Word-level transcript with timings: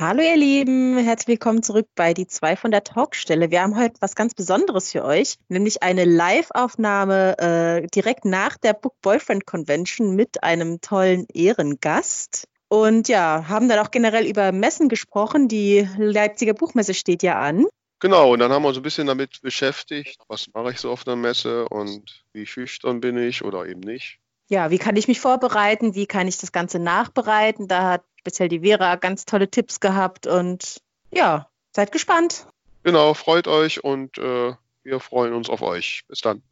Hallo 0.00 0.22
ihr 0.22 0.38
Lieben, 0.38 0.96
herzlich 0.96 1.28
willkommen 1.28 1.62
zurück 1.62 1.86
bei 1.94 2.14
die 2.14 2.26
zwei 2.26 2.56
von 2.56 2.70
der 2.70 2.84
Talkstelle. 2.84 3.50
Wir 3.50 3.60
haben 3.60 3.76
heute 3.76 3.96
was 4.00 4.14
ganz 4.14 4.32
Besonderes 4.32 4.92
für 4.92 5.04
euch, 5.04 5.34
nämlich 5.50 5.82
eine 5.82 6.06
Live-Aufnahme 6.06 7.36
äh, 7.38 7.86
direkt 7.86 8.24
nach 8.24 8.56
der 8.56 8.72
Book 8.72 8.94
Boyfriend 9.02 9.44
Convention 9.44 10.16
mit 10.16 10.42
einem 10.42 10.80
tollen 10.80 11.26
Ehrengast. 11.34 12.48
Und 12.68 13.08
ja, 13.08 13.44
haben 13.46 13.68
dann 13.68 13.78
auch 13.78 13.90
generell 13.90 14.24
über 14.24 14.52
Messen 14.52 14.88
gesprochen. 14.88 15.48
Die 15.48 15.86
Leipziger 15.98 16.54
Buchmesse 16.54 16.94
steht 16.94 17.22
ja 17.22 17.38
an. 17.38 17.66
Genau, 17.98 18.32
und 18.32 18.38
dann 18.38 18.50
haben 18.50 18.62
wir 18.62 18.68
uns 18.68 18.78
ein 18.78 18.82
bisschen 18.82 19.06
damit 19.06 19.42
beschäftigt, 19.42 20.22
was 20.28 20.46
mache 20.54 20.70
ich 20.70 20.80
so 20.80 20.90
auf 20.90 21.06
einer 21.06 21.16
Messe 21.16 21.68
und 21.68 22.24
wie 22.32 22.46
schüchtern 22.46 23.02
bin 23.02 23.18
ich 23.18 23.44
oder 23.44 23.66
eben 23.66 23.80
nicht. 23.80 24.18
Ja, 24.50 24.72
wie 24.72 24.78
kann 24.78 24.96
ich 24.96 25.06
mich 25.06 25.20
vorbereiten? 25.20 25.94
Wie 25.94 26.06
kann 26.06 26.26
ich 26.26 26.38
das 26.38 26.50
Ganze 26.50 26.80
nachbereiten? 26.80 27.68
Da 27.68 27.88
hat 27.88 28.04
speziell 28.18 28.48
die 28.48 28.60
Vera 28.60 28.96
ganz 28.96 29.24
tolle 29.24 29.48
Tipps 29.48 29.78
gehabt 29.78 30.26
und 30.26 30.82
ja, 31.12 31.48
seid 31.70 31.92
gespannt. 31.92 32.46
Genau, 32.82 33.14
freut 33.14 33.46
euch 33.46 33.84
und 33.84 34.18
äh, 34.18 34.52
wir 34.82 34.98
freuen 34.98 35.34
uns 35.34 35.48
auf 35.48 35.62
euch. 35.62 36.02
Bis 36.08 36.20
dann. 36.20 36.42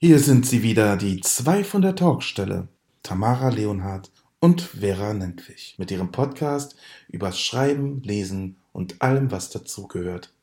Hier 0.00 0.18
sind 0.18 0.44
sie 0.44 0.62
wieder, 0.62 0.98
die 0.98 1.22
zwei 1.22 1.64
von 1.64 1.80
der 1.80 1.96
Talkstelle, 1.96 2.68
Tamara 3.02 3.48
Leonhardt 3.48 4.12
und 4.38 4.60
Vera 4.60 5.14
Nentwich, 5.14 5.76
mit 5.78 5.90
ihrem 5.90 6.12
Podcast 6.12 6.76
über 7.08 7.32
Schreiben, 7.32 8.02
Lesen 8.02 8.58
und 8.72 9.00
allem, 9.00 9.30
was 9.30 9.48
dazugehört. 9.48 10.34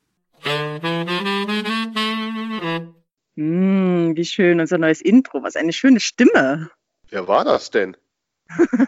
Mm, 3.35 4.16
wie 4.16 4.25
schön, 4.25 4.59
unser 4.59 4.77
neues 4.77 5.02
Intro. 5.02 5.44
Was 5.44 5.55
eine 5.55 5.73
schöne 5.73 5.99
Stimme. 5.99 6.70
Wer 7.09 7.27
war 7.27 7.44
das 7.44 7.71
denn? 7.71 7.98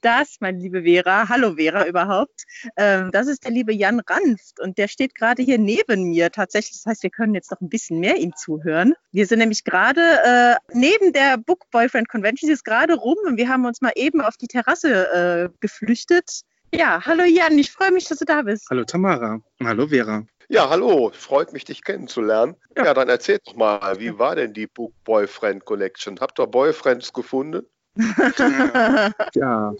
Das, 0.00 0.36
meine 0.40 0.58
liebe 0.58 0.82
Vera, 0.82 1.28
hallo 1.28 1.56
Vera 1.56 1.86
überhaupt, 1.86 2.44
ähm, 2.76 3.10
das 3.10 3.26
ist 3.26 3.44
der 3.44 3.50
liebe 3.50 3.74
Jan 3.74 4.00
Ranft 4.00 4.60
und 4.60 4.78
der 4.78 4.86
steht 4.86 5.14
gerade 5.14 5.42
hier 5.42 5.58
neben 5.58 6.04
mir 6.04 6.30
tatsächlich. 6.30 6.82
Das 6.82 6.86
heißt, 6.86 7.02
wir 7.02 7.10
können 7.10 7.34
jetzt 7.34 7.50
noch 7.50 7.60
ein 7.60 7.68
bisschen 7.68 7.98
mehr 7.98 8.16
ihm 8.16 8.32
zuhören. 8.36 8.94
Wir 9.10 9.26
sind 9.26 9.40
nämlich 9.40 9.64
gerade 9.64 10.00
äh, 10.00 10.54
neben 10.72 11.12
der 11.12 11.36
Book 11.38 11.68
Boyfriend 11.72 12.08
Convention, 12.08 12.46
sie 12.46 12.52
ist 12.52 12.64
gerade 12.64 12.94
rum 12.94 13.16
und 13.26 13.36
wir 13.36 13.48
haben 13.48 13.66
uns 13.66 13.80
mal 13.80 13.92
eben 13.96 14.20
auf 14.20 14.36
die 14.36 14.46
Terrasse 14.46 15.12
äh, 15.12 15.58
geflüchtet. 15.60 16.42
Ja, 16.72 17.04
hallo 17.04 17.24
Jan, 17.24 17.58
ich 17.58 17.70
freue 17.72 17.90
mich, 17.90 18.04
dass 18.06 18.18
du 18.18 18.24
da 18.24 18.42
bist. 18.42 18.66
Hallo 18.70 18.84
Tamara. 18.84 19.40
Hallo 19.62 19.88
Vera. 19.88 20.24
Ja, 20.48 20.68
hallo, 20.68 21.10
freut 21.14 21.52
mich, 21.52 21.64
dich 21.64 21.84
kennenzulernen. 21.84 22.56
Ja, 22.76 22.86
ja 22.86 22.94
dann 22.94 23.08
erzähl 23.08 23.38
doch 23.44 23.54
mal, 23.54 23.98
wie 23.98 24.18
war 24.18 24.36
denn 24.36 24.52
die 24.52 24.66
Book 24.66 24.92
Boyfriend 25.04 25.64
Collection? 25.64 26.20
Habt 26.20 26.38
ihr 26.38 26.46
Boyfriends 26.46 27.12
gefunden? 27.12 27.66
ja. 29.34 29.72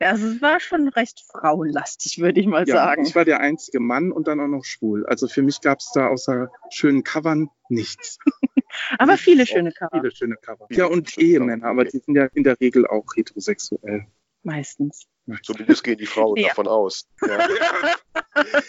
Also 0.00 0.28
es 0.28 0.40
war 0.40 0.60
schon 0.60 0.88
recht 0.88 1.24
frauenlastig, 1.28 2.20
würde 2.20 2.40
ich 2.40 2.46
mal 2.46 2.66
ja, 2.68 2.76
sagen. 2.76 3.04
Ich 3.04 3.16
war 3.16 3.24
der 3.24 3.40
einzige 3.40 3.80
Mann 3.80 4.12
und 4.12 4.28
dann 4.28 4.40
auch 4.40 4.46
noch 4.46 4.64
schwul. 4.64 5.04
Also 5.06 5.26
für 5.26 5.42
mich 5.42 5.60
gab 5.60 5.80
es 5.80 5.90
da 5.92 6.06
außer 6.06 6.50
schönen 6.70 7.02
Covern 7.02 7.48
nichts. 7.68 8.18
aber 8.98 9.16
viele 9.16 9.44
schöne 9.44 9.72
Cover. 9.72 9.90
Viele 9.92 10.14
schöne 10.14 10.36
Cover. 10.36 10.66
Ja, 10.70 10.86
und 10.86 11.18
Ehemänner, 11.18 11.66
aber 11.66 11.84
die 11.84 11.98
sind 11.98 12.14
ja 12.14 12.28
in 12.32 12.44
der 12.44 12.60
Regel 12.60 12.86
auch 12.86 13.06
heterosexuell. 13.16 14.06
Meistens. 14.44 15.06
Zumindest 15.42 15.82
gehen 15.82 15.98
die 15.98 16.06
Frauen 16.06 16.36
ja. 16.36 16.48
davon 16.48 16.68
aus. 16.68 17.08
Ja. 17.26 17.48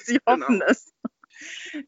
Sie 0.04 0.17
hoffen 0.26 0.45
genau. 0.48 0.66
es. 0.67 0.92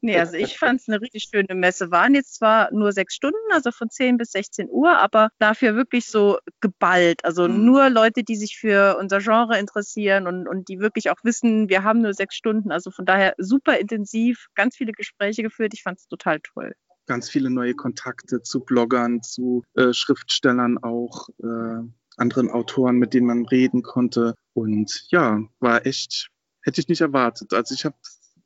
Nee, 0.01 0.17
also 0.17 0.33
ich 0.33 0.57
fand 0.57 0.81
es 0.81 0.87
eine 0.87 1.01
richtig 1.01 1.29
schöne 1.31 1.55
Messe. 1.55 1.91
Waren 1.91 2.15
jetzt 2.15 2.35
zwar 2.35 2.71
nur 2.73 2.91
sechs 2.91 3.15
Stunden, 3.15 3.37
also 3.51 3.71
von 3.71 3.89
10 3.89 4.17
bis 4.17 4.31
16 4.31 4.69
Uhr, 4.69 4.97
aber 4.97 5.29
dafür 5.39 5.75
wirklich 5.75 6.07
so 6.07 6.39
geballt. 6.59 7.23
Also 7.25 7.47
mhm. 7.47 7.65
nur 7.65 7.89
Leute, 7.89 8.23
die 8.23 8.35
sich 8.35 8.57
für 8.57 8.97
unser 8.97 9.19
Genre 9.19 9.57
interessieren 9.57 10.27
und, 10.27 10.47
und 10.47 10.69
die 10.69 10.79
wirklich 10.79 11.09
auch 11.09 11.23
wissen, 11.23 11.69
wir 11.69 11.83
haben 11.83 12.01
nur 12.01 12.13
sechs 12.13 12.35
Stunden. 12.35 12.71
Also 12.71 12.91
von 12.91 13.05
daher 13.05 13.33
super 13.37 13.77
intensiv, 13.77 14.47
ganz 14.55 14.75
viele 14.75 14.91
Gespräche 14.91 15.43
geführt. 15.43 15.73
Ich 15.73 15.83
fand 15.83 15.99
es 15.99 16.07
total 16.07 16.39
toll. 16.41 16.73
Ganz 17.07 17.29
viele 17.29 17.49
neue 17.49 17.73
Kontakte 17.73 18.41
zu 18.41 18.61
Bloggern, 18.61 19.21
zu 19.21 19.63
äh, 19.75 19.91
Schriftstellern 19.91 20.77
auch. 20.77 21.29
Äh, 21.39 21.87
anderen 22.17 22.49
Autoren, 22.49 22.97
mit 22.97 23.13
denen 23.13 23.27
man 23.27 23.45
reden 23.45 23.81
konnte. 23.81 24.35
Und 24.53 25.05
ja, 25.09 25.41
war 25.59 25.85
echt, 25.85 26.29
hätte 26.61 26.81
ich 26.81 26.87
nicht 26.87 27.01
erwartet. 27.01 27.53
Also 27.53 27.73
ich 27.73 27.85
habe 27.85 27.95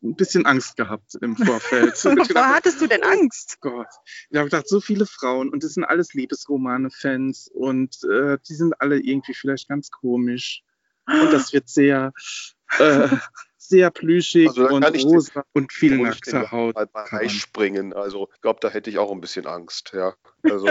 ein 0.03 0.15
bisschen 0.15 0.45
Angst 0.45 0.77
gehabt 0.77 1.15
im 1.21 1.35
Vorfeld. 1.35 1.93
Wovor 2.05 2.47
hattest 2.47 2.81
du 2.81 2.87
denn 2.87 3.03
Angst? 3.03 3.57
Gott, 3.61 3.87
ich 4.29 4.37
habe 4.37 4.49
gedacht, 4.49 4.67
so 4.67 4.79
viele 4.79 5.05
Frauen 5.05 5.49
und 5.49 5.63
das 5.63 5.73
sind 5.73 5.83
alles 5.83 6.13
Liebesromane-Fans 6.13 7.49
und 7.53 7.97
äh, 8.03 8.37
die 8.47 8.53
sind 8.53 8.79
alle 8.81 8.99
irgendwie 8.99 9.33
vielleicht 9.33 9.69
ganz 9.69 9.91
komisch 9.91 10.63
und 11.07 11.31
das 11.31 11.53
wird 11.53 11.69
sehr, 11.69 12.13
äh, 12.79 13.07
sehr 13.57 13.91
plüschig 13.91 14.49
also, 14.49 14.67
und 14.67 14.83
rosa 15.03 15.43
und 15.53 15.71
viel 15.71 15.97
nackte 15.97 16.51
Haut. 16.51 16.75
Mal 16.75 17.29
springen. 17.29 17.93
Also 17.93 18.29
ich 18.33 18.41
glaube, 18.41 18.59
da 18.61 18.69
hätte 18.69 18.89
ich 18.89 18.97
auch 18.97 19.11
ein 19.11 19.21
bisschen 19.21 19.45
Angst. 19.45 19.91
Ja, 19.93 20.13
also. 20.43 20.67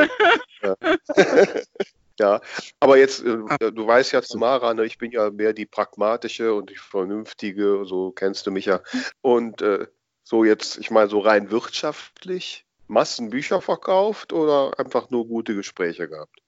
ja. 0.62 0.76
Ja, 2.20 2.40
aber 2.78 2.96
jetzt, 2.96 3.24
äh, 3.24 3.38
äh, 3.60 3.72
du 3.72 3.86
weißt 3.86 4.12
ja, 4.12 4.20
Tamara, 4.20 4.72
ne, 4.74 4.84
ich 4.84 4.98
bin 4.98 5.10
ja 5.10 5.30
mehr 5.30 5.52
die 5.52 5.66
pragmatische 5.66 6.54
und 6.54 6.70
die 6.70 6.76
vernünftige, 6.76 7.84
so 7.84 8.12
kennst 8.12 8.46
du 8.46 8.52
mich 8.52 8.66
ja. 8.66 8.80
Und 9.20 9.62
äh, 9.62 9.86
so 10.22 10.44
jetzt, 10.44 10.78
ich 10.78 10.90
meine, 10.90 11.08
so 11.08 11.18
rein 11.18 11.50
wirtschaftlich, 11.50 12.64
Massenbücher 12.86 13.60
verkauft 13.60 14.32
oder 14.32 14.78
einfach 14.78 15.10
nur 15.10 15.26
gute 15.26 15.54
Gespräche 15.54 16.08
gehabt? 16.08 16.38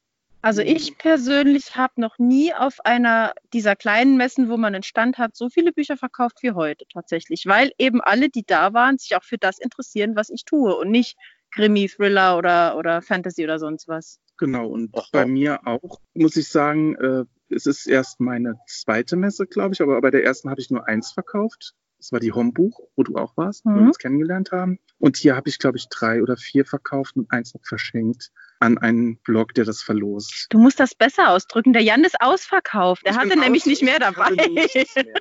Also 0.43 0.63
ich 0.63 0.97
persönlich 0.97 1.75
habe 1.75 2.01
noch 2.01 2.19
nie 2.19 2.55
auf 2.55 2.85
einer 2.85 3.33
dieser 3.53 3.75
kleinen 3.75 4.17
Messen, 4.17 4.49
wo 4.49 4.57
man 4.57 4.75
einen 4.75 4.85
Stand 4.85 5.19
hat, 5.19 5.35
so 5.35 5.49
viele 5.49 5.73
Bücher 5.73 5.97
verkauft 5.97 6.39
wie 6.43 6.53
heute 6.53 6.85
tatsächlich, 6.93 7.47
weil 7.47 7.73
eben 7.79 8.01
alle, 8.01 8.29
die 8.29 8.45
da 8.47 8.73
waren, 8.73 8.99
sich 8.99 9.17
auch 9.17 9.25
für 9.25 9.39
das 9.39 9.59
interessieren, 9.59 10.15
was 10.15 10.31
ich 10.31 10.45
tue 10.45 10.77
und 10.77 10.93
nicht 10.93 11.17
Krimi, 11.51 11.89
Thriller 11.89 12.39
oder, 12.39 12.77
oder 12.77 13.03
Fantasy 13.03 13.43
oder 13.43 13.59
sonst 13.59 13.89
was. 13.89 14.21
Genau, 14.39 14.69
und 14.69 14.91
Ach, 14.95 15.11
bei 15.13 15.27
mir 15.27 15.67
auch, 15.67 16.01
muss 16.15 16.37
ich 16.37 16.49
sagen, 16.49 16.95
äh, 16.97 17.25
es 17.49 17.67
ist 17.67 17.87
erst 17.87 18.21
meine 18.21 18.55
zweite 18.67 19.17
Messe, 19.17 19.47
glaube 19.47 19.75
ich, 19.75 19.83
aber 19.83 20.01
bei 20.01 20.11
der 20.11 20.25
ersten 20.25 20.51
habe 20.51 20.61
ich 20.61 20.71
nur 20.71 20.87
eins 20.87 21.13
verkauft. 21.13 21.75
Das 21.99 22.13
war 22.13 22.21
die 22.21 22.33
Hombuch, 22.33 22.81
wo 22.95 23.03
du 23.03 23.17
auch 23.17 23.37
warst, 23.37 23.65
mhm. 23.65 23.71
wo 23.71 23.75
wir 23.75 23.81
mhm. 23.83 23.87
uns 23.89 23.99
kennengelernt 23.99 24.53
haben. 24.53 24.79
Und 24.99 25.17
hier 25.17 25.35
habe 25.37 25.49
ich, 25.49 25.59
glaube 25.59 25.79
ich, 25.79 25.89
drei 25.89 26.23
oder 26.23 26.37
vier 26.37 26.65
verkauft 26.65 27.17
und 27.17 27.31
eins 27.31 27.55
noch 27.55 27.65
verschenkt 27.65 28.31
an 28.61 28.79
einen 28.79 29.19
Blog, 29.19 29.55
der 29.55 29.65
das 29.65 29.83
verlost. 29.83 30.47
Du 30.51 30.59
musst 30.59 30.81
das 30.81 30.95
besser 30.95 31.31
ausdrücken. 31.31 31.73
Der 31.73 31.83
Jan 31.83 32.05
ist 32.05 32.21
ausverkauft. 32.21 33.05
Der 33.07 33.17
hatte 33.17 33.39
nämlich 33.39 33.67
nicht 33.67 33.83
mehr 33.83 33.99
dabei. 33.99 34.31
Nicht 34.31 34.97
mehr. 34.97 35.15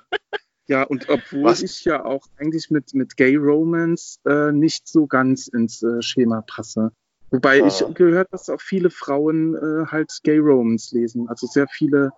Ja, 0.67 0.83
und 0.83 1.09
obwohl 1.09 1.43
Was? 1.43 1.61
ich 1.61 1.85
ja 1.85 2.03
auch 2.03 2.25
eigentlich 2.37 2.71
mit, 2.71 2.93
mit 2.93 3.17
Gay 3.17 3.35
Romance 3.35 4.19
äh, 4.25 4.51
nicht 4.51 4.87
so 4.87 5.05
ganz 5.05 5.47
ins 5.47 5.83
äh, 5.83 6.01
Schema 6.01 6.41
passe. 6.41 6.91
Wobei 7.35 7.61
ah. 7.61 7.67
ich 7.67 7.83
gehört, 7.95 8.31
dass 8.31 8.49
auch 8.49 8.61
viele 8.61 8.89
Frauen 8.89 9.55
äh, 9.55 9.87
halt 9.87 10.09
Gay 10.23 10.37
Romans 10.37 10.93
lesen. 10.93 11.27
Also 11.27 11.47
sehr 11.47 11.67
viele 11.67 12.11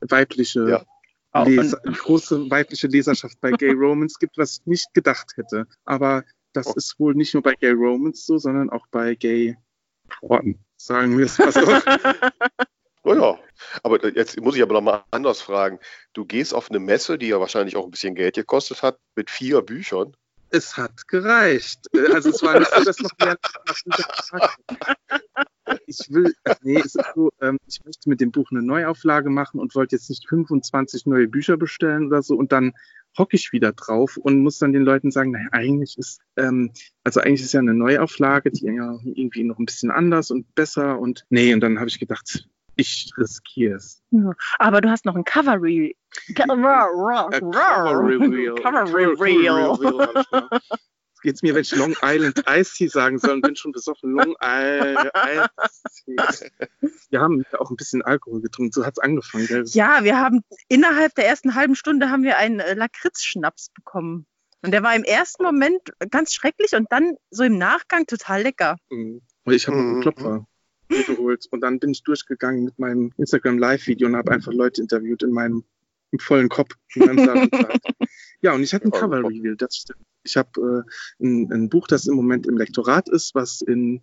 weibliche 0.00 0.68
ja. 0.68 1.42
Leser, 1.44 1.78
große 1.78 2.50
weibliche 2.50 2.88
Leserschaft 2.88 3.40
bei 3.40 3.52
Gay 3.52 3.70
Romans 3.78 4.18
gibt, 4.18 4.36
was 4.36 4.58
ich 4.58 4.66
nicht 4.66 4.94
gedacht 4.94 5.36
hätte. 5.36 5.66
Aber 5.84 6.24
das 6.52 6.66
oh. 6.66 6.74
ist 6.74 6.98
wohl 6.98 7.14
nicht 7.14 7.34
nur 7.34 7.42
bei 7.44 7.54
Gay 7.54 7.70
Romans 7.70 8.26
so, 8.26 8.38
sondern 8.38 8.68
auch 8.70 8.86
bei 8.90 9.14
Gay 9.14 9.56
Porten, 10.08 10.58
sagen 10.76 11.16
wir 11.16 11.26
es 11.26 11.38
mal 11.38 11.52
so. 11.52 11.60
oh 13.04 13.14
ja, 13.14 13.38
aber 13.84 14.04
jetzt 14.16 14.40
muss 14.40 14.56
ich 14.56 14.62
aber 14.62 14.74
nochmal 14.74 15.04
anders 15.12 15.40
fragen. 15.40 15.78
Du 16.14 16.24
gehst 16.24 16.52
auf 16.52 16.68
eine 16.68 16.80
Messe, 16.80 17.16
die 17.16 17.28
ja 17.28 17.38
wahrscheinlich 17.38 17.76
auch 17.76 17.84
ein 17.84 17.92
bisschen 17.92 18.16
Geld 18.16 18.34
gekostet 18.34 18.82
hat, 18.82 18.98
mit 19.14 19.30
vier 19.30 19.62
Büchern 19.62 20.16
es 20.50 20.76
hat 20.76 21.08
gereicht. 21.08 21.86
Also 22.12 22.30
es 22.30 22.42
war 22.42 22.58
nicht 22.58 22.72
so, 22.74 22.84
dass 22.84 22.98
noch 23.00 23.10
mehr 23.18 23.36
Ich 25.86 25.98
will, 26.10 26.34
nee, 26.62 26.78
es 26.78 26.94
ist 26.94 27.14
so, 27.14 27.30
ähm, 27.40 27.58
ich 27.66 27.84
möchte 27.84 28.08
mit 28.08 28.20
dem 28.20 28.30
Buch 28.30 28.50
eine 28.50 28.62
Neuauflage 28.62 29.30
machen 29.30 29.60
und 29.60 29.74
wollte 29.74 29.96
jetzt 29.96 30.08
nicht 30.08 30.28
25 30.28 31.06
neue 31.06 31.28
Bücher 31.28 31.56
bestellen 31.56 32.06
oder 32.06 32.22
so. 32.22 32.36
Und 32.36 32.52
dann 32.52 32.72
hocke 33.16 33.36
ich 33.36 33.52
wieder 33.52 33.72
drauf 33.72 34.16
und 34.16 34.40
muss 34.40 34.58
dann 34.58 34.72
den 34.72 34.82
Leuten 34.82 35.10
sagen, 35.10 35.32
naja, 35.32 35.48
eigentlich 35.52 35.98
ist, 35.98 36.20
ähm, 36.36 36.72
also 37.04 37.20
eigentlich 37.20 37.42
ist 37.42 37.52
ja 37.52 37.60
eine 37.60 37.74
Neuauflage, 37.74 38.50
die 38.50 38.66
ja 38.66 38.98
irgendwie 39.02 39.44
noch 39.44 39.58
ein 39.58 39.66
bisschen 39.66 39.90
anders 39.90 40.30
und 40.30 40.54
besser. 40.54 40.98
Und 40.98 41.26
nee, 41.28 41.52
und 41.52 41.60
dann 41.60 41.78
habe 41.78 41.88
ich 41.88 41.98
gedacht, 41.98 42.48
ich 42.78 43.10
riskiere 43.18 43.76
es. 43.76 44.02
Ja, 44.10 44.32
aber 44.58 44.80
du 44.80 44.88
hast 44.88 45.04
noch 45.04 45.16
ein 45.16 45.24
Cover 45.24 45.60
Reel. 45.60 45.92
Cover 46.34 46.86
Reel. 48.06 48.54
Cover 48.54 49.20
Reel. 49.20 50.50
Jetzt 51.10 51.22
geht 51.22 51.34
es 51.34 51.42
mir, 51.42 51.54
wenn 51.54 51.62
ich 51.62 51.74
Long 51.74 51.96
Island 52.00 52.44
Ice 52.48 52.72
Tea 52.76 52.86
sagen 52.86 53.18
soll, 53.18 53.32
und 53.32 53.40
bin 53.40 53.56
schon 53.56 53.72
besoffen. 53.72 54.12
Long 54.12 54.36
Island 54.40 55.10
Ice 55.16 55.82
Tea. 56.04 56.50
Wir 57.10 57.20
haben 57.20 57.44
auch 57.58 57.70
ein 57.70 57.76
bisschen 57.76 58.02
Alkohol 58.02 58.40
getrunken. 58.40 58.70
So 58.72 58.86
hat 58.86 58.94
es 58.96 59.02
angefangen. 59.02 59.48
Gell? 59.48 59.64
Ja, 59.66 60.04
wir 60.04 60.16
haben 60.16 60.42
innerhalb 60.68 61.16
der 61.16 61.26
ersten 61.26 61.56
halben 61.56 61.74
Stunde 61.74 62.10
haben 62.10 62.22
wir 62.22 62.38
einen 62.38 62.60
äh, 62.60 62.74
Lakritz-Schnaps 62.74 63.70
bekommen. 63.74 64.26
Und 64.62 64.70
der 64.70 64.84
war 64.84 64.94
im 64.94 65.02
ersten 65.02 65.42
Moment 65.42 65.80
ganz 66.10 66.32
schrecklich 66.32 66.74
und 66.74 66.86
dann 66.90 67.16
so 67.30 67.42
im 67.42 67.58
Nachgang 67.58 68.06
total 68.06 68.42
lecker. 68.42 68.76
Mhm. 68.90 69.22
Ich 69.46 69.66
habe 69.66 69.76
einen 69.76 70.00
Klopfer. 70.00 70.46
Geholt. 70.88 71.46
Und 71.50 71.60
dann 71.60 71.78
bin 71.78 71.90
ich 71.90 72.02
durchgegangen 72.02 72.64
mit 72.64 72.78
meinem 72.78 73.12
Instagram 73.16 73.58
Live-Video 73.58 74.08
und 74.08 74.16
habe 74.16 74.32
einfach 74.32 74.52
Leute 74.52 74.80
interviewt 74.80 75.22
in 75.22 75.30
meinem 75.30 75.64
im 76.10 76.18
vollen 76.18 76.48
Kopf. 76.48 76.74
ja, 78.40 78.52
und 78.54 78.62
ich 78.62 78.72
hatte 78.72 78.86
ein 78.86 78.90
Cover-Reveal, 78.90 79.56
das 79.56 79.76
stimmt. 79.76 80.00
Ich 80.24 80.36
habe 80.36 80.84
äh, 81.20 81.24
ein, 81.24 81.52
ein, 81.52 81.68
Buch, 81.68 81.86
das 81.86 82.06
im 82.06 82.14
Moment 82.14 82.46
im 82.46 82.56
Lektorat 82.56 83.08
ist, 83.08 83.34
was 83.34 83.60
in 83.60 84.02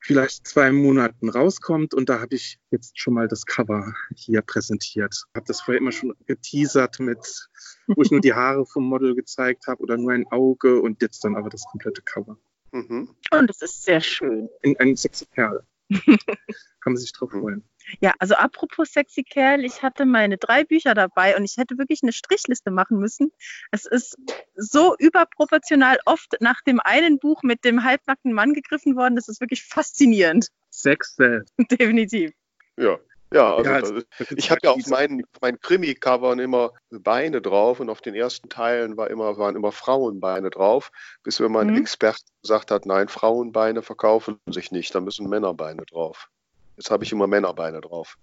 vielleicht 0.00 0.46
zwei 0.46 0.72
Monaten 0.72 1.28
rauskommt. 1.28 1.94
Und 1.94 2.08
da 2.08 2.20
habe 2.20 2.34
ich 2.34 2.58
jetzt 2.70 2.98
schon 2.98 3.14
mal 3.14 3.28
das 3.28 3.46
Cover 3.46 3.94
hier 4.14 4.42
präsentiert. 4.42 5.24
Habe 5.34 5.46
das 5.46 5.62
vorher 5.62 5.80
immer 5.80 5.92
schon 5.92 6.14
geteasert 6.26 7.00
mit, 7.00 7.48
wo 7.86 8.02
ich 8.02 8.10
nur 8.10 8.20
die 8.20 8.34
Haare 8.34 8.66
vom 8.66 8.84
Model 8.84 9.14
gezeigt 9.14 9.66
habe 9.66 9.82
oder 9.82 9.96
nur 9.96 10.12
ein 10.12 10.26
Auge 10.30 10.80
und 10.80 11.00
jetzt 11.00 11.24
dann 11.24 11.36
aber 11.36 11.48
das 11.48 11.64
komplette 11.70 12.02
Cover. 12.02 12.36
Mhm. 12.72 13.14
Und 13.30 13.50
es 13.50 13.62
ist 13.62 13.84
sehr 13.84 14.00
schön. 14.00 14.48
In, 14.62 14.78
ein 14.78 14.96
sexy 14.96 15.26
Kerl. 15.26 15.64
Kann 15.90 16.92
man 16.92 16.96
sich 16.96 17.12
drauf 17.12 17.30
freuen. 17.30 17.64
Ja, 18.00 18.12
also 18.18 18.34
apropos 18.34 18.90
sexy 18.90 19.22
Kerl, 19.22 19.64
ich 19.64 19.82
hatte 19.82 20.06
meine 20.06 20.38
drei 20.38 20.64
Bücher 20.64 20.94
dabei 20.94 21.36
und 21.36 21.44
ich 21.44 21.56
hätte 21.56 21.78
wirklich 21.78 22.02
eine 22.02 22.12
Strichliste 22.12 22.70
machen 22.70 22.98
müssen. 22.98 23.30
Es 23.70 23.84
ist 23.84 24.16
so 24.54 24.96
überproportional 24.98 25.98
oft 26.06 26.36
nach 26.40 26.62
dem 26.62 26.80
einen 26.80 27.18
Buch 27.18 27.42
mit 27.42 27.64
dem 27.64 27.84
halbnackten 27.84 28.32
Mann 28.32 28.54
gegriffen 28.54 28.96
worden, 28.96 29.16
das 29.16 29.28
ist 29.28 29.40
wirklich 29.40 29.64
faszinierend. 29.64 30.48
Sex 30.70 31.16
Definitiv. 31.70 32.32
Ja. 32.76 32.98
Ja, 33.34 33.56
also 33.56 33.70
ja, 33.70 33.80
das, 33.80 34.30
ich 34.36 34.50
habe 34.50 34.60
ja 34.62 34.70
auf 34.70 34.86
meinen, 34.86 35.24
meinen 35.40 35.60
Krimi-Covern 35.60 36.38
immer 36.38 36.72
Beine 36.90 37.42
drauf 37.42 37.80
und 37.80 37.90
auf 37.90 38.00
den 38.00 38.14
ersten 38.14 38.48
Teilen 38.48 38.96
war 38.96 39.10
immer, 39.10 39.36
waren 39.38 39.56
immer 39.56 39.72
Frauenbeine 39.72 40.50
drauf, 40.50 40.92
bis 41.24 41.40
wenn 41.40 41.50
mein 41.50 41.68
mhm. 41.68 41.78
Experte 41.78 42.22
gesagt 42.42 42.70
hat, 42.70 42.86
nein, 42.86 43.08
Frauenbeine 43.08 43.82
verkaufen 43.82 44.38
sich 44.48 44.70
nicht, 44.70 44.94
da 44.94 45.00
müssen 45.00 45.28
Männerbeine 45.28 45.84
drauf. 45.84 46.30
Jetzt 46.76 46.92
habe 46.92 47.02
ich 47.02 47.10
immer 47.10 47.26
Männerbeine 47.26 47.80
drauf. 47.80 48.16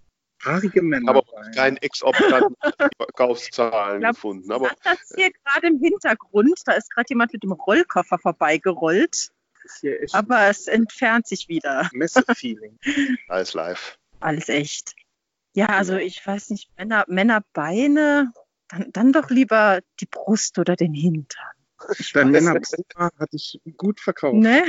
Haarige 0.43 0.81
Männer. 0.81 1.09
Aber 1.09 1.23
kein 1.55 1.77
exorbitanten 1.77 2.55
Verkaufszahlen 2.97 3.99
glaub, 3.99 4.15
gefunden. 4.15 4.51
Aber, 4.51 4.71
das 4.83 5.13
hier 5.15 5.31
gerade 5.31 5.67
im 5.67 5.79
Hintergrund, 5.79 6.61
da 6.65 6.73
ist 6.73 6.89
gerade 6.89 7.07
jemand 7.09 7.33
mit 7.33 7.43
dem 7.43 7.51
Rollkoffer 7.51 8.17
vorbeigerollt. 8.17 9.29
Aber 10.13 10.47
es 10.47 10.67
entfernt 10.67 11.27
sich 11.27 11.47
wieder. 11.47 11.89
Messe-Feeling. 11.93 12.79
Alles 13.27 13.53
live. 13.53 13.99
Alles 14.19 14.49
echt. 14.49 14.95
Ja, 15.53 15.67
also 15.67 15.95
ich 15.95 16.25
weiß 16.25 16.49
nicht, 16.49 16.69
Männer, 16.77 17.03
Männerbeine, 17.07 18.31
dann, 18.69 18.91
dann 18.93 19.11
doch 19.13 19.29
lieber 19.29 19.79
die 19.99 20.05
Brust 20.05 20.57
oder 20.59 20.75
den 20.75 20.93
Hintern. 20.93 21.51
Dein 22.13 22.31
Männerbuch 22.31 22.85
hatte 22.95 23.35
ich 23.35 23.59
gut 23.77 23.99
verkauft. 23.99 24.35
Ne? 24.35 24.63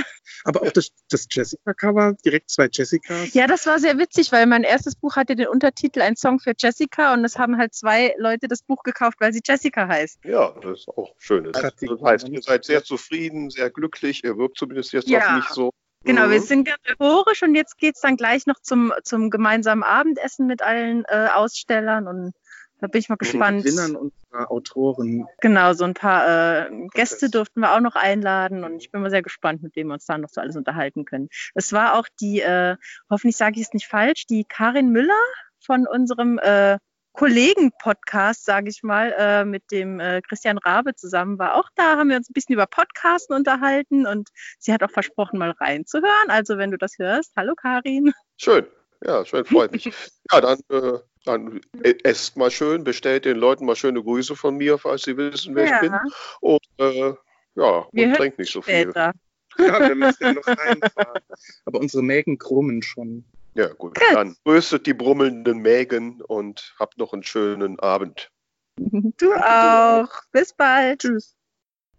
Aber 0.45 0.63
auch 0.63 0.73
das, 0.73 0.91
das 1.11 1.27
Jessica-Cover, 1.31 2.15
direkt 2.25 2.51
zwei 2.51 2.69
Jessicas. 2.73 3.35
Ja, 3.35 3.47
das 3.47 3.67
war 3.67 3.79
sehr 3.79 3.99
witzig, 3.99 4.33
weil 4.33 4.47
mein 4.47 4.63
erstes 4.63 4.97
Buch 4.97 5.17
hatte 5.17 5.37
den 5.37 5.49
Untertitel 5.49 6.01
Ein 6.01 6.17
Song 6.17 6.41
für 6.41 6.55
Jessica 6.57 7.13
und 7.13 7.25
es 7.25 7.39
haben 7.39 7.59
halt 7.59 7.75
zwei 7.75 8.15
Leute 8.19 8.49
das 8.49 8.63
Buch 8.63 8.83
gekauft, 8.83 9.19
weil 9.21 9.33
sie 9.33 9.43
Jessica 9.45 9.87
heißt. 9.87 10.25
Ja, 10.25 10.53
das 10.63 10.81
ist 10.81 10.89
auch 10.89 11.15
schön. 11.19 11.45
Das, 11.45 11.63
das 11.63 12.03
heißt, 12.03 12.29
ihr 12.29 12.43
seid 12.43 12.65
sehr 12.65 12.83
zufrieden, 12.83 13.51
sehr 13.51 13.71
glücklich, 13.71 14.25
ihr 14.25 14.37
wirkt 14.37 14.59
zumindest 14.59 14.93
jetzt 14.93 15.09
ja. 15.09 15.33
auch 15.33 15.37
nicht 15.37 15.51
so 15.51 15.73
Genau, 16.05 16.31
wir 16.31 16.41
mhm. 16.41 16.45
sind 16.45 16.65
ganz 16.65 16.81
euphorisch 16.91 17.43
und 17.43 17.55
jetzt 17.55 17.79
geht 17.79 17.95
es 17.95 18.01
dann 18.01 18.17
gleich 18.17 18.47
noch 18.47 18.61
zum, 18.61 18.93
zum 19.05 19.31
gemeinsamen 19.31 19.83
Abendessen 19.83 20.47
mit 20.47 20.63
allen 20.63 21.05
äh, 21.09 21.29
Ausstellern 21.33 22.09
und 22.09 22.33
da 22.81 22.89
bin 22.89 22.99
ich 22.99 23.09
mal 23.09 23.17
gespannt. 23.17 23.65
Gewinnern 23.65 23.95
und 23.95 24.13
Autoren. 24.33 25.27
Genau, 25.41 25.73
so 25.73 25.85
ein 25.85 25.95
paar 25.95 26.67
äh, 26.67 26.89
Gäste 26.93 27.31
durften 27.31 27.61
wir 27.61 27.75
auch 27.75 27.81
noch 27.81 27.95
einladen 27.95 28.65
und 28.65 28.83
ich 28.83 28.91
bin 28.91 29.03
mal 29.03 29.11
sehr 29.11 29.23
gespannt, 29.23 29.63
mit 29.63 29.77
wem 29.77 29.87
wir 29.87 29.95
uns 29.95 30.07
da 30.07 30.19
noch 30.19 30.31
so 30.31 30.41
alles 30.41 30.57
unterhalten 30.57 31.05
können. 31.05 31.29
Es 31.55 31.73
war 31.73 31.95
auch 31.95 32.09
die, 32.21 32.41
äh, 32.41 32.77
hoffentlich 33.09 33.37
sage 33.37 33.61
ich 33.61 33.67
es 33.67 33.73
nicht 33.73 33.87
falsch, 33.87 34.27
die 34.27 34.45
Karin 34.45 34.91
Müller 34.91 35.23
von 35.61 35.87
unserem 35.87 36.39
äh, 36.39 36.79
Kollegen-Podcast, 37.13 38.45
sage 38.45 38.71
ich 38.71 38.83
mal, 38.83 39.15
äh, 39.19 39.45
mit 39.45 39.71
dem 39.71 40.01
äh, 40.01 40.23
Christian 40.23 40.59
Rabe 40.59 40.95
zusammen 40.95 41.39
war 41.39 41.57
auch 41.57 41.69
da, 41.75 41.97
haben 41.97 42.09
wir 42.09 42.17
uns 42.17 42.31
ein 42.31 42.33
bisschen 42.33 42.55
über 42.55 42.67
Podcasten 42.67 43.37
unterhalten 43.37 44.07
und 44.07 44.31
sie 44.59 44.73
hat 44.73 44.83
auch 44.83 44.91
versprochen, 44.91 45.39
mal 45.39 45.51
reinzuhören. 45.51 46.29
Also 46.29 46.59
wenn 46.59 46.71
du 46.71 46.79
das 46.79 46.99
hörst, 46.99 47.33
hallo 47.37 47.55
Karin. 47.55 48.13
Schön, 48.39 48.67
ja, 49.05 49.25
schön, 49.25 49.45
freut 49.45 49.73
mich. 49.73 49.85
ja, 50.33 50.41
dann 50.41 50.61
äh, 50.71 50.99
dann 51.25 51.61
esst 52.03 52.37
mal 52.37 52.51
schön, 52.51 52.85
bestellt 52.85 53.25
den 53.25 53.37
Leuten 53.37 53.65
mal 53.65 53.77
schöne 53.77 54.03
Grüße 54.03 54.35
von 54.35 54.57
mir, 54.57 54.79
falls 54.79 55.03
sie 55.03 55.17
wissen, 55.17 55.55
wer 55.55 55.67
ja. 55.67 55.75
ich 55.77 55.81
bin. 55.81 55.99
Und 56.41 56.61
äh, 56.79 57.15
ja, 57.55 57.87
wir 57.93 58.09
und 58.09 58.15
trinkt 58.15 58.39
nicht 58.39 58.53
so 58.53 58.63
später. 58.63 59.13
viel. 59.57 59.67
Ja, 59.67 59.81
wir 59.81 59.95
müssen 59.95 60.25
ja 60.25 60.33
noch 60.33 60.47
reinfahren. 60.47 61.23
Aber 61.67 61.79
unsere 61.79 62.03
Mägen 62.03 62.39
krummen 62.39 62.83
schon. 62.83 63.25
Ja, 63.55 63.69
gut. 63.69 63.95
gut. 63.95 64.03
Dann 64.13 64.37
grüßet 64.45 64.87
die 64.87 64.95
brummelnden 64.95 65.59
Mägen 65.59 66.23
und 66.23 66.75
habt 66.79 66.99
noch 66.99 67.13
einen 67.13 67.23
schönen 67.23 67.79
Abend. 67.81 68.31
Du 68.77 69.35
auch. 69.35 70.09
Bis 70.33 70.55
bald. 70.55 71.01
Tschüss. 71.01 71.37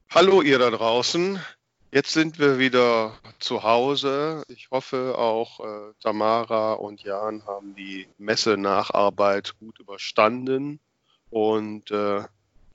Hallo, 0.09 0.41
ihr 0.41 0.59
da 0.59 0.69
draußen. 0.69 1.39
Jetzt 1.91 2.13
sind 2.13 2.39
wir 2.39 2.57
wieder 2.57 3.19
zu 3.37 3.61
Hause. 3.61 4.43
Ich 4.47 4.69
hoffe, 4.71 5.15
auch 5.15 5.59
äh, 5.59 5.93
Tamara 6.01 6.73
und 6.73 7.03
Jan 7.03 7.45
haben 7.45 7.75
die 7.75 8.07
Messe-Nacharbeit 8.17 9.53
gut 9.59 9.79
überstanden. 9.79 10.79
Und 11.29 11.91
äh, 11.91 12.23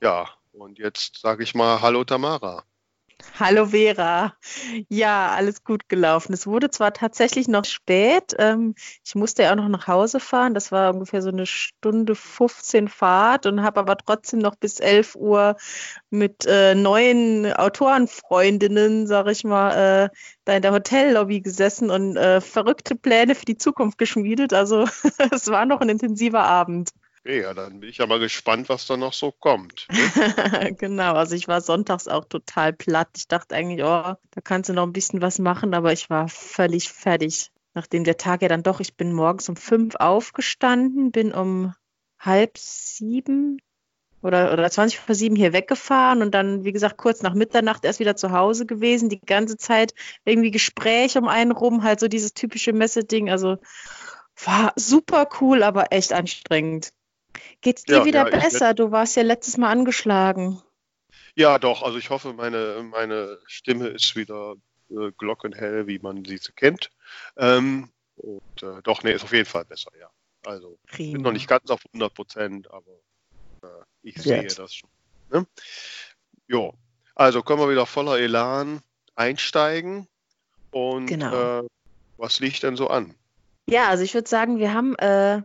ja, 0.01 0.29
und 0.53 0.79
jetzt 0.79 1.19
sage 1.19 1.43
ich 1.43 1.53
mal 1.53 1.81
Hallo 1.81 2.05
Tamara. 2.05 2.63
Hallo 3.39 3.67
Vera. 3.67 4.33
Ja, 4.89 5.29
alles 5.29 5.63
gut 5.63 5.87
gelaufen. 5.89 6.33
Es 6.33 6.47
wurde 6.47 6.69
zwar 6.69 6.93
tatsächlich 6.93 7.47
noch 7.47 7.65
spät. 7.65 8.35
Ähm, 8.37 8.75
ich 9.05 9.15
musste 9.15 9.43
ja 9.43 9.51
auch 9.51 9.55
noch 9.55 9.67
nach 9.69 9.87
Hause 9.87 10.19
fahren. 10.19 10.53
Das 10.53 10.71
war 10.71 10.93
ungefähr 10.93 11.21
so 11.21 11.29
eine 11.29 11.45
Stunde 11.45 12.15
15 12.15 12.87
Fahrt 12.87 13.45
und 13.45 13.61
habe 13.61 13.79
aber 13.79 13.97
trotzdem 13.97 14.39
noch 14.39 14.55
bis 14.55 14.79
11 14.79 15.15
Uhr 15.15 15.55
mit 16.09 16.45
äh, 16.45 16.75
neuen 16.75 17.51
Autorenfreundinnen, 17.53 19.07
sage 19.07 19.31
ich 19.31 19.43
mal, 19.43 20.05
äh, 20.05 20.09
da 20.45 20.53
in 20.55 20.61
der 20.61 20.73
Hotellobby 20.73 21.41
gesessen 21.41 21.89
und 21.91 22.17
äh, 22.17 22.41
verrückte 22.41 22.95
Pläne 22.95 23.35
für 23.35 23.45
die 23.45 23.57
Zukunft 23.57 23.97
geschmiedet. 23.97 24.53
Also 24.53 24.83
es 25.31 25.47
war 25.47 25.65
noch 25.65 25.81
ein 25.81 25.89
intensiver 25.89 26.43
Abend. 26.43 26.89
Okay, 27.21 27.41
ja, 27.41 27.53
dann 27.53 27.81
bin 27.81 27.89
ich 27.89 27.97
ja 27.97 28.07
mal 28.07 28.19
gespannt, 28.19 28.69
was 28.69 28.87
da 28.87 28.95
noch 28.95 29.13
so 29.13 29.31
kommt. 29.31 29.87
Ne? 29.91 30.73
genau, 30.79 31.13
also 31.15 31.35
ich 31.35 31.47
war 31.47 31.61
sonntags 31.61 32.07
auch 32.07 32.25
total 32.25 32.71
platt. 32.73 33.09
Ich 33.17 33.27
dachte 33.27 33.55
eigentlich, 33.55 33.83
oh, 33.83 34.15
da 34.31 34.41
kannst 34.43 34.69
du 34.69 34.73
noch 34.73 34.83
ein 34.83 34.93
bisschen 34.93 35.21
was 35.21 35.37
machen, 35.39 35.73
aber 35.73 35.91
ich 35.91 36.09
war 36.09 36.29
völlig 36.29 36.89
fertig. 36.89 37.51
Nachdem 37.73 38.03
der 38.03 38.17
Tag 38.17 38.41
ja 38.41 38.47
dann 38.47 38.63
doch, 38.63 38.79
ich 38.79 38.95
bin 38.95 39.13
morgens 39.13 39.49
um 39.49 39.55
fünf 39.55 39.95
aufgestanden, 39.95 41.11
bin 41.11 41.33
um 41.33 41.73
halb 42.19 42.57
sieben 42.57 43.59
oder, 44.21 44.51
oder 44.53 44.69
20 44.69 44.99
vor 44.99 45.15
sieben 45.15 45.35
hier 45.35 45.53
weggefahren 45.53 46.21
und 46.21 46.31
dann, 46.33 46.63
wie 46.63 46.73
gesagt, 46.73 46.97
kurz 46.97 47.21
nach 47.21 47.33
Mitternacht 47.33 47.85
erst 47.85 47.99
wieder 47.99 48.15
zu 48.15 48.31
Hause 48.31 48.65
gewesen. 48.65 49.09
Die 49.09 49.21
ganze 49.21 49.57
Zeit 49.57 49.93
irgendwie 50.25 50.51
Gespräche 50.51 51.19
um 51.19 51.27
einen 51.27 51.51
rum, 51.51 51.83
halt 51.83 51.99
so 51.99 52.07
dieses 52.07 52.33
typische 52.33 52.73
Messeding. 52.73 53.29
Also 53.29 53.57
war 54.43 54.73
super 54.75 55.29
cool, 55.39 55.63
aber 55.63 55.91
echt 55.91 56.13
anstrengend. 56.13 56.91
Geht's 57.61 57.83
dir 57.83 57.97
ja, 57.97 58.05
wieder 58.05 58.29
ja, 58.29 58.39
besser? 58.39 58.73
Du 58.73 58.91
warst 58.91 59.15
ja 59.15 59.23
letztes 59.23 59.57
Mal 59.57 59.71
angeschlagen. 59.71 60.61
Ja, 61.35 61.59
doch. 61.59 61.83
Also 61.83 61.97
ich 61.97 62.09
hoffe, 62.09 62.33
meine, 62.33 62.83
meine 62.83 63.39
Stimme 63.45 63.87
ist 63.87 64.15
wieder 64.15 64.55
äh, 64.89 65.11
glockenhell, 65.17 65.87
wie 65.87 65.99
man 65.99 66.25
sie 66.25 66.39
kennt. 66.55 66.89
Ähm, 67.37 67.89
und 68.17 68.63
äh, 68.63 68.81
doch, 68.83 69.03
nee, 69.03 69.13
ist 69.13 69.23
auf 69.23 69.33
jeden 69.33 69.45
Fall 69.45 69.65
besser, 69.65 69.91
ja. 69.99 70.09
Also 70.45 70.77
ich 70.91 71.11
bin 71.11 71.21
noch 71.21 71.31
nicht 71.31 71.47
ganz 71.47 71.69
auf 71.69 71.81
100 71.87 72.13
Prozent, 72.13 72.71
aber 72.71 72.91
äh, 73.63 73.83
ich 74.03 74.21
sehe 74.21 74.43
das 74.43 74.73
schon. 74.73 74.89
Ne? 75.31 75.45
Jo, 76.47 76.73
also 77.15 77.43
können 77.43 77.59
wir 77.59 77.69
wieder 77.69 77.85
voller 77.85 78.17
Elan 78.17 78.81
einsteigen. 79.15 80.07
Und 80.71 81.07
genau. 81.07 81.59
Äh, 81.61 81.67
was 82.17 82.39
liegt 82.39 82.63
denn 82.63 82.75
so 82.75 82.87
an? 82.87 83.15
Ja, 83.69 83.89
also 83.89 84.03
ich 84.03 84.13
würde 84.13 84.29
sagen, 84.29 84.59
wir 84.59 84.73
haben 84.73 84.95
äh, 84.95 85.41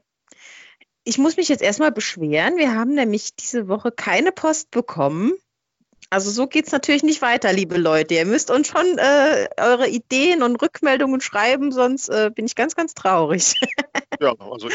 ich 1.05 1.19
muss 1.19 1.37
mich 1.37 1.49
jetzt 1.49 1.63
erstmal 1.63 1.93
beschweren. 1.93 2.57
Wir 2.57 2.75
haben 2.75 2.95
nämlich 2.95 3.37
diese 3.37 3.69
Woche 3.69 3.93
keine 3.93 4.33
Post 4.33 4.71
bekommen. 4.71 5.33
Also 6.11 6.31
so 6.31 6.47
geht 6.47 6.67
es 6.67 6.73
natürlich 6.73 7.03
nicht 7.03 7.23
weiter, 7.23 7.53
liebe 7.53 7.77
Leute. 7.77 8.15
Ihr 8.15 8.27
müsst 8.27 8.51
uns 8.51 8.69
schon 8.69 8.99
äh, 8.99 9.49
eure 9.59 9.89
Ideen 9.89 10.43
und 10.43 10.61
Rückmeldungen 10.63 11.21
schreiben, 11.21 11.73
sonst 11.73 12.09
äh, 12.09 12.31
bin 12.35 12.47
ich 12.47 12.55
ganz, 12.55 12.75
ganz 12.75 12.95
traurig. 12.95 13.55
ja, 14.21 14.35
also 14.39 14.69
ich. 14.69 14.75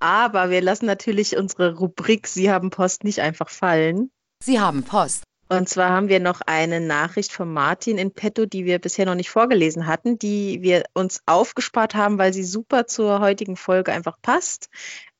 Aber 0.00 0.50
wir 0.50 0.60
lassen 0.60 0.86
natürlich 0.86 1.36
unsere 1.36 1.76
Rubrik 1.76 2.26
Sie 2.26 2.50
haben 2.50 2.70
Post 2.70 3.04
nicht 3.04 3.20
einfach 3.20 3.48
fallen. 3.48 4.10
Sie 4.42 4.58
haben 4.58 4.82
Post. 4.82 5.22
Und 5.52 5.68
zwar 5.68 5.90
haben 5.90 6.08
wir 6.08 6.18
noch 6.18 6.40
eine 6.46 6.80
Nachricht 6.80 7.30
von 7.30 7.52
Martin 7.52 7.98
in 7.98 8.14
petto, 8.14 8.46
die 8.46 8.64
wir 8.64 8.78
bisher 8.78 9.04
noch 9.04 9.14
nicht 9.14 9.28
vorgelesen 9.28 9.86
hatten, 9.86 10.18
die 10.18 10.62
wir 10.62 10.84
uns 10.94 11.20
aufgespart 11.26 11.94
haben, 11.94 12.16
weil 12.16 12.32
sie 12.32 12.42
super 12.42 12.86
zur 12.86 13.20
heutigen 13.20 13.56
Folge 13.56 13.92
einfach 13.92 14.16
passt. 14.22 14.70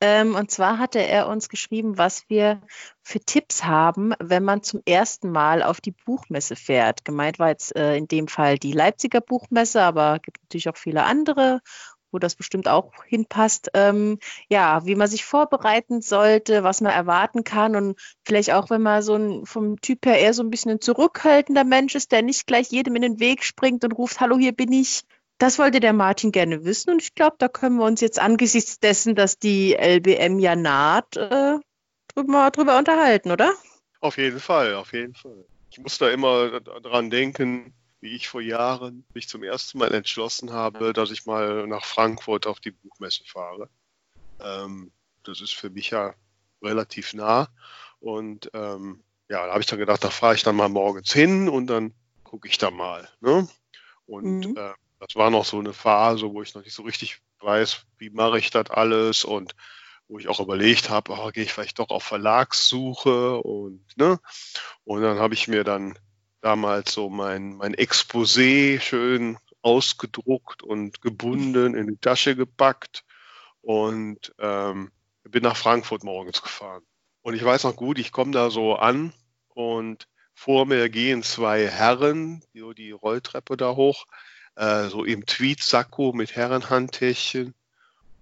Ähm, 0.01 0.35
und 0.35 0.51
zwar 0.51 0.79
hatte 0.79 1.01
er 1.07 1.29
uns 1.29 1.51
geschrieben, 1.51 1.99
was 1.99 2.31
wir 2.31 2.63
für 3.03 3.21
Tipps 3.21 3.65
haben, 3.65 4.15
wenn 4.21 4.43
man 4.43 4.63
zum 4.63 4.81
ersten 4.87 5.31
Mal 5.31 5.63
auf 5.63 5.83
die 5.83 5.95
Buchmesse 6.07 6.57
fährt. 6.57 7.05
Gemeint 7.05 7.39
war 7.39 7.51
jetzt 7.51 7.77
äh, 7.77 7.97
in 7.99 8.09
dem 8.09 8.27
Fall 8.27 8.57
die 8.57 8.73
Leipziger 8.73 9.21
Buchmesse, 9.21 9.83
aber 9.83 10.17
es 10.17 10.23
gibt 10.23 10.41
natürlich 10.45 10.71
auch 10.71 10.79
viele 10.79 11.05
andere 11.05 11.61
wo 12.13 12.19
das 12.19 12.37
bestimmt 12.37 12.69
auch 12.69 12.93
hinpasst, 13.07 13.71
ähm, 13.75 14.19
ja, 14.49 14.85
wie 14.85 14.95
man 14.95 15.09
sich 15.09 15.25
vorbereiten 15.25 16.03
sollte, 16.03 16.63
was 16.63 16.81
man 16.81 16.93
erwarten 16.93 17.43
kann 17.45 17.75
und 17.75 17.99
vielleicht 18.25 18.53
auch, 18.53 18.71
wenn 18.71 18.83
man 18.83 19.03
so 19.03 19.15
ein, 19.17 19.47
vom 19.47 19.81
Typ 19.81 20.07
her 20.07 20.21
eher 20.21 20.35
so 20.35 20.43
ein 20.43 20.51
bisschen 20.51 20.73
ein 20.73 20.81
zurückhaltender 20.81 21.65
Mensch 21.65 21.95
ist, 21.95 22.13
der 22.13 22.23
nicht 22.23 22.47
gleich 22.47 22.71
jedem 22.71 22.95
in 22.97 23.03
den 23.03 23.21
Weg 23.21 23.45
springt 23.45 23.85
und 23.85 23.93
ruft, 23.93 24.21
hallo, 24.21 24.39
hier 24.39 24.53
bin 24.53 24.73
ich. 24.73 25.03
Das 25.39 25.59
wollte 25.59 25.81
der 25.81 25.93
Martin 25.93 26.31
gerne 26.31 26.65
wissen 26.65 26.91
und 26.91 27.03
ich 27.03 27.15
glaube, 27.15 27.37
da 27.39 27.49
können 27.49 27.77
wir 27.77 27.85
uns 27.85 28.01
jetzt 28.01 28.21
angesichts 28.21 28.79
dessen, 28.79 29.17
dass 29.17 29.39
die 29.39 29.75
LBM 29.75 30.39
ja 30.39 30.55
naht, 30.55 31.17
äh, 31.17 31.59
drüber, 32.15 32.51
drüber 32.53 32.79
unterhalten, 32.79 33.33
oder? 33.33 33.53
Auf 34.01 34.19
jeden 34.19 34.39
Fall, 34.39 34.75
auf 34.75 34.93
jeden 34.93 35.15
Fall. 35.15 35.45
Ich 35.71 35.79
muss 35.79 35.99
da 35.99 36.11
immer 36.11 36.61
dran 36.61 37.11
denken, 37.11 37.73
wie 38.03 38.17
ich 38.17 38.29
vor 38.29 38.43
Jahren 38.43 39.07
mich 39.15 39.29
zum 39.29 39.45
ersten 39.45 39.79
Mal 39.79 39.95
entschlossen 39.95 40.53
habe, 40.53 40.93
dass 40.93 41.13
ich 41.13 41.25
mal 41.25 41.69
nach 41.69 41.85
Frankfurt 41.85 42.49
auf 42.49 42.59
die 42.59 42.73
Buchmesse 42.73 43.23
fahre. 43.25 43.71
Ähm, 44.41 44.91
das 45.23 45.41
ist 45.41 45.55
für 45.55 45.71
mich 45.71 45.91
ja 45.91 46.15
relativ 46.61 47.15
nah. 47.15 47.49
Und 48.01 48.51
ähm, 48.55 49.05
ja, 49.29 49.47
da 49.47 49.53
habe 49.53 49.61
ich 49.61 49.69
dann 49.69 49.79
gedacht, 49.79 50.03
da 50.03 50.11
fahre 50.11 50.35
ich 50.35 50.43
dann 50.43 50.57
mal 50.57 50.69
morgens 50.69 51.13
hin 51.13 51.49
und 51.49 51.69
dann 51.69 51.95
gucke 52.25 52.49
ich 52.49 52.59
da 52.59 52.73
mal. 52.73 53.09
Ne? 53.21 53.49
Und 54.05 54.49
mhm. 54.49 54.57
äh, 54.57 54.75
das 54.99 55.15
war 55.15 55.31
noch 55.31 55.45
so 55.45 55.61
eine 55.61 55.73
Phase, 55.73 56.29
wo 56.33 56.43
ich 56.43 56.55
noch 56.55 56.65
nicht 56.65 56.75
so 56.75 56.83
richtig 56.83 57.21
weiß, 57.39 57.87
wie 57.99 58.11
mache 58.11 58.41
ich 58.41 58.51
das 58.51 58.69
alles 58.69 59.25
und 59.25 59.55
wo 60.09 60.19
ich 60.19 60.29
auch 60.29 60.41
überlegt 60.41 60.91
habe, 60.91 61.13
oh, 61.13 61.31
gehe 61.31 61.45
ich 61.45 61.53
vielleicht 61.53 61.79
doch 61.79 61.91
auf 61.91 62.03
Verlagssuche 62.03 63.39
und 63.39 63.85
ne 63.97 64.19
und 64.85 65.03
dann 65.03 65.19
habe 65.19 65.35
ich 65.35 65.49
mir 65.49 65.65
dann 65.65 65.99
damals 66.43 66.93
so 66.93 67.09
mein, 67.09 67.57
mein 67.57 67.75
Exposé 67.75 68.81
schön 68.81 69.39
ausgedruckt 69.63 70.63
und 70.63 71.01
gebunden 71.01 71.75
in 71.75 71.87
die 71.87 71.97
Tasche 71.97 72.37
gepackt 72.37 73.05
und 73.63 74.35
ähm, 74.39 74.91
bin 75.23 75.45
nach 75.45 75.57
Frankfurt 75.57 76.05
morgens 76.05 76.43
gefahren. 76.43 76.83
Und 77.23 77.35
ich 77.35 77.45
weiß 77.45 77.65
noch 77.65 77.77
gut, 77.77 77.99
ich 77.99 78.13
komme 78.13 78.33
da 78.33 78.51
so 78.51 78.75
an 78.75 79.13
und 79.55 80.09
vor 80.35 80.67
mir 80.67 80.89
gehen 80.89 81.23
zwei 81.23 81.69
Herren, 81.69 82.43
die, 82.53 82.75
die 82.75 82.91
Rolltreppe 82.91 83.57
da 83.57 83.77
hoch, 83.77 84.07
äh, 84.57 84.89
so 84.89 85.05
im 85.05 85.25
Tweetsacko 85.25 86.13
mit 86.13 86.35
Herrenhandtäschchen 86.35 87.55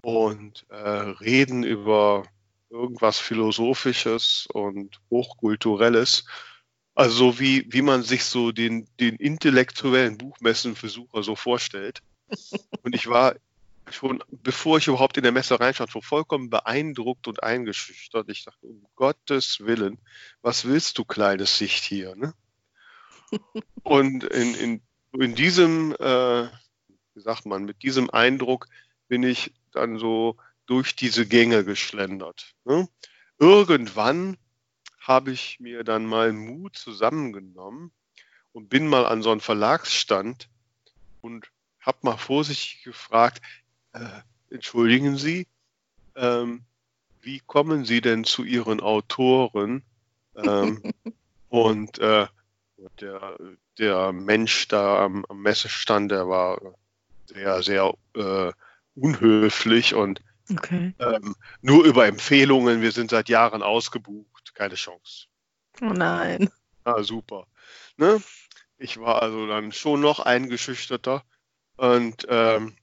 und 0.02 0.66
äh, 0.68 0.76
reden 0.76 1.62
über 1.62 2.24
irgendwas 2.68 3.18
Philosophisches 3.18 4.46
und 4.52 5.00
Hochkulturelles. 5.10 6.24
Also 7.00 7.40
wie, 7.40 7.64
wie 7.70 7.80
man 7.80 8.02
sich 8.02 8.24
so 8.24 8.52
den, 8.52 8.86
den 9.00 9.16
intellektuellen 9.16 10.18
Buchmessenversucher 10.18 11.22
so 11.22 11.34
vorstellt. 11.34 12.02
Und 12.82 12.94
ich 12.94 13.06
war 13.06 13.36
schon, 13.90 14.22
bevor 14.28 14.76
ich 14.76 14.86
überhaupt 14.86 15.16
in 15.16 15.22
der 15.22 15.32
Messe 15.32 15.58
reinschaute, 15.58 15.92
schon 15.92 16.02
vollkommen 16.02 16.50
beeindruckt 16.50 17.26
und 17.26 17.42
eingeschüchtert. 17.42 18.28
Ich 18.28 18.44
dachte, 18.44 18.66
um 18.66 18.86
Gottes 18.96 19.60
Willen, 19.60 19.98
was 20.42 20.66
willst 20.66 20.98
du, 20.98 21.06
kleines 21.06 21.56
Sicht 21.56 21.84
hier? 21.84 22.14
Ne? 22.16 22.34
Und 23.82 24.24
in, 24.24 24.54
in, 24.54 24.82
in 25.18 25.34
diesem, 25.34 25.92
äh, 25.92 26.48
wie 27.14 27.22
sagt 27.22 27.46
man, 27.46 27.64
mit 27.64 27.82
diesem 27.82 28.10
Eindruck 28.10 28.66
bin 29.08 29.22
ich 29.22 29.54
dann 29.72 29.96
so 29.96 30.36
durch 30.66 30.96
diese 30.96 31.26
Gänge 31.26 31.64
geschlendert. 31.64 32.52
Ne? 32.66 32.90
Irgendwann 33.38 34.36
habe 35.10 35.32
ich 35.32 35.58
mir 35.58 35.82
dann 35.82 36.06
mal 36.06 36.32
Mut 36.32 36.76
zusammengenommen 36.76 37.90
und 38.52 38.68
bin 38.68 38.86
mal 38.86 39.06
an 39.06 39.22
so 39.22 39.32
einen 39.32 39.40
Verlagsstand 39.40 40.48
und 41.20 41.50
habe 41.80 41.98
mal 42.02 42.16
vorsichtig 42.16 42.84
gefragt, 42.84 43.42
äh, 43.92 44.04
entschuldigen 44.50 45.16
Sie, 45.16 45.48
ähm, 46.14 46.62
wie 47.22 47.40
kommen 47.40 47.84
Sie 47.84 48.00
denn 48.00 48.22
zu 48.22 48.44
Ihren 48.44 48.78
Autoren? 48.78 49.82
Ähm, 50.36 50.80
und 51.48 51.98
äh, 51.98 52.28
der, 53.00 53.36
der 53.78 54.12
Mensch 54.12 54.68
da 54.68 55.04
am, 55.04 55.24
am 55.28 55.42
Messestand, 55.42 56.12
der 56.12 56.28
war 56.28 56.60
sehr, 57.26 57.64
sehr 57.64 57.94
äh, 58.14 58.52
unhöflich 58.94 59.92
und 59.92 60.22
okay. 60.48 60.94
ähm, 61.00 61.34
nur 61.62 61.84
über 61.84 62.06
Empfehlungen. 62.06 62.80
Wir 62.80 62.92
sind 62.92 63.10
seit 63.10 63.28
Jahren 63.28 63.64
ausgebucht, 63.64 64.49
keine 64.60 64.74
Chance. 64.74 65.26
Oh 65.80 65.86
nein. 65.86 66.50
Ah, 66.84 67.02
super. 67.02 67.46
Ne? 67.96 68.20
Ich 68.76 69.00
war 69.00 69.22
also 69.22 69.46
dann 69.46 69.72
schon 69.72 70.02
noch 70.02 70.20
eingeschüchterter 70.20 71.24
und 71.78 72.26
ähm, 72.28 72.76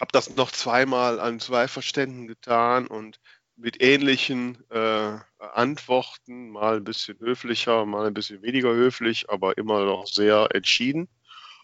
habe 0.00 0.10
das 0.10 0.34
noch 0.34 0.50
zweimal 0.50 1.20
an 1.20 1.38
zwei 1.38 1.68
Verständen 1.68 2.26
getan 2.26 2.88
und 2.88 3.20
mit 3.56 3.80
ähnlichen 3.80 4.58
äh, 4.70 5.18
Antworten, 5.38 6.50
mal 6.50 6.78
ein 6.78 6.84
bisschen 6.84 7.20
höflicher, 7.20 7.86
mal 7.86 8.08
ein 8.08 8.14
bisschen 8.14 8.42
weniger 8.42 8.74
höflich, 8.74 9.30
aber 9.30 9.58
immer 9.58 9.84
noch 9.84 10.08
sehr 10.08 10.48
entschieden. 10.54 11.08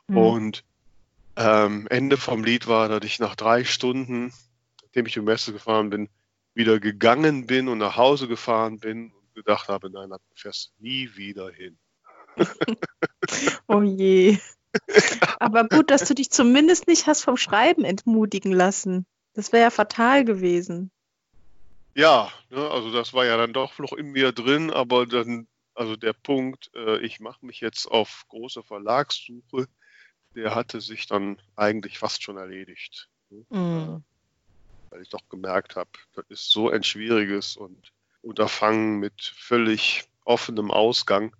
Mhm. 0.06 0.16
Und 0.16 0.64
ähm, 1.34 1.88
Ende 1.90 2.16
vom 2.16 2.44
Lied 2.44 2.68
war, 2.68 2.88
dass 2.88 3.04
ich 3.04 3.18
nach 3.18 3.34
drei 3.34 3.64
Stunden, 3.64 4.32
nachdem 4.82 5.06
ich 5.06 5.14
die 5.14 5.20
Messe 5.20 5.52
gefahren 5.52 5.90
bin, 5.90 6.08
wieder 6.54 6.78
gegangen 6.78 7.46
bin 7.48 7.66
und 7.66 7.78
nach 7.78 7.96
Hause 7.96 8.28
gefahren 8.28 8.78
bin 8.78 9.12
gedacht 9.34 9.68
habe, 9.68 9.90
nein, 9.90 10.10
da 10.10 10.18
fährst 10.34 10.72
du 10.78 10.82
nie 10.84 11.10
wieder 11.14 11.50
hin. 11.50 11.78
oh 13.66 13.82
je. 13.82 14.38
Aber 15.38 15.68
gut, 15.68 15.90
dass 15.90 16.06
du 16.08 16.14
dich 16.14 16.30
zumindest 16.30 16.86
nicht 16.86 17.06
hast 17.06 17.22
vom 17.22 17.36
Schreiben 17.36 17.84
entmutigen 17.84 18.52
lassen. 18.52 19.06
Das 19.34 19.52
wäre 19.52 19.64
ja 19.64 19.70
fatal 19.70 20.24
gewesen. 20.24 20.90
Ja, 21.94 22.32
ne, 22.50 22.70
also 22.70 22.90
das 22.90 23.12
war 23.12 23.26
ja 23.26 23.36
dann 23.36 23.52
doch 23.52 23.78
noch 23.78 23.92
in 23.92 24.12
mir 24.12 24.32
drin, 24.32 24.70
aber 24.70 25.06
dann, 25.06 25.46
also 25.74 25.96
der 25.96 26.14
Punkt, 26.14 26.70
äh, 26.74 26.98
ich 27.00 27.20
mache 27.20 27.44
mich 27.44 27.60
jetzt 27.60 27.86
auf 27.86 28.24
große 28.28 28.62
Verlagssuche, 28.62 29.68
der 30.34 30.54
hatte 30.54 30.80
sich 30.80 31.06
dann 31.06 31.40
eigentlich 31.56 31.98
fast 31.98 32.22
schon 32.22 32.38
erledigt. 32.38 33.08
Ne? 33.28 33.44
Mhm. 33.50 34.04
Weil 34.88 35.02
ich 35.02 35.10
doch 35.10 35.28
gemerkt 35.28 35.76
habe, 35.76 35.90
das 36.14 36.24
ist 36.28 36.50
so 36.50 36.70
ein 36.70 36.82
schwieriges 36.82 37.56
und 37.56 37.91
Unterfangen 38.22 38.98
mit 38.98 39.32
völlig 39.36 40.04
offenem 40.24 40.70
Ausgang. 40.70 41.34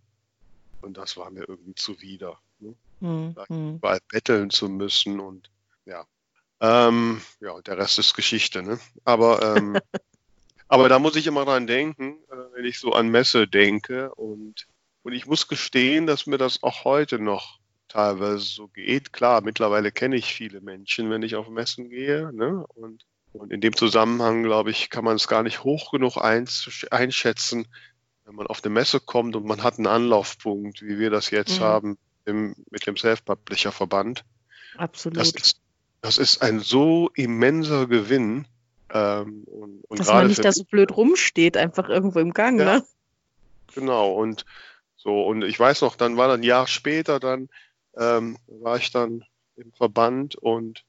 Und 0.81 0.97
das 0.97 1.17
war 1.17 1.31
mir 1.31 1.49
irgendwie 1.49 1.75
zuwider. 1.75 2.39
Ne? 2.59 2.75
Mhm. 3.01 3.77
Überall 3.77 4.01
betteln 4.09 4.51
zu 4.51 4.69
müssen 4.69 5.21
und 5.21 5.51
ja. 5.87 6.07
Ähm, 6.61 7.21
ja, 7.41 7.61
der 7.63 7.79
Rest 7.79 7.99
ist 7.99 8.15
Geschichte. 8.15 8.63
Ne? 8.63 8.79
Aber, 9.05 9.57
ähm, 9.57 9.77
aber 10.69 10.89
da 10.89 10.99
muss 10.99 11.17
ich 11.17 11.27
immer 11.27 11.45
dran 11.45 11.67
denken, 11.67 12.19
äh, 12.31 12.55
wenn 12.55 12.65
ich 12.65 12.79
so 12.79 12.93
an 12.93 13.09
Messe 13.09 13.49
denke. 13.49 14.15
Und, 14.15 14.67
und 15.03 15.13
ich 15.13 15.27
muss 15.27 15.49
gestehen, 15.49 16.07
dass 16.07 16.27
mir 16.27 16.39
das 16.39 16.63
auch 16.63 16.85
heute 16.85 17.19
noch 17.19 17.59
teilweise 17.89 18.45
so 18.45 18.69
geht. 18.69 19.13
Klar, 19.13 19.43
mittlerweile 19.43 19.93
kenne 19.93 20.17
ich 20.17 20.33
viele 20.33 20.61
Menschen, 20.61 21.11
wenn 21.11 21.23
ich 21.23 21.35
auf 21.35 21.49
Messen 21.49 21.91
gehe. 21.91 22.33
Ne? 22.33 22.65
Und, 22.75 23.05
und 23.33 23.53
in 23.53 23.61
dem 23.61 23.75
Zusammenhang, 23.75 24.43
glaube 24.43 24.71
ich, 24.71 24.91
kann 24.91 25.05
man 25.05 25.17
es 25.17 25.29
gar 25.29 25.43
nicht 25.43 25.65
hoch 25.65 25.91
genug 25.91 26.17
einschätzen, 26.19 27.67
wenn 28.25 28.35
man 28.35 28.47
auf 28.47 28.63
eine 28.65 28.73
Messe 28.73 29.01
kommt 29.01 29.37
und 29.37 29.47
man 29.47 29.63
hat 29.63 29.79
einen 29.79 29.87
Anlaufpunkt, 29.87 30.83
wie 30.83 30.99
wir 30.99 31.11
das 31.11 31.31
jetzt 31.31 31.61
mhm. 31.61 31.65
haben 31.65 31.99
im, 32.25 32.55
mit 32.71 32.87
dem 32.87 32.97
Self-Publisher-Verband. 32.97 34.25
Absolut. 34.77 35.19
Das 35.19 35.31
ist, 35.31 35.61
das 36.01 36.19
ist 36.19 36.43
ein 36.43 36.61
so 36.61 37.11
immenser 37.15 37.87
Gewinn. 37.87 38.47
Ähm, 38.91 39.45
und, 39.45 39.85
und 39.89 39.99
Dass 39.99 40.09
man 40.09 40.27
nicht 40.29 40.45
da 40.45 40.53
so 40.53 40.65
blöd 40.65 40.95
rumsteht, 40.97 41.57
einfach 41.57 41.89
irgendwo 41.89 42.19
im 42.21 42.33
Gang, 42.33 42.59
ja, 42.59 42.65
ne? 42.65 42.87
Genau, 43.75 44.13
und 44.13 44.45
so, 44.97 45.23
und 45.25 45.43
ich 45.43 45.59
weiß 45.59 45.81
noch, 45.81 45.97
dann 45.97 46.17
war 46.17 46.29
dann 46.29 46.41
ein 46.41 46.45
Jahr 46.45 46.67
später, 46.67 47.19
dann 47.19 47.49
ähm, 47.97 48.37
war 48.47 48.77
ich 48.77 48.93
dann 48.93 49.25
im 49.57 49.73
Verband 49.73 50.37
und 50.37 50.85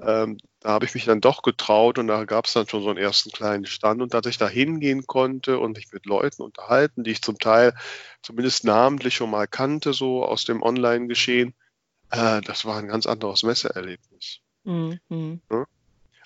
ähm, 0.00 0.38
da 0.62 0.70
habe 0.70 0.84
ich 0.84 0.94
mich 0.94 1.04
dann 1.04 1.20
doch 1.20 1.42
getraut 1.42 1.98
und 1.98 2.06
da 2.06 2.24
gab 2.24 2.46
es 2.46 2.52
dann 2.52 2.68
schon 2.68 2.82
so 2.82 2.88
einen 2.88 2.98
ersten 2.98 3.30
kleinen 3.32 3.66
Stand 3.66 4.00
und 4.00 4.14
dass 4.14 4.26
ich 4.26 4.38
da 4.38 4.48
hingehen 4.48 5.06
konnte 5.06 5.58
und 5.58 5.76
mich 5.76 5.92
mit 5.92 6.06
Leuten 6.06 6.42
unterhalten, 6.42 7.02
die 7.02 7.10
ich 7.10 7.22
zum 7.22 7.38
Teil 7.38 7.74
zumindest 8.22 8.64
namentlich 8.64 9.16
schon 9.16 9.30
mal 9.30 9.48
kannte, 9.48 9.92
so 9.92 10.24
aus 10.24 10.44
dem 10.44 10.62
Online-Geschehen, 10.62 11.54
äh, 12.10 12.40
das 12.42 12.64
war 12.64 12.78
ein 12.78 12.88
ganz 12.88 13.06
anderes 13.06 13.42
Messeerlebnis. 13.42 14.38
Mhm. 14.64 15.40
Ja? 15.50 15.64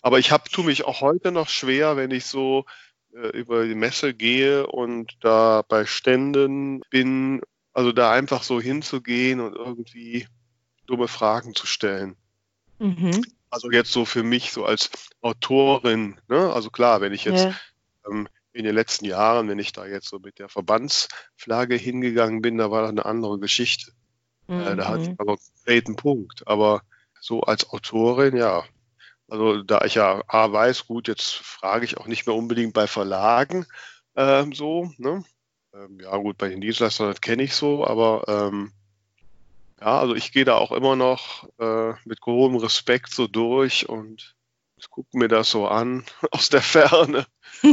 Aber 0.03 0.19
ich 0.19 0.31
hab, 0.31 0.51
tue 0.51 0.65
mich 0.65 0.85
auch 0.85 1.01
heute 1.01 1.33
noch 1.33 1.49
schwer, 1.49 1.97
wenn 1.97 2.11
ich 2.11 2.27
so 2.27 2.67
äh, 3.15 3.29
über 3.29 3.65
die 3.65 3.75
Messe 3.75 4.13
gehe 4.13 4.67
und 4.67 5.17
da 5.21 5.63
bei 5.67 5.87
Ständen 5.87 6.83
bin 6.91 7.41
also 7.73 7.93
da 7.93 8.11
einfach 8.11 8.43
so 8.43 8.59
hinzugehen 8.59 9.39
und 9.39 9.55
irgendwie 9.55 10.27
dumme 10.87 11.09
Fragen 11.09 11.55
zu 11.55 11.67
stellen. 11.67 12.17
Mhm. 12.79 13.23
Also 13.57 13.71
jetzt 13.71 13.91
so 13.91 14.05
für 14.05 14.23
mich 14.23 14.53
so 14.53 14.67
als 14.67 14.91
Autorin, 15.23 16.21
ne? 16.29 16.53
also 16.53 16.69
klar, 16.69 17.01
wenn 17.01 17.15
ich 17.15 17.25
jetzt 17.25 17.45
ja. 17.45 17.55
ähm, 18.07 18.29
in 18.53 18.65
den 18.65 18.75
letzten 18.75 19.07
Jahren, 19.07 19.49
wenn 19.49 19.59
ich 19.59 19.73
da 19.73 19.87
jetzt 19.87 20.09
so 20.09 20.19
mit 20.19 20.39
der 20.39 20.51
Verbandsflagge 20.51 21.75
hingegangen 21.75 22.43
bin, 22.43 22.59
da 22.59 22.71
war 22.71 22.83
das 22.83 22.91
eine 22.91 23.07
andere 23.07 23.39
Geschichte. 23.39 23.93
Mhm. 24.47 24.61
Äh, 24.61 24.77
da 24.77 24.89
hatte 24.89 25.03
ich 25.05 25.09
mhm. 25.09 25.17
aber 25.17 25.33
einen 25.33 25.41
konkreten 25.55 25.97
Punkt. 25.97 26.47
Aber 26.47 26.83
so 27.19 27.41
als 27.41 27.71
Autorin, 27.71 28.37
ja, 28.37 28.63
Also 29.27 29.63
da 29.63 29.87
ich 29.87 29.95
ja 29.95 30.23
A 30.29 30.53
weiß, 30.53 30.87
gut, 30.87 31.09
jetzt 31.09 31.33
frage 31.33 31.87
ich 31.87 31.97
auch 31.97 32.09
nicht 32.09 32.27
mehr 32.27 32.37
unbedingt 32.37 32.75
bei 32.75 32.87
Verlagen 32.87 33.65
ähm, 34.17 34.53
so. 34.53 34.93
Ne? 34.99 35.25
Ähm, 35.73 35.99
ja 35.99 36.15
gut, 36.19 36.37
bei 36.37 36.51
den 36.51 36.61
Dienstleistern 36.61 37.15
kenne 37.23 37.43
ich 37.43 37.55
so, 37.55 37.87
aber 37.87 38.25
ähm, 38.29 38.73
ja, 39.81 39.99
also 40.01 40.15
ich 40.15 40.33
gehe 40.33 40.45
da 40.45 40.57
auch 40.57 40.73
immer 40.73 40.97
noch 40.97 41.49
äh, 41.59 41.93
mit 42.05 42.21
großem 42.21 42.57
Respekt 42.57 43.13
so 43.13 43.27
durch 43.27 43.89
und 43.89 44.37
gucke 44.91 45.19
mir 45.19 45.29
das 45.29 45.51
so 45.51 45.67
an 45.67 46.05
aus 46.31 46.49
der 46.49 46.63
Ferne. 46.63 47.27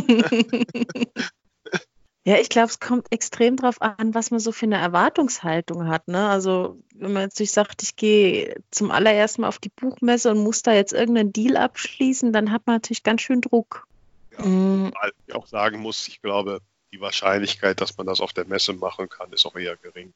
Ja, 2.26 2.38
ich 2.38 2.48
glaube, 2.48 2.68
es 2.68 2.80
kommt 2.80 3.12
extrem 3.12 3.58
darauf 3.58 3.82
an, 3.82 4.14
was 4.14 4.32
man 4.32 4.40
so 4.40 4.54
für 4.54 4.66
eine 4.66 4.78
Erwartungshaltung 4.78 5.90
hat. 5.90 6.08
Ne? 6.08 6.30
Also 6.30 6.82
wenn 6.96 7.12
man 7.12 7.24
jetzt 7.24 7.54
sagt, 7.54 7.84
ich 7.84 7.98
gehe 7.98 8.56
zum 8.72 8.92
allerersten 8.92 9.42
Mal 9.42 9.50
auf 9.50 9.60
die 9.60 9.68
Buchmesse 9.76 10.32
und 10.32 10.38
muss 10.38 10.62
da 10.62 10.72
jetzt 10.72 10.94
irgendeinen 10.94 11.34
Deal 11.34 11.58
abschließen, 11.58 12.32
dann 12.32 12.52
hat 12.52 12.66
man 12.66 12.78
natürlich 12.78 13.04
ganz 13.04 13.24
schön 13.24 13.42
Druck. 13.42 13.90
Ja, 14.38 14.46
mhm. 14.46 14.94
Weil 15.02 15.12
ich 15.28 15.36
auch 15.36 15.48
sagen 15.48 15.80
muss, 15.82 16.08
ich 16.08 16.22
glaube, 16.22 16.62
die 16.94 17.02
Wahrscheinlichkeit, 17.02 17.82
dass 17.82 17.98
man 17.98 18.08
das 18.08 18.22
auf 18.22 18.32
der 18.32 18.46
Messe 18.46 18.72
machen 18.72 19.10
kann, 19.10 19.34
ist 19.34 19.46
auch 19.46 19.58
eher 19.58 19.76
gering. 19.76 20.14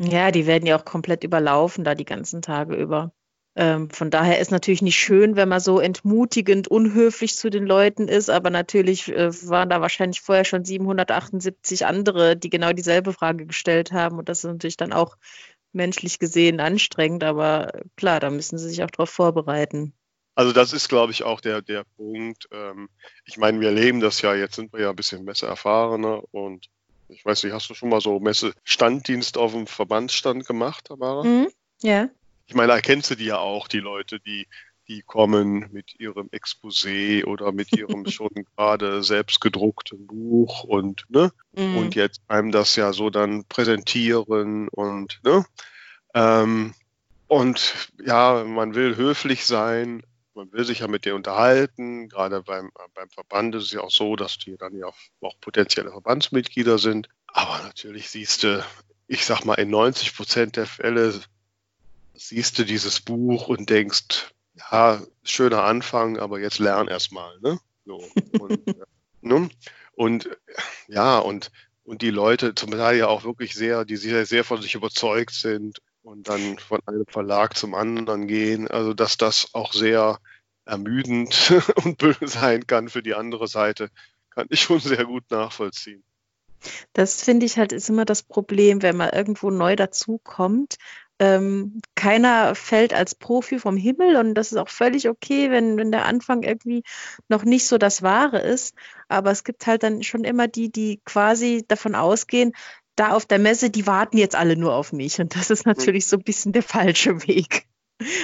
Ja, 0.00 0.30
die 0.30 0.46
werden 0.46 0.66
ja 0.66 0.76
auch 0.76 0.84
komplett 0.84 1.24
überlaufen 1.24 1.84
da 1.84 1.94
die 1.94 2.04
ganzen 2.04 2.42
Tage 2.42 2.74
über. 2.74 3.12
Ähm, 3.56 3.88
von 3.90 4.10
daher 4.10 4.40
ist 4.40 4.50
natürlich 4.50 4.82
nicht 4.82 4.96
schön, 4.98 5.36
wenn 5.36 5.48
man 5.48 5.60
so 5.60 5.78
entmutigend, 5.78 6.66
unhöflich 6.66 7.36
zu 7.36 7.50
den 7.50 7.66
Leuten 7.66 8.08
ist, 8.08 8.28
aber 8.28 8.50
natürlich 8.50 9.08
äh, 9.08 9.30
waren 9.48 9.70
da 9.70 9.80
wahrscheinlich 9.80 10.20
vorher 10.20 10.44
schon 10.44 10.64
778 10.64 11.86
andere, 11.86 12.36
die 12.36 12.50
genau 12.50 12.72
dieselbe 12.72 13.12
Frage 13.12 13.46
gestellt 13.46 13.92
haben 13.92 14.18
und 14.18 14.28
das 14.28 14.38
ist 14.38 14.50
natürlich 14.50 14.76
dann 14.76 14.92
auch 14.92 15.16
menschlich 15.72 16.18
gesehen 16.18 16.58
anstrengend, 16.58 17.22
aber 17.22 17.70
klar, 17.96 18.18
da 18.18 18.30
müssen 18.30 18.58
sie 18.58 18.68
sich 18.68 18.82
auch 18.82 18.90
darauf 18.90 19.10
vorbereiten. 19.10 19.94
Also 20.36 20.52
das 20.52 20.72
ist, 20.72 20.88
glaube 20.88 21.12
ich, 21.12 21.22
auch 21.22 21.40
der, 21.40 21.62
der 21.62 21.84
Punkt. 21.96 22.48
Ähm, 22.50 22.88
ich 23.24 23.36
meine, 23.36 23.60
wir 23.60 23.68
erleben 23.68 24.00
das 24.00 24.20
ja, 24.20 24.34
jetzt 24.34 24.56
sind 24.56 24.72
wir 24.72 24.80
ja 24.80 24.90
ein 24.90 24.96
bisschen 24.96 25.24
messeerfahrener 25.24 26.22
und 26.32 26.70
ich 27.08 27.24
weiß 27.24 27.44
nicht, 27.44 27.52
hast 27.52 27.70
du 27.70 27.74
schon 27.74 27.88
mal 27.88 28.00
so 28.00 28.20
Messe-Standdienst 28.20 29.38
auf 29.38 29.52
dem 29.52 29.66
Verbandsstand 29.66 30.46
gemacht, 30.46 30.86
Tamara? 30.86 31.24
Mhm, 31.24 31.48
ja 31.82 32.08
ich 32.46 32.54
meine, 32.54 32.72
erkennst 32.72 33.10
du 33.10 33.14
die 33.14 33.26
ja 33.26 33.38
auch, 33.38 33.68
die 33.68 33.80
Leute, 33.80 34.20
die, 34.20 34.46
die 34.88 35.02
kommen 35.02 35.68
mit 35.72 35.98
ihrem 35.98 36.28
Exposé 36.28 37.24
oder 37.24 37.52
mit 37.52 37.72
ihrem 37.76 38.06
schon 38.10 38.30
gerade 38.56 39.02
selbst 39.02 39.40
gedruckten 39.40 40.06
Buch 40.06 40.64
und, 40.64 41.04
ne, 41.08 41.32
mhm. 41.52 41.76
und 41.76 41.94
jetzt 41.94 42.20
einem 42.28 42.52
das 42.52 42.76
ja 42.76 42.92
so 42.92 43.10
dann 43.10 43.44
präsentieren 43.44 44.68
und, 44.68 45.20
ne, 45.24 45.44
ähm, 46.14 46.74
und 47.26 47.90
ja, 48.04 48.44
man 48.44 48.74
will 48.74 48.96
höflich 48.96 49.46
sein, 49.46 50.02
man 50.34 50.52
will 50.52 50.64
sich 50.64 50.80
ja 50.80 50.88
mit 50.88 51.04
dir 51.04 51.14
unterhalten. 51.14 52.08
Gerade 52.08 52.42
beim, 52.42 52.70
beim 52.94 53.08
Verband 53.10 53.54
ist 53.54 53.64
es 53.64 53.72
ja 53.72 53.80
auch 53.80 53.90
so, 53.90 54.16
dass 54.16 54.38
die 54.38 54.56
dann 54.56 54.76
ja 54.76 54.86
auch 55.20 55.40
potenzielle 55.40 55.90
Verbandsmitglieder 55.90 56.78
sind. 56.78 57.08
Aber 57.26 57.62
natürlich 57.62 58.10
siehst 58.10 58.42
du, 58.42 58.64
ich 59.06 59.24
sag 59.24 59.44
mal, 59.44 59.54
in 59.54 59.70
90 59.70 60.16
Prozent 60.16 60.56
der 60.56 60.66
Fälle 60.66 61.20
siehst 62.14 62.58
du 62.58 62.64
dieses 62.64 63.00
Buch 63.00 63.48
und 63.48 63.70
denkst, 63.70 64.32
ja, 64.70 65.02
schöner 65.24 65.64
Anfang, 65.64 66.18
aber 66.18 66.38
jetzt 66.38 66.58
lern 66.58 66.88
erstmal, 66.88 67.38
ne? 67.40 67.58
So. 67.84 68.04
Und, 68.38 68.68
äh, 68.68 68.84
ne? 69.20 69.48
und 69.92 70.28
ja, 70.86 71.18
und, 71.18 71.50
und 71.84 72.02
die 72.02 72.10
Leute 72.10 72.54
zum 72.54 72.70
Teil 72.70 72.98
ja 72.98 73.08
auch 73.08 73.24
wirklich 73.24 73.54
sehr, 73.54 73.84
die 73.84 73.96
sehr, 73.96 74.26
sehr 74.26 74.44
von 74.44 74.62
sich 74.62 74.74
überzeugt 74.74 75.34
sind 75.34 75.80
und 76.14 76.28
dann 76.28 76.58
von 76.58 76.80
einem 76.86 77.04
Verlag 77.06 77.56
zum 77.56 77.74
anderen 77.74 78.26
gehen. 78.26 78.68
Also 78.68 78.94
dass 78.94 79.16
das 79.16 79.48
auch 79.52 79.72
sehr 79.72 80.18
ermüdend 80.64 81.52
und 81.84 81.98
böse 81.98 82.28
sein 82.28 82.66
kann 82.66 82.88
für 82.88 83.02
die 83.02 83.14
andere 83.14 83.48
Seite, 83.48 83.88
kann 84.30 84.46
ich 84.50 84.62
schon 84.62 84.80
sehr 84.80 85.04
gut 85.04 85.24
nachvollziehen. 85.30 86.04
Das 86.94 87.22
finde 87.22 87.44
ich 87.44 87.58
halt 87.58 87.72
ist 87.72 87.90
immer 87.90 88.06
das 88.06 88.22
Problem, 88.22 88.80
wenn 88.80 88.96
man 88.96 89.10
irgendwo 89.10 89.50
neu 89.50 89.76
dazukommt 89.76 90.76
ähm, 91.20 91.80
keiner 91.94 92.54
fällt 92.54 92.92
als 92.92 93.14
Profi 93.14 93.58
vom 93.58 93.76
Himmel 93.76 94.16
und 94.16 94.34
das 94.34 94.50
ist 94.50 94.58
auch 94.58 94.68
völlig 94.68 95.08
okay, 95.08 95.50
wenn, 95.50 95.76
wenn 95.76 95.92
der 95.92 96.06
Anfang 96.06 96.42
irgendwie 96.42 96.82
noch 97.28 97.44
nicht 97.44 97.66
so 97.66 97.78
das 97.78 98.02
Wahre 98.02 98.40
ist. 98.40 98.74
Aber 99.08 99.30
es 99.30 99.44
gibt 99.44 99.66
halt 99.66 99.84
dann 99.84 100.02
schon 100.02 100.24
immer 100.24 100.48
die, 100.48 100.72
die 100.72 101.00
quasi 101.04 101.64
davon 101.68 101.94
ausgehen, 101.94 102.52
da 102.96 103.12
auf 103.12 103.26
der 103.26 103.38
Messe, 103.38 103.70
die 103.70 103.86
warten 103.86 104.18
jetzt 104.18 104.36
alle 104.36 104.56
nur 104.56 104.74
auf 104.74 104.92
mich. 104.92 105.20
Und 105.20 105.34
das 105.34 105.50
ist 105.50 105.66
natürlich 105.66 106.06
so 106.06 106.16
ein 106.16 106.22
bisschen 106.22 106.52
der 106.52 106.62
falsche 106.62 107.26
Weg. 107.26 107.66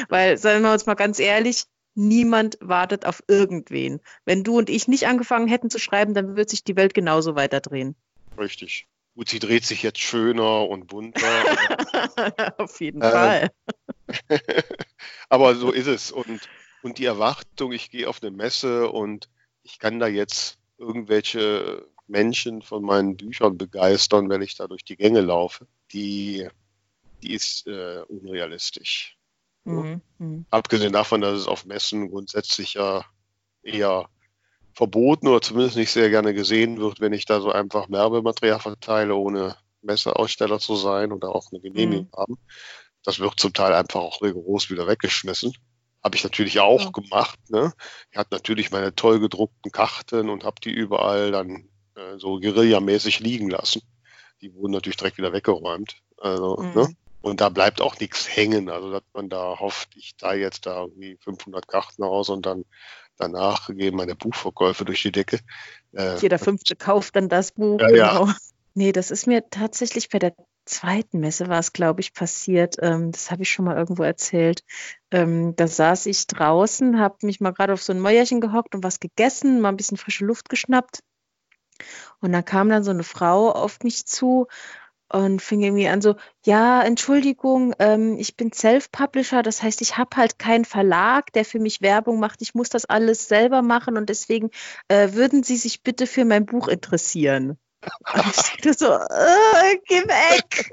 Weil, 0.08 0.38
sagen 0.38 0.62
wir 0.62 0.72
uns 0.72 0.86
mal 0.86 0.94
ganz 0.94 1.18
ehrlich, 1.18 1.64
niemand 1.94 2.58
wartet 2.60 3.06
auf 3.06 3.22
irgendwen. 3.28 4.00
Wenn 4.24 4.44
du 4.44 4.58
und 4.58 4.70
ich 4.70 4.88
nicht 4.88 5.06
angefangen 5.06 5.48
hätten 5.48 5.70
zu 5.70 5.78
schreiben, 5.78 6.14
dann 6.14 6.36
würde 6.36 6.50
sich 6.50 6.64
die 6.64 6.76
Welt 6.76 6.94
genauso 6.94 7.34
weiterdrehen. 7.34 7.96
Richtig. 8.38 8.86
Gut, 9.14 9.28
sie 9.28 9.40
dreht 9.40 9.64
sich 9.64 9.82
jetzt 9.82 9.98
schöner 9.98 10.68
und 10.68 10.86
bunter. 10.86 11.26
Auf 12.58 12.80
jeden 12.80 13.02
äh, 13.02 13.10
Fall. 13.10 13.50
aber 15.28 15.56
so 15.56 15.72
ist 15.72 15.88
es. 15.88 16.12
Und, 16.12 16.48
und 16.82 16.98
die 16.98 17.04
Erwartung, 17.04 17.72
ich 17.72 17.90
gehe 17.90 18.08
auf 18.08 18.22
eine 18.22 18.30
Messe 18.30 18.88
und 18.88 19.28
ich 19.62 19.78
kann 19.78 19.98
da 19.98 20.06
jetzt 20.06 20.58
irgendwelche 20.78 21.86
Menschen 22.10 22.62
von 22.62 22.82
meinen 22.82 23.16
Büchern 23.16 23.56
begeistern, 23.56 24.28
wenn 24.28 24.42
ich 24.42 24.56
da 24.56 24.66
durch 24.66 24.84
die 24.84 24.96
Gänge 24.96 25.20
laufe, 25.20 25.66
die, 25.92 26.48
die 27.22 27.32
ist 27.32 27.66
äh, 27.66 28.02
unrealistisch. 28.08 29.16
Mhm. 29.64 30.00
Mhm. 30.18 30.46
Abgesehen 30.50 30.92
davon, 30.92 31.20
dass 31.20 31.38
es 31.38 31.46
auf 31.46 31.64
Messen 31.66 32.10
grundsätzlich 32.10 32.74
ja 32.74 33.04
eher 33.62 34.08
verboten 34.72 35.28
oder 35.28 35.42
zumindest 35.42 35.76
nicht 35.76 35.90
sehr 35.90 36.10
gerne 36.10 36.34
gesehen 36.34 36.78
wird, 36.78 37.00
wenn 37.00 37.12
ich 37.12 37.26
da 37.26 37.40
so 37.40 37.50
einfach 37.50 37.90
Werbematerial 37.90 38.60
verteile, 38.60 39.14
ohne 39.14 39.56
Messeaussteller 39.82 40.58
zu 40.58 40.76
sein 40.76 41.12
oder 41.12 41.34
auch 41.34 41.50
eine 41.50 41.60
Genehmigung 41.60 42.10
mhm. 42.12 42.16
haben. 42.16 42.38
Das 43.02 43.18
wird 43.18 43.40
zum 43.40 43.52
Teil 43.52 43.72
einfach 43.72 44.00
auch 44.00 44.22
rigoros 44.22 44.70
wieder 44.70 44.86
weggeschmissen. 44.86 45.52
Habe 46.02 46.16
ich 46.16 46.24
natürlich 46.24 46.60
auch 46.60 46.84
ja. 46.84 46.90
gemacht. 46.90 47.38
Ne? 47.50 47.72
Ich 48.10 48.16
hatte 48.16 48.34
natürlich 48.34 48.70
meine 48.70 48.94
toll 48.94 49.20
gedruckten 49.20 49.70
Karten 49.70 50.30
und 50.30 50.44
habe 50.44 50.60
die 50.62 50.70
überall 50.70 51.30
dann 51.30 51.68
äh, 52.00 52.18
so 52.18 52.40
guerillamäßig 52.40 53.20
liegen 53.20 53.50
lassen. 53.50 53.82
Die 54.40 54.54
wurden 54.54 54.72
natürlich 54.72 54.96
direkt 54.96 55.18
wieder 55.18 55.32
weggeräumt. 55.32 56.02
Also, 56.18 56.56
mhm. 56.56 56.72
ne? 56.74 56.88
Und 57.22 57.42
da 57.42 57.50
bleibt 57.50 57.82
auch 57.82 57.98
nichts 58.00 58.34
hängen. 58.34 58.70
Also, 58.70 58.90
dass 58.90 59.02
man 59.12 59.28
da 59.28 59.58
hofft, 59.58 59.90
ich 59.94 60.16
da 60.16 60.32
jetzt 60.32 60.64
da 60.66 60.82
irgendwie 60.82 61.18
500 61.20 61.68
Karten 61.68 62.02
aus 62.02 62.30
und 62.30 62.46
dann 62.46 62.64
danach 63.18 63.68
gehen 63.68 63.94
meine 63.94 64.16
Buchverkäufe 64.16 64.86
durch 64.86 65.02
die 65.02 65.12
Decke. 65.12 65.40
Äh, 65.92 66.16
Jeder 66.18 66.38
Fünfte 66.38 66.76
kauft 66.76 67.16
dann 67.16 67.28
das 67.28 67.52
Buch. 67.52 67.80
Ja, 67.80 67.88
genau. 67.88 68.26
Ja. 68.26 68.36
Nee, 68.74 68.92
das 68.92 69.10
ist 69.10 69.26
mir 69.26 69.50
tatsächlich 69.50 70.08
bei 70.08 70.18
der 70.18 70.32
zweiten 70.64 71.18
Messe 71.18 71.48
war 71.48 71.58
es, 71.58 71.72
glaube 71.72 72.00
ich, 72.00 72.14
passiert. 72.14 72.76
Ähm, 72.80 73.10
das 73.10 73.30
habe 73.30 73.42
ich 73.42 73.50
schon 73.50 73.64
mal 73.64 73.76
irgendwo 73.76 74.04
erzählt. 74.04 74.62
Ähm, 75.10 75.54
da 75.56 75.66
saß 75.66 76.06
ich 76.06 76.26
draußen, 76.28 76.98
habe 77.00 77.26
mich 77.26 77.40
mal 77.40 77.50
gerade 77.50 77.72
auf 77.72 77.82
so 77.82 77.92
ein 77.92 78.00
Mäuerchen 78.00 78.40
gehockt 78.40 78.74
und 78.74 78.84
was 78.84 79.00
gegessen, 79.00 79.60
mal 79.60 79.70
ein 79.70 79.76
bisschen 79.76 79.96
frische 79.96 80.24
Luft 80.24 80.48
geschnappt. 80.48 81.00
Und 82.20 82.32
dann 82.32 82.44
kam 82.44 82.68
dann 82.68 82.84
so 82.84 82.90
eine 82.90 83.02
Frau 83.02 83.50
auf 83.50 83.80
mich 83.82 84.06
zu 84.06 84.46
und 85.12 85.42
fing 85.42 85.60
irgendwie 85.60 85.88
an 85.88 86.00
so, 86.00 86.14
ja, 86.44 86.82
Entschuldigung, 86.82 87.74
ähm, 87.80 88.16
ich 88.18 88.36
bin 88.36 88.52
Self-Publisher, 88.52 89.42
das 89.42 89.62
heißt, 89.62 89.80
ich 89.80 89.98
habe 89.98 90.16
halt 90.16 90.38
keinen 90.38 90.64
Verlag, 90.64 91.32
der 91.32 91.44
für 91.44 91.58
mich 91.58 91.82
Werbung 91.82 92.20
macht, 92.20 92.42
ich 92.42 92.54
muss 92.54 92.68
das 92.68 92.84
alles 92.84 93.26
selber 93.26 93.62
machen 93.62 93.96
und 93.96 94.08
deswegen 94.08 94.50
äh, 94.88 95.12
würden 95.12 95.42
Sie 95.42 95.56
sich 95.56 95.82
bitte 95.82 96.06
für 96.06 96.24
mein 96.24 96.46
Buch 96.46 96.68
interessieren. 96.68 97.58
Und 98.14 98.26
ich 98.26 98.36
dachte 98.62 98.74
so, 98.74 98.92
äh, 98.92 99.78
geh 99.86 100.02
weg. 100.06 100.72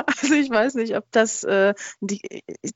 also 0.06 0.34
ich 0.34 0.50
weiß 0.50 0.74
nicht, 0.74 0.96
ob 0.96 1.04
das, 1.12 1.44
äh, 1.44 1.74
die, 2.00 2.20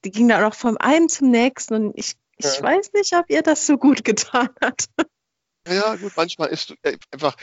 die 0.05 0.11
ging 0.11 0.29
dann 0.29 0.45
auch 0.45 0.55
vom 0.55 0.77
einen 0.79 1.09
zum 1.09 1.31
nächsten 1.31 1.75
und 1.75 1.99
ich, 1.99 2.17
ich 2.37 2.57
ja. 2.57 2.63
weiß 2.63 2.93
nicht, 2.93 3.15
ob 3.15 3.29
ihr 3.29 3.43
das 3.43 3.67
so 3.67 3.77
gut 3.77 4.05
getan 4.05 4.49
hat. 4.61 4.85
Ja, 5.69 5.97
gut, 5.97 6.13
manchmal 6.17 6.49
ist 6.49 6.75
äh, 6.83 6.97
einfach, 7.11 7.37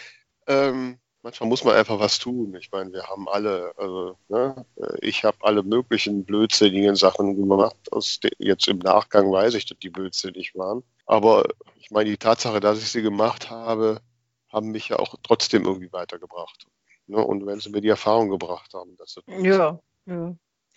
ähm, 0.47 0.99
manchmal 1.23 1.49
muss 1.49 1.63
man 1.63 1.75
einfach 1.75 1.99
was 1.99 2.19
tun. 2.19 2.55
Ich 2.59 2.71
meine, 2.71 2.91
wir 2.93 3.03
haben 3.07 3.27
alle, 3.27 3.73
also 3.77 4.17
ne, 4.27 4.65
äh, 4.75 4.97
ich 5.01 5.23
habe 5.23 5.37
alle 5.41 5.63
möglichen 5.63 6.25
blödsinnigen 6.25 6.95
Sachen 6.95 7.35
gemacht. 7.35 7.75
Jetzt 8.37 8.67
im 8.67 8.77
Nachgang 8.79 9.31
weiß 9.31 9.55
ich, 9.55 9.65
dass 9.65 9.79
die 9.79 9.89
blödsinnig 9.89 10.55
waren. 10.55 10.83
Aber 11.05 11.45
ich 11.77 11.91
meine, 11.91 12.09
die 12.09 12.17
Tatsache, 12.17 12.59
dass 12.59 12.79
ich 12.79 12.89
sie 12.89 13.01
gemacht 13.01 13.49
habe, 13.49 14.01
haben 14.51 14.71
mich 14.71 14.89
ja 14.89 14.99
auch 14.99 15.15
trotzdem 15.23 15.65
irgendwie 15.65 15.91
weitergebracht. 15.91 16.67
Ne? 17.07 17.17
Und 17.17 17.45
wenn 17.45 17.59
sie 17.59 17.69
mir 17.69 17.81
die 17.81 17.89
Erfahrung 17.89 18.29
gebracht 18.29 18.73
haben, 18.73 18.95
dass 18.97 19.15
das 19.15 19.23
ja, 19.27 19.79
ja. 20.05 20.35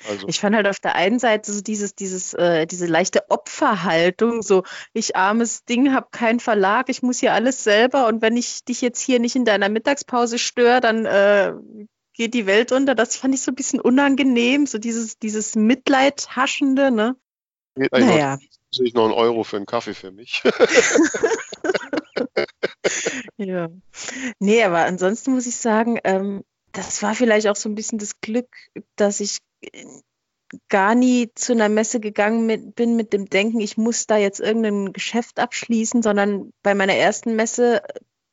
Also. 0.09 0.29
Ich 0.29 0.40
fand 0.40 0.55
halt 0.55 0.67
auf 0.67 0.81
der 0.81 0.95
einen 0.95 1.19
Seite 1.19 1.53
so 1.53 1.61
dieses, 1.61 1.95
dieses, 1.95 2.35
äh, 2.35 2.67
diese 2.67 2.87
leichte 2.87 3.31
Opferhaltung, 3.31 4.43
so 4.43 4.62
ich 4.93 5.17
armes 5.17 5.64
Ding, 5.64 5.93
habe 5.93 6.09
keinen 6.11 6.40
Verlag, 6.40 6.88
ich 6.88 7.03
muss 7.03 7.21
hier 7.21 7.33
alles 7.33 7.64
selber 7.64 8.07
und 8.07 8.23
wenn 8.23 8.37
ich 8.37 8.64
dich 8.64 8.81
jetzt 8.81 9.01
hier 9.01 9.21
nicht 9.21 9.37
in 9.37 9.45
deiner 9.45 9.69
Mittagspause 9.69 10.38
störe, 10.38 10.81
dann 10.81 11.07
äh, 11.07 11.53
geht 12.14 12.35
die 12.35 12.47
Welt 12.47 12.73
unter. 12.73 12.95
Das 12.95 13.17
fand 13.17 13.35
ich 13.35 13.43
so 13.43 13.51
ein 13.51 13.57
bisschen 13.57 13.81
unangenehm, 13.81 14.67
so 14.67 14.79
dieses, 14.79 15.19
dieses 15.19 15.57
Mitleidhaschende, 15.57 16.90
ne? 16.90 17.17
Geht 17.75 17.93
naja. 17.93 18.37
Noch, 18.37 18.40
ich 18.81 18.95
noch 18.95 19.05
einen 19.05 19.12
Euro 19.12 19.45
für 19.45 19.57
einen 19.57 19.67
Kaffee 19.67 19.95
für 19.95 20.11
mich. 20.11 20.43
ja. 23.37 23.69
Nee, 24.38 24.64
aber 24.64 24.85
ansonsten 24.85 25.33
muss 25.33 25.47
ich 25.47 25.57
sagen, 25.57 25.99
ähm, 26.05 26.45
das 26.75 27.03
war 27.03 27.15
vielleicht 27.15 27.47
auch 27.49 27.57
so 27.57 27.69
ein 27.69 27.75
bisschen 27.75 27.99
das 27.99 28.21
Glück, 28.21 28.49
dass 28.97 29.21
ich 29.21 29.39
gar 30.69 30.95
nie 30.95 31.31
zu 31.35 31.53
einer 31.53 31.69
Messe 31.69 32.01
gegangen 32.01 32.47
mit, 32.47 32.75
bin 32.75 32.97
mit 32.97 33.13
dem 33.13 33.27
Denken, 33.27 33.61
ich 33.61 33.77
muss 33.77 34.07
da 34.07 34.17
jetzt 34.17 34.41
irgendein 34.41 34.93
Geschäft 34.93 35.39
abschließen, 35.41 36.03
sondern 36.03 36.53
bei 36.63 36.75
meiner 36.75 36.95
ersten 36.95 37.35
Messe 37.35 37.83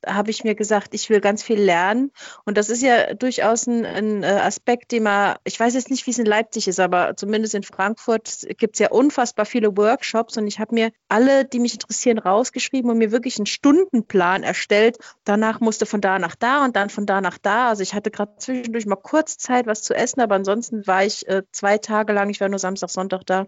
habe 0.06 0.32
ich 0.32 0.44
mir 0.44 0.56
gesagt, 0.56 0.94
ich 0.94 1.10
will 1.10 1.22
ganz 1.22 1.44
viel 1.44 1.62
lernen. 1.62 2.12
Und 2.46 2.58
das 2.58 2.70
ist 2.70 2.82
ja 2.82 3.14
durchaus 3.14 3.68
ein, 3.68 3.86
ein, 3.86 4.24
äh, 4.24 4.28
Aspekt, 4.28 4.92
den 4.92 5.04
man, 5.04 5.36
ich 5.44 5.60
weiß 5.60 5.74
jetzt 5.74 5.90
nicht, 5.90 6.06
wie 6.08 6.12
es 6.12 6.20
in 6.20 6.26
Leipzig 6.26 6.68
ist, 6.68 6.80
aber 6.80 7.16
zumindest 7.16 7.56
in 7.56 7.64
Frankfurt 7.64 8.48
gibt 8.58 8.76
es 8.76 8.80
ja 8.80 8.92
unfassbar 8.92 9.46
viele 9.46 9.76
Workshops 9.78 10.38
und 10.38 10.48
ich 10.48 10.60
habe 10.60 10.74
mir 10.74 10.92
alle, 11.10 11.46
die 11.46 11.60
mich 11.60 11.74
interessieren, 11.74 12.18
rausgeschrieben 12.18 12.90
und 12.90 12.98
mir 12.98 13.12
wirklich 13.12 13.38
einen 13.38 13.46
Stundenplan 13.46 14.44
erstellt. 14.44 14.98
Danach 15.24 15.60
musste 15.60 15.86
von 15.86 16.02
da 16.02 16.20
nach 16.20 16.36
da 16.36 16.64
und 16.64 16.76
dann 16.76 16.90
von 16.90 17.06
da 17.06 17.22
nach 17.22 17.38
da. 17.38 17.70
Also 17.70 17.84
ich 17.84 17.94
hatte 17.94 18.12
gerade 18.12 18.36
zwischendurch 18.38 18.86
mal 18.86 18.96
kurz 18.96 19.38
Zeit, 19.38 19.68
was 19.68 19.82
zu 19.84 19.94
essen, 19.94 20.22
aber 20.22 20.36
ansonsten 20.36 20.86
war 20.88 21.06
ich 21.06 21.28
äh, 21.28 21.44
zwei 21.52 21.78
Tage 21.78 22.14
lang, 22.14 22.30
ich 22.30 22.42
war 22.42 22.50
nur 22.50 22.60
Samstag, 22.60 22.90
Sonntag 22.90 23.26
da, 23.26 23.46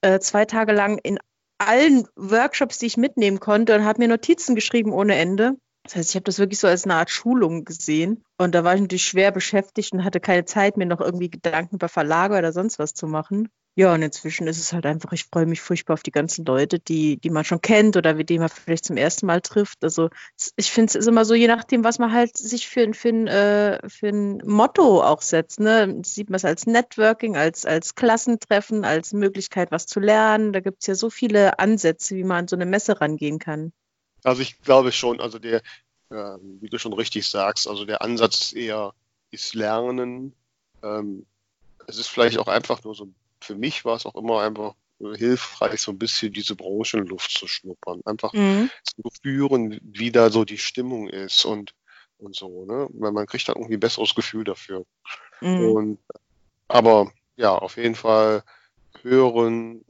äh, 0.00 0.18
zwei 0.20 0.44
Tage 0.44 0.72
lang 0.72 0.98
in 0.98 1.18
allen 1.66 2.06
Workshops, 2.16 2.78
die 2.78 2.86
ich 2.86 2.96
mitnehmen 2.96 3.40
konnte 3.40 3.74
und 3.74 3.84
habe 3.84 4.00
mir 4.00 4.08
Notizen 4.08 4.54
geschrieben 4.54 4.92
ohne 4.92 5.14
Ende. 5.14 5.56
Das 5.84 5.96
heißt, 5.96 6.10
ich 6.10 6.14
habe 6.14 6.24
das 6.24 6.38
wirklich 6.38 6.60
so 6.60 6.68
als 6.68 6.84
eine 6.84 6.94
Art 6.94 7.10
Schulung 7.10 7.64
gesehen. 7.64 8.22
Und 8.38 8.54
da 8.54 8.64
war 8.64 8.74
ich 8.74 8.80
natürlich 8.80 9.04
schwer 9.04 9.32
beschäftigt 9.32 9.92
und 9.92 10.04
hatte 10.04 10.20
keine 10.20 10.44
Zeit, 10.44 10.76
mir 10.76 10.86
noch 10.86 11.00
irgendwie 11.00 11.30
Gedanken 11.30 11.76
über 11.76 11.88
Verlage 11.88 12.38
oder 12.38 12.52
sonst 12.52 12.78
was 12.78 12.94
zu 12.94 13.06
machen. 13.06 13.48
Ja, 13.74 13.94
und 13.94 14.02
inzwischen 14.02 14.46
ist 14.48 14.58
es 14.58 14.74
halt 14.74 14.84
einfach, 14.84 15.12
ich 15.12 15.24
freue 15.24 15.46
mich 15.46 15.62
furchtbar 15.62 15.94
auf 15.94 16.02
die 16.02 16.10
ganzen 16.10 16.44
Leute, 16.44 16.78
die, 16.78 17.16
die 17.18 17.30
man 17.30 17.44
schon 17.44 17.62
kennt 17.62 17.96
oder 17.96 18.12
mit 18.14 18.28
denen 18.28 18.40
man 18.40 18.50
vielleicht 18.50 18.84
zum 18.84 18.98
ersten 18.98 19.24
Mal 19.24 19.40
trifft. 19.40 19.82
Also 19.82 20.10
ich 20.56 20.70
finde 20.70 20.90
es 20.90 20.94
ist 20.94 21.08
immer 21.08 21.24
so, 21.24 21.32
je 21.34 21.46
nachdem, 21.46 21.82
was 21.82 21.98
man 21.98 22.12
halt 22.12 22.36
sich 22.36 22.68
für, 22.68 22.92
für, 22.92 23.08
ein, 23.08 23.26
äh, 23.28 23.88
für 23.88 24.08
ein 24.08 24.42
Motto 24.44 25.02
auch 25.02 25.22
setzt. 25.22 25.58
Ne? 25.58 26.02
Sieht 26.04 26.28
man 26.28 26.36
es 26.36 26.44
als 26.44 26.66
Networking, 26.66 27.36
als, 27.36 27.64
als 27.64 27.94
Klassentreffen, 27.94 28.84
als 28.84 29.14
Möglichkeit, 29.14 29.70
was 29.70 29.86
zu 29.86 30.00
lernen. 30.00 30.52
Da 30.52 30.60
gibt 30.60 30.82
es 30.82 30.86
ja 30.88 30.94
so 30.94 31.08
viele 31.08 31.58
Ansätze, 31.58 32.14
wie 32.14 32.24
man 32.24 32.40
an 32.40 32.48
so 32.48 32.56
eine 32.56 32.66
Messe 32.66 33.00
rangehen 33.00 33.38
kann. 33.38 33.72
Also 34.24 34.42
ich 34.42 34.60
glaube 34.62 34.92
schon, 34.92 35.20
also 35.20 35.38
der, 35.38 35.62
äh, 36.10 36.36
wie 36.60 36.68
du 36.68 36.78
schon 36.78 36.92
richtig 36.92 37.28
sagst, 37.28 37.68
also 37.68 37.84
der 37.84 38.02
Ansatz 38.02 38.40
ist 38.40 38.52
eher 38.52 38.94
ist 39.30 39.54
Lernen. 39.54 40.34
Ähm, 40.82 41.26
es 41.86 41.98
ist 41.98 42.08
vielleicht 42.08 42.38
auch 42.38 42.48
einfach 42.48 42.84
nur 42.84 42.94
so, 42.94 43.08
für 43.40 43.56
mich 43.56 43.84
war 43.84 43.96
es 43.96 44.06
auch 44.06 44.14
immer 44.14 44.42
einfach 44.42 44.74
hilfreich, 45.00 45.80
so 45.80 45.90
ein 45.90 45.98
bisschen 45.98 46.32
diese 46.32 46.54
Branchenluft 46.54 47.30
zu 47.32 47.48
schnuppern. 47.48 48.00
Einfach 48.04 48.32
mhm. 48.32 48.70
zu 48.84 49.02
spüren, 49.12 49.80
wie 49.82 50.12
da 50.12 50.30
so 50.30 50.44
die 50.44 50.58
Stimmung 50.58 51.08
ist 51.08 51.44
und, 51.44 51.74
und 52.18 52.36
so, 52.36 52.64
ne? 52.66 52.88
Weil 52.92 53.12
man 53.12 53.26
kriegt 53.26 53.48
dann 53.48 53.56
irgendwie 53.56 53.74
ein 53.74 53.80
besseres 53.80 54.14
Gefühl 54.14 54.44
dafür. 54.44 54.84
Mhm. 55.40 55.70
Und, 55.70 55.98
aber 56.68 57.10
ja, 57.36 57.56
auf 57.56 57.76
jeden 57.76 57.96
Fall 57.96 58.44
hören, 59.02 59.84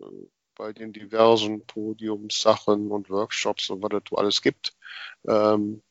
bei 0.62 0.72
den 0.72 0.92
diversen 0.92 1.66
Podiumssachen 1.66 2.92
und 2.92 3.10
Workshops 3.10 3.68
und 3.68 3.82
was 3.82 3.94
es 3.94 4.02
so 4.08 4.16
alles 4.16 4.42
gibt. 4.42 4.72
Ähm, 5.26 5.82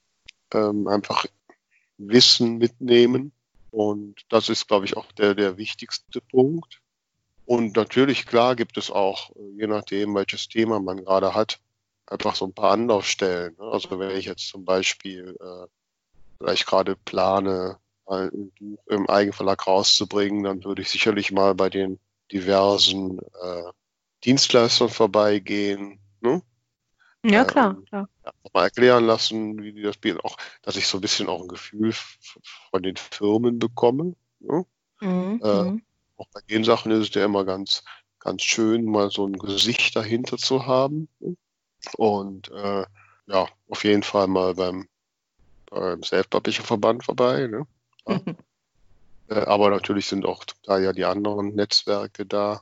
ähm, 0.53 0.87
einfach 0.87 1.25
Wissen 1.97 2.57
mitnehmen. 2.57 3.33
Und 3.71 4.21
das 4.29 4.47
ist, 4.47 4.69
glaube 4.69 4.85
ich, 4.85 4.95
auch 4.95 5.11
der, 5.11 5.35
der 5.35 5.57
wichtigste 5.57 6.21
Punkt. 6.21 6.79
Und 7.45 7.75
natürlich, 7.75 8.25
klar, 8.25 8.55
gibt 8.55 8.77
es 8.77 8.89
auch, 8.89 9.31
je 9.57 9.67
nachdem, 9.67 10.15
welches 10.15 10.47
Thema 10.47 10.79
man 10.79 11.03
gerade 11.03 11.35
hat, 11.35 11.59
einfach 12.05 12.35
so 12.35 12.45
ein 12.45 12.53
paar 12.53 12.71
Anlaufstellen. 12.71 13.57
Ne? 13.59 13.65
Also 13.65 13.99
wenn 13.99 14.15
ich 14.15 14.25
jetzt 14.25 14.47
zum 14.47 14.63
Beispiel 14.63 15.35
äh, 15.41 15.67
vielleicht 16.37 16.65
gerade 16.65 16.95
plane, 16.95 17.77
ein 18.05 18.53
Buch 18.57 18.79
im 18.87 19.09
Eigenverlag 19.09 19.67
rauszubringen, 19.67 20.43
dann 20.43 20.63
würde 20.63 20.81
ich 20.81 20.89
sicherlich 20.89 21.33
mal 21.33 21.55
bei 21.55 21.69
den 21.69 21.99
diversen 22.31 23.19
äh, 23.19 23.63
Dienstleistern 24.23 24.89
vorbeigehen. 24.89 25.99
Ne? 26.21 26.41
Ja, 27.23 27.45
klar. 27.45 27.75
Ähm, 27.77 27.85
klar. 27.85 28.09
mal 28.53 28.63
erklären 28.63 29.05
lassen, 29.05 29.61
wie 29.61 29.73
die 29.73 29.81
das 29.81 29.97
bieten. 29.97 30.19
Auch, 30.21 30.37
dass 30.61 30.75
ich 30.75 30.87
so 30.87 30.97
ein 30.97 31.01
bisschen 31.01 31.27
auch 31.27 31.41
ein 31.41 31.47
Gefühl 31.47 31.93
von 32.71 32.83
den 32.83 32.95
Firmen 32.95 33.59
bekomme. 33.59 34.15
Ne? 34.39 34.65
Mhm. 35.01 35.41
Äh, 35.43 35.63
mhm. 35.63 35.83
auch 36.17 36.27
bei 36.33 36.41
den 36.49 36.63
Sachen 36.63 36.91
ist 36.91 37.09
es 37.09 37.15
ja 37.15 37.25
immer 37.25 37.45
ganz, 37.45 37.83
ganz 38.19 38.43
schön, 38.43 38.85
mal 38.85 39.11
so 39.11 39.25
ein 39.27 39.37
Gesicht 39.37 39.95
dahinter 39.95 40.37
zu 40.37 40.65
haben. 40.65 41.07
Ne? 41.19 41.35
Und 41.97 42.49
äh, 42.51 42.85
ja, 43.27 43.47
auf 43.69 43.83
jeden 43.83 44.03
Fall 44.03 44.27
mal 44.27 44.55
beim, 44.55 44.87
beim 45.67 46.03
Self-Publisher-Verband 46.03 47.03
vorbei. 47.03 47.47
Ne? 47.47 47.67
Ja. 49.29 49.37
äh, 49.37 49.45
aber 49.45 49.69
natürlich 49.69 50.07
sind 50.07 50.25
auch 50.25 50.43
da 50.63 50.79
ja 50.79 50.91
die 50.91 51.05
anderen 51.05 51.53
Netzwerke 51.53 52.25
da 52.25 52.61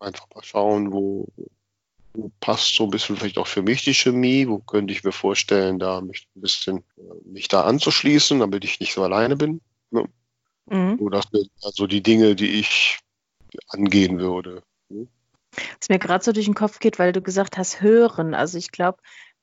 einfach 0.00 0.26
mal 0.34 0.44
schauen, 0.44 0.92
wo, 0.92 1.28
wo 2.14 2.30
passt 2.40 2.74
so 2.74 2.84
ein 2.84 2.90
bisschen 2.90 3.16
vielleicht 3.16 3.38
auch 3.38 3.46
für 3.46 3.62
mich 3.62 3.84
die 3.84 3.94
Chemie, 3.94 4.48
wo 4.48 4.58
könnte 4.58 4.92
ich 4.92 5.04
mir 5.04 5.12
vorstellen, 5.12 5.78
da 5.78 6.00
mich 6.00 6.28
ein 6.36 6.40
bisschen 6.40 6.78
äh, 6.96 7.02
mich 7.24 7.48
da 7.48 7.62
anzuschließen, 7.62 8.40
damit 8.40 8.64
ich 8.64 8.80
nicht 8.80 8.92
so 8.92 9.02
alleine 9.02 9.36
bin. 9.36 9.60
Ne? 9.90 10.04
Mhm. 10.66 10.98
So, 10.98 11.08
das 11.08 11.24
sind 11.32 11.50
also 11.62 11.86
die 11.86 12.02
Dinge, 12.02 12.34
die 12.34 12.58
ich 12.60 12.98
angehen 13.68 14.18
würde. 14.18 14.62
Ne? 14.88 15.06
Was 15.80 15.88
mir 15.88 15.98
gerade 15.98 16.24
so 16.24 16.32
durch 16.32 16.46
den 16.46 16.54
Kopf 16.54 16.78
geht, 16.78 16.98
weil 16.98 17.12
du 17.12 17.22
gesagt 17.22 17.56
hast, 17.56 17.80
hören. 17.80 18.34
Also 18.34 18.58
ich 18.58 18.70
glaube, 18.70 18.98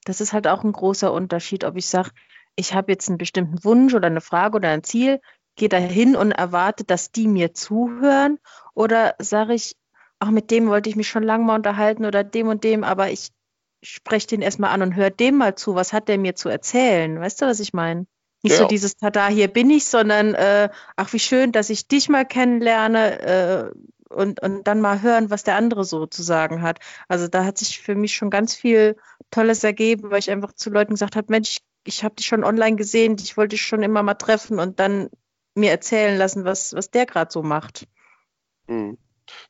das 0.06 0.22
ist 0.22 0.34
halt 0.34 0.48
auch 0.48 0.64
ein 0.64 0.72
großer 0.72 1.12
Unterschied, 1.12 1.64
ob 1.64 1.78
ich 1.78 1.88
sage, 1.88 2.12
ich 2.56 2.74
habe 2.74 2.92
jetzt 2.92 3.10
einen 3.10 3.18
bestimmten 3.18 3.64
Wunsch 3.64 3.94
oder 3.94 4.08
eine 4.08 4.22
Frage 4.22 4.58
oder 4.58 4.70
ein 4.70 4.84
Ziel, 4.84 5.20
gehe 5.56 5.70
da 5.70 5.78
hin 5.78 6.16
und 6.16 6.32
erwarte, 6.32 6.84
dass 6.84 7.12
die 7.12 7.28
mir 7.28 7.54
zuhören, 7.54 8.40
oder 8.74 9.16
sage 9.20 9.54
ich, 9.54 9.76
ach, 10.24 10.32
mit 10.32 10.52
dem 10.52 10.68
wollte 10.68 10.90
ich 10.90 10.96
mich 10.96 11.10
schon 11.10 11.24
lange 11.24 11.44
mal 11.44 11.56
unterhalten 11.56 12.06
oder 12.06 12.24
dem 12.24 12.48
und 12.48 12.64
dem, 12.64 12.86
aber 12.86 13.12
ich 13.12 13.30
spreche 13.84 14.28
den 14.28 14.42
erstmal 14.42 14.72
an 14.72 14.82
und 14.82 14.96
höre 14.96 15.10
dem 15.10 15.36
mal 15.36 15.56
zu, 15.56 15.76
was 15.76 15.92
hat 15.92 16.08
der 16.08 16.18
mir 16.18 16.36
zu 16.36 16.48
erzählen? 16.48 17.20
Weißt 17.20 17.42
du, 17.42 17.46
was 17.46 17.60
ich 17.60 17.74
meine? 17.74 18.08
Nicht 18.42 18.54
ja. 18.54 18.60
so 18.60 18.68
dieses 18.68 18.96
Tada, 18.96 19.28
hier 19.28 19.50
bin 19.50 19.70
ich, 19.70 19.86
sondern 19.86 20.34
äh, 20.34 20.70
ach, 20.96 21.12
wie 21.12 21.20
schön, 21.20 21.52
dass 21.52 21.70
ich 21.70 21.90
dich 21.90 22.08
mal 22.08 22.26
kennenlerne 22.26 23.22
äh, 23.22 23.72
und, 24.14 24.42
und 24.42 24.66
dann 24.66 24.80
mal 24.80 25.02
hören, 25.02 25.30
was 25.30 25.44
der 25.44 25.58
andere 25.58 25.84
so 25.84 26.06
zu 26.06 26.24
sagen 26.24 26.62
hat. 26.62 26.80
Also 27.10 27.28
da 27.28 27.44
hat 27.44 27.58
sich 27.58 27.82
für 27.82 27.96
mich 27.96 28.16
schon 28.16 28.30
ganz 28.30 28.56
viel 28.56 28.96
Tolles 29.30 29.64
ergeben, 29.66 30.10
weil 30.10 30.20
ich 30.20 30.32
einfach 30.32 30.54
zu 30.54 30.70
Leuten 30.70 30.94
gesagt 30.94 31.18
habe, 31.18 31.28
Mensch, 31.30 31.52
ich, 31.52 31.60
ich 31.86 32.04
habe 32.06 32.16
dich 32.16 32.28
schon 32.28 32.46
online 32.46 32.78
gesehen, 32.78 33.18
ich 33.20 33.36
wollte 33.36 33.56
dich 33.56 33.64
schon 33.64 33.84
immer 33.84 34.04
mal 34.04 34.14
treffen 34.14 34.60
und 34.60 34.80
dann 34.80 35.10
mir 35.54 35.72
erzählen 35.72 36.18
lassen, 36.18 36.46
was, 36.46 36.74
was 36.74 36.92
der 36.92 37.06
gerade 37.06 37.32
so 37.32 37.44
macht. 37.44 37.88
Mhm. 38.68 38.98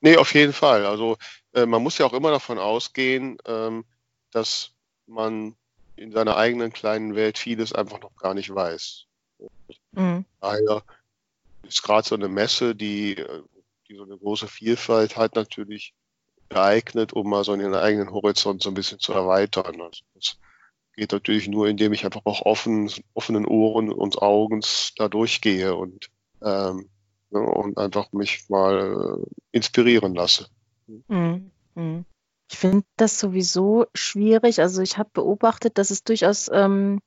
Nee, 0.02 0.18
auf 0.18 0.34
jeden 0.34 0.54
Fall. 0.54 0.86
Also 0.86 1.18
äh, 1.54 1.66
man 1.66 1.84
muss 1.84 1.98
ja 1.98 2.06
auch 2.06 2.14
immer 2.14 2.32
davon 2.32 2.60
ausgehen, 2.60 3.38
ähm, 3.46 3.86
dass 4.32 4.72
man 5.06 5.56
in 5.96 6.12
seiner 6.12 6.38
eigenen 6.38 6.74
kleinen 6.74 7.16
Welt 7.16 7.38
vieles 7.38 7.74
einfach 7.74 8.02
noch 8.02 8.16
gar 8.16 8.34
nicht 8.34 8.54
weiß. 8.54 9.06
Mhm. 9.92 10.26
Daher 10.42 10.84
ist 11.64 11.84
gerade 11.84 12.08
so 12.08 12.16
eine 12.16 12.28
Messe, 12.28 12.76
die, 12.76 13.18
äh, 13.18 13.44
die 13.88 13.96
so 13.96 14.04
eine 14.04 14.18
große 14.18 14.48
Vielfalt 14.48 15.18
hat, 15.18 15.36
natürlich 15.36 15.94
geeignet, 16.50 17.14
um 17.14 17.30
mal 17.30 17.44
so 17.44 17.56
den 17.56 17.74
eigenen 17.74 18.12
Horizont 18.12 18.62
so 18.62 18.70
ein 18.70 18.76
bisschen 18.76 19.00
zu 19.00 19.14
erweitern. 19.14 19.82
Also 19.82 20.04
das 20.14 20.38
geht 20.96 21.12
natürlich 21.12 21.48
nur, 21.48 21.68
indem 21.68 21.94
ich 21.94 22.06
einfach 22.06 22.22
auch 22.26 22.42
offen, 22.42 22.92
offenen 23.14 23.46
Ohren 23.46 23.92
und 23.92 24.22
Augen 24.22 24.62
da 24.98 25.08
durchgehe 25.10 25.76
und 25.76 26.10
ähm, 26.42 26.90
und 27.40 27.78
einfach 27.78 28.12
mich 28.12 28.50
mal 28.50 29.20
äh, 29.22 29.26
inspirieren 29.52 30.14
lasse. 30.14 30.48
Mhm. 31.08 31.52
Mhm. 31.76 32.06
Ich 32.52 32.58
finde 32.58 32.86
das 32.98 33.20
sowieso 33.20 33.86
schwierig. 33.94 34.62
Also 34.62 34.82
ich 34.82 34.98
habe 34.98 35.10
beobachtet, 35.14 35.78
dass 35.78 35.92
es 35.92 36.04
durchaus 36.04 36.50
ähm, 36.54 37.00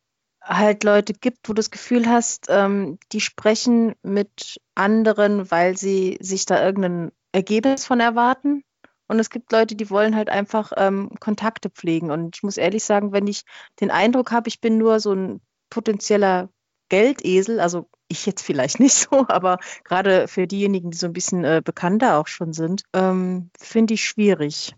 halt 0.42 0.84
Leute 0.84 1.12
gibt, 1.12 1.48
wo 1.48 1.52
du 1.52 1.54
das 1.54 1.70
Gefühl 1.70 2.06
hast, 2.08 2.46
ähm, 2.48 2.98
die 3.12 3.20
sprechen 3.20 3.94
mit 4.02 4.60
anderen, 4.74 5.50
weil 5.50 5.76
sie 5.76 6.18
sich 6.20 6.46
da 6.46 6.64
irgendein 6.64 7.12
Ergebnis 7.32 7.84
von 7.84 8.00
erwarten. 8.00 8.62
Und 9.08 9.20
es 9.20 9.30
gibt 9.30 9.52
Leute, 9.52 9.76
die 9.76 9.90
wollen 9.90 10.16
halt 10.16 10.30
einfach 10.30 10.72
ähm, 10.76 11.10
Kontakte 11.20 11.70
pflegen. 11.70 12.10
Und 12.10 12.36
ich 12.36 12.42
muss 12.42 12.56
ehrlich 12.56 12.82
sagen, 12.82 13.12
wenn 13.12 13.26
ich 13.26 13.44
den 13.80 13.90
Eindruck 13.90 14.32
habe, 14.32 14.48
ich 14.48 14.60
bin 14.60 14.78
nur 14.78 14.98
so 15.00 15.12
ein 15.12 15.40
potenzieller 15.70 16.48
Geldesel, 16.88 17.60
also 17.60 17.88
ich 18.08 18.26
jetzt 18.26 18.42
vielleicht 18.42 18.80
nicht 18.80 18.94
so, 18.94 19.26
aber 19.28 19.58
gerade 19.84 20.28
für 20.28 20.46
diejenigen, 20.46 20.90
die 20.90 20.96
so 20.96 21.06
ein 21.06 21.12
bisschen 21.12 21.44
äh, 21.44 21.62
bekannter 21.64 22.18
auch 22.18 22.26
schon 22.26 22.52
sind, 22.52 22.82
ähm, 22.92 23.50
finde 23.58 23.94
ich 23.94 24.04
schwierig. 24.04 24.74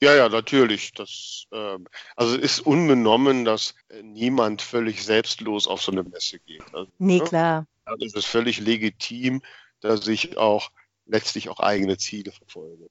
Ja, 0.00 0.14
ja, 0.14 0.28
natürlich. 0.28 0.92
Das, 0.92 1.46
äh, 1.52 1.78
also 2.16 2.36
es 2.36 2.42
ist 2.42 2.60
unbenommen, 2.60 3.44
dass 3.44 3.74
äh, 3.88 4.02
niemand 4.02 4.62
völlig 4.62 5.04
selbstlos 5.04 5.66
auf 5.66 5.82
so 5.82 5.92
eine 5.92 6.02
Messe 6.02 6.38
geht. 6.40 6.62
Also, 6.72 6.90
nee, 6.98 7.18
ne? 7.18 7.24
klar. 7.24 7.66
Also 7.84 8.04
es 8.04 8.14
ist 8.14 8.26
völlig 8.26 8.60
legitim, 8.60 9.42
dass 9.80 10.06
ich 10.06 10.36
auch 10.36 10.70
letztlich 11.06 11.48
auch 11.48 11.60
eigene 11.60 11.96
Ziele 11.96 12.32
verfolge. 12.32 12.90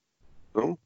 Ne? 0.56 0.78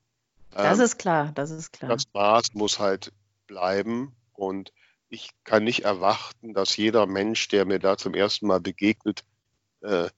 Das 0.51 0.79
ähm, 0.79 0.85
ist 0.85 0.97
klar, 0.97 1.31
das 1.33 1.49
ist 1.49 1.71
klar. 1.71 1.89
Das 1.89 2.03
Maß 2.13 2.53
muss 2.53 2.79
halt 2.79 3.13
bleiben 3.47 4.13
und 4.33 4.73
ich 5.11 5.31
kann 5.43 5.65
nicht 5.65 5.83
erwarten, 5.83 6.53
dass 6.53 6.77
jeder 6.77 7.05
Mensch, 7.05 7.49
der 7.49 7.65
mir 7.65 7.79
da 7.79 7.97
zum 7.97 8.13
ersten 8.13 8.47
Mal 8.47 8.61
begegnet, 8.61 9.23
äh, 9.81 10.09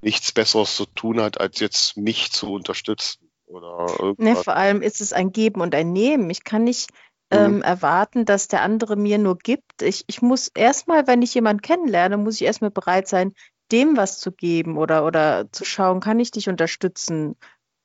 nichts 0.00 0.32
Besseres 0.32 0.74
zu 0.74 0.84
tun 0.84 1.20
hat, 1.20 1.40
als 1.40 1.60
jetzt 1.60 1.96
mich 1.96 2.32
zu 2.32 2.52
unterstützen. 2.52 3.30
Oder 3.46 4.14
ne, 4.18 4.34
vor 4.34 4.56
allem 4.56 4.82
ist 4.82 5.00
es 5.00 5.12
ein 5.12 5.30
Geben 5.30 5.60
und 5.60 5.74
ein 5.74 5.92
Nehmen. 5.92 6.28
Ich 6.28 6.42
kann 6.42 6.64
nicht 6.64 6.90
mhm. 7.30 7.38
ähm, 7.38 7.62
erwarten, 7.62 8.24
dass 8.24 8.48
der 8.48 8.62
andere 8.62 8.96
mir 8.96 9.18
nur 9.18 9.38
gibt. 9.38 9.80
Ich, 9.80 10.04
ich 10.08 10.22
muss 10.22 10.48
erstmal, 10.48 11.06
wenn 11.06 11.22
ich 11.22 11.34
jemanden 11.34 11.62
kennenlerne, 11.62 12.16
muss 12.16 12.36
ich 12.36 12.42
erstmal 12.42 12.72
bereit 12.72 13.06
sein, 13.06 13.34
dem 13.70 13.96
was 13.96 14.18
zu 14.18 14.32
geben 14.32 14.76
oder, 14.76 15.06
oder 15.06 15.50
zu 15.52 15.64
schauen, 15.64 16.00
kann 16.00 16.18
ich 16.18 16.32
dich 16.32 16.48
unterstützen? 16.48 17.36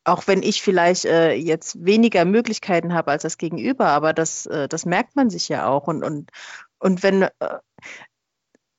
Auch 0.07 0.25
wenn 0.25 0.41
ich 0.41 0.61
vielleicht 0.61 1.03
äh, 1.03 1.33
jetzt 1.33 1.83
weniger 1.83 2.23
Möglichkeiten 2.23 2.93
habe 2.93 3.11
als 3.11 3.23
das 3.23 3.37
Gegenüber, 3.37 3.87
aber 3.87 4.13
das, 4.13 4.45
äh, 4.45 4.69
das 4.69 4.85
merkt 4.85 5.17
man 5.17 5.29
sich 5.29 5.49
ja 5.49 5.67
auch. 5.67 5.87
Und, 5.87 6.01
und, 6.01 6.31
und 6.79 7.03
wenn 7.03 7.23
äh, 7.23 7.29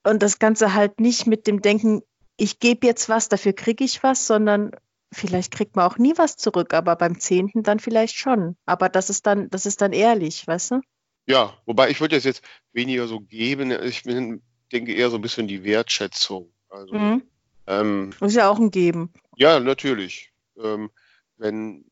und 0.04 0.22
das 0.22 0.38
Ganze 0.38 0.72
halt 0.72 1.00
nicht 1.00 1.26
mit 1.26 1.46
dem 1.46 1.60
Denken, 1.60 2.00
ich 2.38 2.60
gebe 2.60 2.86
jetzt 2.86 3.10
was, 3.10 3.28
dafür 3.28 3.52
kriege 3.52 3.84
ich 3.84 4.02
was, 4.02 4.26
sondern 4.26 4.70
vielleicht 5.12 5.52
kriegt 5.52 5.76
man 5.76 5.84
auch 5.84 5.98
nie 5.98 6.14
was 6.16 6.36
zurück, 6.36 6.72
aber 6.72 6.96
beim 6.96 7.20
Zehnten 7.20 7.62
dann 7.62 7.78
vielleicht 7.78 8.16
schon. 8.16 8.56
Aber 8.64 8.88
das 8.88 9.10
ist 9.10 9.26
dann, 9.26 9.50
das 9.50 9.66
ist 9.66 9.82
dann 9.82 9.92
ehrlich, 9.92 10.46
weißt 10.46 10.70
du? 10.70 10.80
Ja, 11.26 11.58
wobei 11.66 11.90
ich 11.90 12.00
würde 12.00 12.16
das 12.16 12.24
jetzt 12.24 12.42
weniger 12.72 13.06
so 13.06 13.20
geben. 13.20 13.70
Ich 13.70 14.04
bin, 14.04 14.40
denke 14.72 14.94
eher 14.94 15.10
so 15.10 15.16
ein 15.16 15.22
bisschen 15.22 15.46
die 15.46 15.62
Wertschätzung. 15.62 16.50
Also, 16.70 16.94
mhm. 16.94 17.22
ähm, 17.66 18.10
ist 18.18 18.34
ja 18.34 18.48
auch 18.48 18.58
ein 18.58 18.70
Geben. 18.70 19.12
Ja, 19.36 19.60
natürlich. 19.60 20.32
Ähm, 20.56 20.90
wenn, 21.38 21.85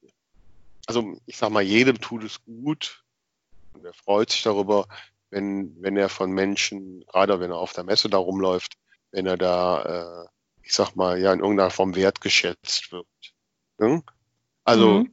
also 0.86 1.16
ich 1.26 1.36
sag 1.36 1.50
mal, 1.50 1.62
jedem 1.62 2.00
tut 2.00 2.24
es 2.24 2.44
gut 2.44 3.04
und 3.72 3.84
er 3.84 3.94
freut 3.94 4.30
sich 4.30 4.42
darüber, 4.42 4.86
wenn, 5.30 5.80
wenn 5.82 5.96
er 5.96 6.08
von 6.08 6.30
Menschen, 6.30 7.04
gerade 7.06 7.40
wenn 7.40 7.50
er 7.50 7.58
auf 7.58 7.72
der 7.72 7.84
Messe 7.84 8.08
da 8.08 8.18
rumläuft, 8.18 8.74
wenn 9.10 9.26
er 9.26 9.36
da, 9.36 10.24
äh, 10.24 10.28
ich 10.62 10.72
sag 10.72 10.94
mal, 10.94 11.18
ja 11.20 11.32
in 11.32 11.40
irgendeiner 11.40 11.70
Form 11.70 11.94
wertgeschätzt 11.94 12.92
wird. 12.92 13.06
Ne? 13.78 14.02
Also, 14.64 15.00
mhm. 15.00 15.12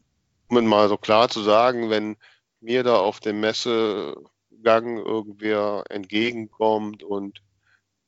um 0.50 0.66
mal 0.66 0.90
so 0.90 0.98
klar 0.98 1.30
zu 1.30 1.42
sagen, 1.42 1.90
wenn 1.90 2.18
mir 2.60 2.84
da 2.84 2.98
auf 2.98 3.20
dem 3.20 3.40
Messegang 3.40 4.98
irgendwer 4.98 5.84
entgegenkommt 5.90 7.04
und 7.04 7.42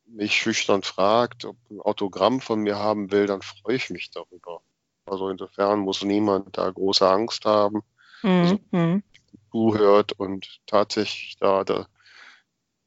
mich 0.05 0.35
schüchtern 0.35 0.83
fragt, 0.83 1.45
ob 1.45 1.57
ein 1.69 1.81
Autogramm 1.81 2.39
von 2.41 2.61
mir 2.61 2.77
haben 2.77 3.11
will, 3.11 3.25
dann 3.25 3.41
freue 3.41 3.75
ich 3.75 3.89
mich 3.89 4.11
darüber. 4.11 4.61
Also 5.05 5.29
insofern 5.29 5.79
muss 5.79 6.03
niemand 6.03 6.57
da 6.57 6.69
große 6.69 7.07
Angst 7.07 7.45
haben, 7.45 7.81
mhm. 8.23 8.29
also, 8.29 8.59
mhm. 8.71 9.03
zuhört 9.51 10.13
und 10.13 10.61
tatsächlich 10.65 11.37
da, 11.39 11.63
da 11.63 11.87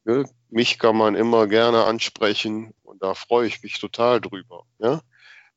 ne, 0.03 0.29
mich 0.49 0.79
kann 0.79 0.97
man 0.97 1.15
immer 1.15 1.47
gerne 1.47 1.85
ansprechen 1.85 2.73
und 2.83 3.01
da 3.01 3.13
freue 3.13 3.47
ich 3.47 3.63
mich 3.63 3.79
total 3.79 4.19
drüber. 4.19 4.65
Ja, 4.79 5.01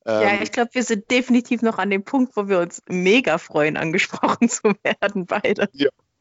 ähm, 0.07 0.23
ja 0.23 0.43
ich 0.43 0.53
glaube, 0.53 0.71
wir 0.75 0.85
sind 0.85 1.11
definitiv 1.11 1.63
noch 1.63 1.79
an 1.79 1.91
dem 1.91 2.05
Punkt, 2.05 2.37
wo 2.37 2.49
wir 2.49 2.61
uns 2.61 2.83
mega 2.89 3.39
freuen, 3.39 3.77
angesprochen 3.77 4.49
zu 4.49 4.75
werden, 4.83 5.27
beide. 5.27 5.69
Ja. 5.73 5.91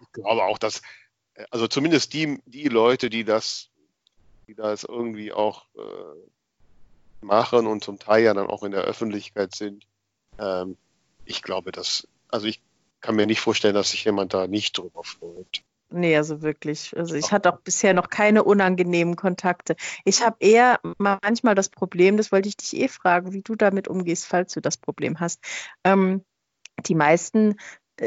ich 0.00 0.12
glaube 0.12 0.44
auch, 0.44 0.58
dass 0.58 0.80
also 1.50 1.66
zumindest 1.66 2.12
die, 2.12 2.40
die 2.44 2.68
Leute, 2.68 3.08
die 3.10 3.24
das, 3.24 3.70
die 4.46 4.54
das 4.54 4.84
irgendwie 4.84 5.32
auch 5.32 5.66
äh, 5.76 5.80
machen 7.22 7.66
und 7.66 7.84
zum 7.84 7.98
Teil 7.98 8.24
ja 8.24 8.34
dann 8.34 8.46
auch 8.46 8.62
in 8.62 8.72
der 8.72 8.82
Öffentlichkeit 8.82 9.54
sind, 9.54 9.86
ähm, 10.38 10.76
ich 11.24 11.42
glaube, 11.42 11.72
dass, 11.72 12.08
also 12.28 12.46
ich 12.46 12.62
kann 13.00 13.16
mir 13.16 13.26
nicht 13.26 13.40
vorstellen, 13.40 13.74
dass 13.74 13.90
sich 13.90 14.04
jemand 14.04 14.34
da 14.34 14.46
nicht 14.46 14.76
drüber 14.76 15.04
freut. 15.04 15.62
Nee, 15.92 16.16
also 16.16 16.42
wirklich. 16.42 16.96
Also 16.96 17.16
ich 17.16 17.32
hatte 17.32 17.52
auch 17.52 17.60
bisher 17.60 17.94
noch 17.94 18.10
keine 18.10 18.44
unangenehmen 18.44 19.16
Kontakte. 19.16 19.74
Ich 20.04 20.24
habe 20.24 20.36
eher 20.38 20.78
manchmal 20.98 21.56
das 21.56 21.68
Problem, 21.68 22.16
das 22.16 22.30
wollte 22.30 22.48
ich 22.48 22.56
dich 22.56 22.76
eh 22.76 22.88
fragen, 22.88 23.32
wie 23.32 23.42
du 23.42 23.56
damit 23.56 23.88
umgehst, 23.88 24.26
falls 24.26 24.52
du 24.52 24.60
das 24.60 24.76
Problem 24.76 25.18
hast. 25.18 25.40
Ähm, 25.82 26.24
die 26.86 26.94
meisten 26.94 27.56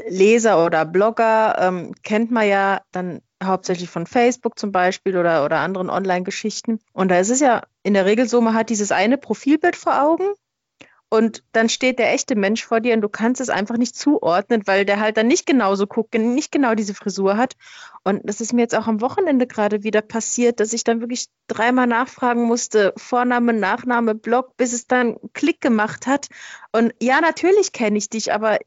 Leser 0.07 0.65
oder 0.65 0.85
Blogger 0.85 1.55
ähm, 1.59 1.93
kennt 2.03 2.31
man 2.31 2.47
ja 2.47 2.81
dann 2.91 3.21
hauptsächlich 3.43 3.89
von 3.89 4.07
Facebook 4.07 4.57
zum 4.57 4.71
Beispiel 4.71 5.17
oder, 5.17 5.45
oder 5.45 5.59
anderen 5.59 5.89
Online-Geschichten. 5.89 6.79
Und 6.93 7.09
da 7.09 7.19
ist 7.19 7.29
es 7.29 7.39
ja 7.39 7.61
in 7.83 7.93
der 7.93 8.05
Regel 8.05 8.27
so, 8.27 8.41
man 8.41 8.55
hat 8.55 8.69
dieses 8.69 8.91
eine 8.91 9.17
Profilbild 9.17 9.75
vor 9.75 10.01
Augen 10.01 10.33
und 11.13 11.43
dann 11.51 11.69
steht 11.69 11.99
der 11.99 12.11
echte 12.11 12.35
Mensch 12.35 12.65
vor 12.65 12.79
dir 12.79 12.95
und 12.95 13.01
du 13.01 13.07
kannst 13.07 13.39
es 13.39 13.51
einfach 13.51 13.77
nicht 13.77 13.95
zuordnen, 13.95 14.63
weil 14.65 14.83
der 14.83 14.99
halt 14.99 15.15
dann 15.15 15.27
nicht 15.27 15.45
genauso 15.45 15.85
guckt, 15.85 16.15
nicht 16.15 16.51
genau 16.51 16.73
diese 16.73 16.95
Frisur 16.95 17.37
hat. 17.37 17.53
Und 18.03 18.21
das 18.23 18.41
ist 18.41 18.51
mir 18.51 18.61
jetzt 18.61 18.73
auch 18.73 18.87
am 18.87 18.99
Wochenende 18.99 19.45
gerade 19.45 19.83
wieder 19.83 20.01
passiert, 20.01 20.59
dass 20.59 20.73
ich 20.73 20.83
dann 20.83 21.01
wirklich 21.01 21.27
dreimal 21.45 21.85
nachfragen 21.85 22.45
musste, 22.45 22.95
Vorname, 22.97 23.53
Nachname, 23.53 24.15
Blog, 24.15 24.57
bis 24.57 24.73
es 24.73 24.87
dann 24.87 25.17
Klick 25.33 25.61
gemacht 25.61 26.07
hat. 26.07 26.29
Und 26.71 26.95
ja, 26.99 27.21
natürlich 27.21 27.73
kenne 27.73 27.99
ich 27.99 28.09
dich, 28.09 28.33
aber 28.33 28.57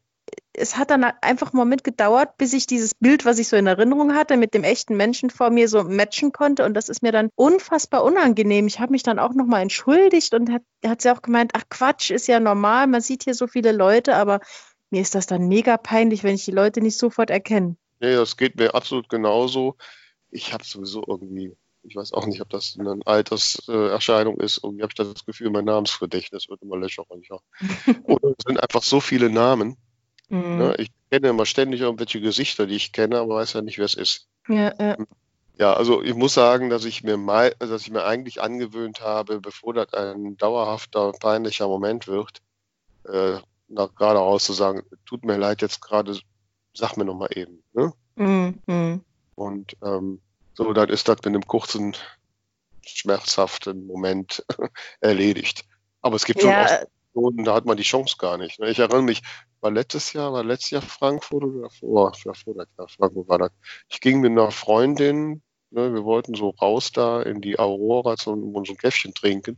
es 0.57 0.75
hat 0.75 0.89
dann 0.89 1.03
einfach 1.03 1.53
einen 1.53 1.59
Moment 1.59 1.83
gedauert, 1.83 2.37
bis 2.37 2.51
ich 2.53 2.65
dieses 2.65 2.95
Bild, 2.95 3.25
was 3.25 3.37
ich 3.37 3.47
so 3.47 3.55
in 3.55 3.67
Erinnerung 3.67 4.15
hatte, 4.15 4.37
mit 4.37 4.55
dem 4.55 4.63
echten 4.63 4.97
Menschen 4.97 5.29
vor 5.29 5.51
mir 5.51 5.69
so 5.69 5.83
matchen 5.83 6.31
konnte. 6.31 6.65
Und 6.65 6.73
das 6.73 6.89
ist 6.89 7.03
mir 7.03 7.11
dann 7.11 7.29
unfassbar 7.35 8.03
unangenehm. 8.03 8.65
Ich 8.65 8.79
habe 8.79 8.91
mich 8.91 9.03
dann 9.03 9.19
auch 9.19 9.33
nochmal 9.33 9.61
entschuldigt 9.61 10.33
und 10.33 10.51
hat, 10.51 10.63
hat 10.83 11.01
sie 11.01 11.11
auch 11.11 11.21
gemeint, 11.21 11.51
ach 11.53 11.63
Quatsch, 11.69 12.09
ist 12.09 12.27
ja 12.27 12.39
normal, 12.39 12.87
man 12.87 13.01
sieht 13.01 13.23
hier 13.23 13.35
so 13.35 13.45
viele 13.45 13.71
Leute, 13.71 14.15
aber 14.15 14.39
mir 14.89 15.01
ist 15.01 15.13
das 15.13 15.27
dann 15.27 15.47
mega 15.47 15.77
peinlich, 15.77 16.23
wenn 16.23 16.35
ich 16.35 16.45
die 16.45 16.51
Leute 16.51 16.81
nicht 16.81 16.97
sofort 16.97 17.29
erkenne. 17.29 17.77
Nee, 17.99 18.15
das 18.15 18.35
geht 18.35 18.57
mir 18.57 18.73
absolut 18.73 19.09
genauso. 19.09 19.75
Ich 20.31 20.53
habe 20.53 20.63
sowieso 20.63 21.03
irgendwie, 21.07 21.55
ich 21.83 21.95
weiß 21.95 22.13
auch 22.13 22.25
nicht, 22.25 22.41
ob 22.41 22.49
das 22.49 22.77
eine 22.79 22.99
Alterserscheinung 23.05 24.39
ist, 24.39 24.61
irgendwie 24.63 24.81
habe 24.81 24.91
ich 24.91 24.95
das 24.95 25.25
Gefühl, 25.25 25.51
mein 25.51 25.65
Namensgedächtnis 25.65 26.49
wird 26.49 26.63
immer 26.63 26.77
lächerlicher. 26.77 27.41
Oder 28.03 28.29
es 28.29 28.43
sind 28.45 28.59
einfach 28.59 28.81
so 28.81 28.99
viele 28.99 29.29
Namen 29.29 29.77
Mhm. 30.29 30.61
Ja, 30.61 30.79
ich 30.79 30.91
kenne 31.09 31.29
immer 31.29 31.45
ständig 31.45 31.81
irgendwelche 31.81 32.21
Gesichter, 32.21 32.67
die 32.67 32.75
ich 32.75 32.91
kenne, 32.91 33.19
aber 33.19 33.35
weiß 33.35 33.53
ja 33.53 33.61
nicht, 33.61 33.77
wer 33.77 33.85
es 33.85 33.93
ist. 33.93 34.27
Ja, 34.47 34.73
ja. 34.79 34.97
ja, 35.57 35.73
also 35.73 36.01
ich 36.01 36.15
muss 36.15 36.33
sagen, 36.33 36.69
dass 36.69 36.85
ich 36.85 37.03
mir 37.03 37.17
mal, 37.17 37.53
dass 37.59 37.81
ich 37.81 37.91
mir 37.91 38.05
eigentlich 38.05 38.41
angewöhnt 38.41 39.01
habe, 39.01 39.39
bevor 39.39 39.73
das 39.73 39.93
ein 39.93 40.37
dauerhafter, 40.37 41.11
peinlicher 41.13 41.67
Moment 41.67 42.07
wird, 42.07 42.41
äh, 43.05 43.37
nach 43.69 43.93
geradeaus 43.95 44.45
zu 44.45 44.53
sagen, 44.53 44.83
tut 45.05 45.25
mir 45.25 45.37
leid, 45.37 45.61
jetzt 45.61 45.81
gerade, 45.81 46.17
sag 46.73 46.97
mir 46.97 47.05
noch 47.05 47.15
mal 47.15 47.29
eben. 47.35 47.63
Ne? 47.73 47.93
Mhm. 48.15 48.59
mhm. 48.65 49.01
Und 49.35 49.77
ähm, 49.83 50.19
so, 50.55 50.73
dann 50.73 50.89
ist 50.89 51.07
das 51.07 51.17
mit 51.17 51.27
einem 51.27 51.45
kurzen, 51.45 51.95
schmerzhaften 52.81 53.85
Moment 53.85 54.43
erledigt. 54.99 55.65
Aber 56.01 56.15
es 56.15 56.25
gibt 56.25 56.41
ja. 56.41 56.67
schon 56.67 56.87
Situationen, 57.17 57.45
da 57.45 57.53
hat 57.53 57.65
man 57.65 57.77
die 57.77 57.83
Chance 57.83 58.15
gar 58.17 58.37
nicht. 58.37 58.59
Ne? 58.59 58.69
Ich 58.69 58.79
erinnere 58.79 59.01
mich, 59.01 59.21
war 59.61 59.71
letztes 59.71 60.13
Jahr, 60.13 60.33
war 60.33 60.43
letztes 60.43 60.71
Jahr 60.71 60.81
Frankfurt 60.81 61.43
oder 61.43 61.61
davor? 61.63 62.11
Davor, 62.23 62.55
ja, 62.57 62.87
Frankfurt 62.87 63.27
war 63.27 63.39
das. 63.39 63.51
Ich 63.89 63.99
ging 64.01 64.19
mit 64.19 64.31
einer 64.31 64.51
Freundin, 64.51 65.41
ne, 65.71 65.93
wir 65.93 66.03
wollten 66.03 66.35
so 66.35 66.49
raus 66.49 66.91
da 66.91 67.21
in 67.21 67.41
die 67.41 67.59
Aurora 67.59 68.17
zum, 68.17 68.53
so 68.65 68.73
ein 68.73 68.77
Käffchen 68.77 69.13
trinken. 69.13 69.57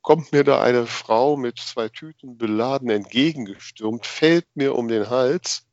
Kommt 0.00 0.32
mir 0.32 0.44
da 0.44 0.62
eine 0.62 0.86
Frau 0.86 1.36
mit 1.36 1.58
zwei 1.58 1.88
Tüten 1.88 2.36
beladen 2.36 2.90
entgegengestürmt, 2.90 4.04
fällt 4.06 4.46
mir 4.54 4.74
um 4.74 4.88
den 4.88 5.08
Hals 5.08 5.66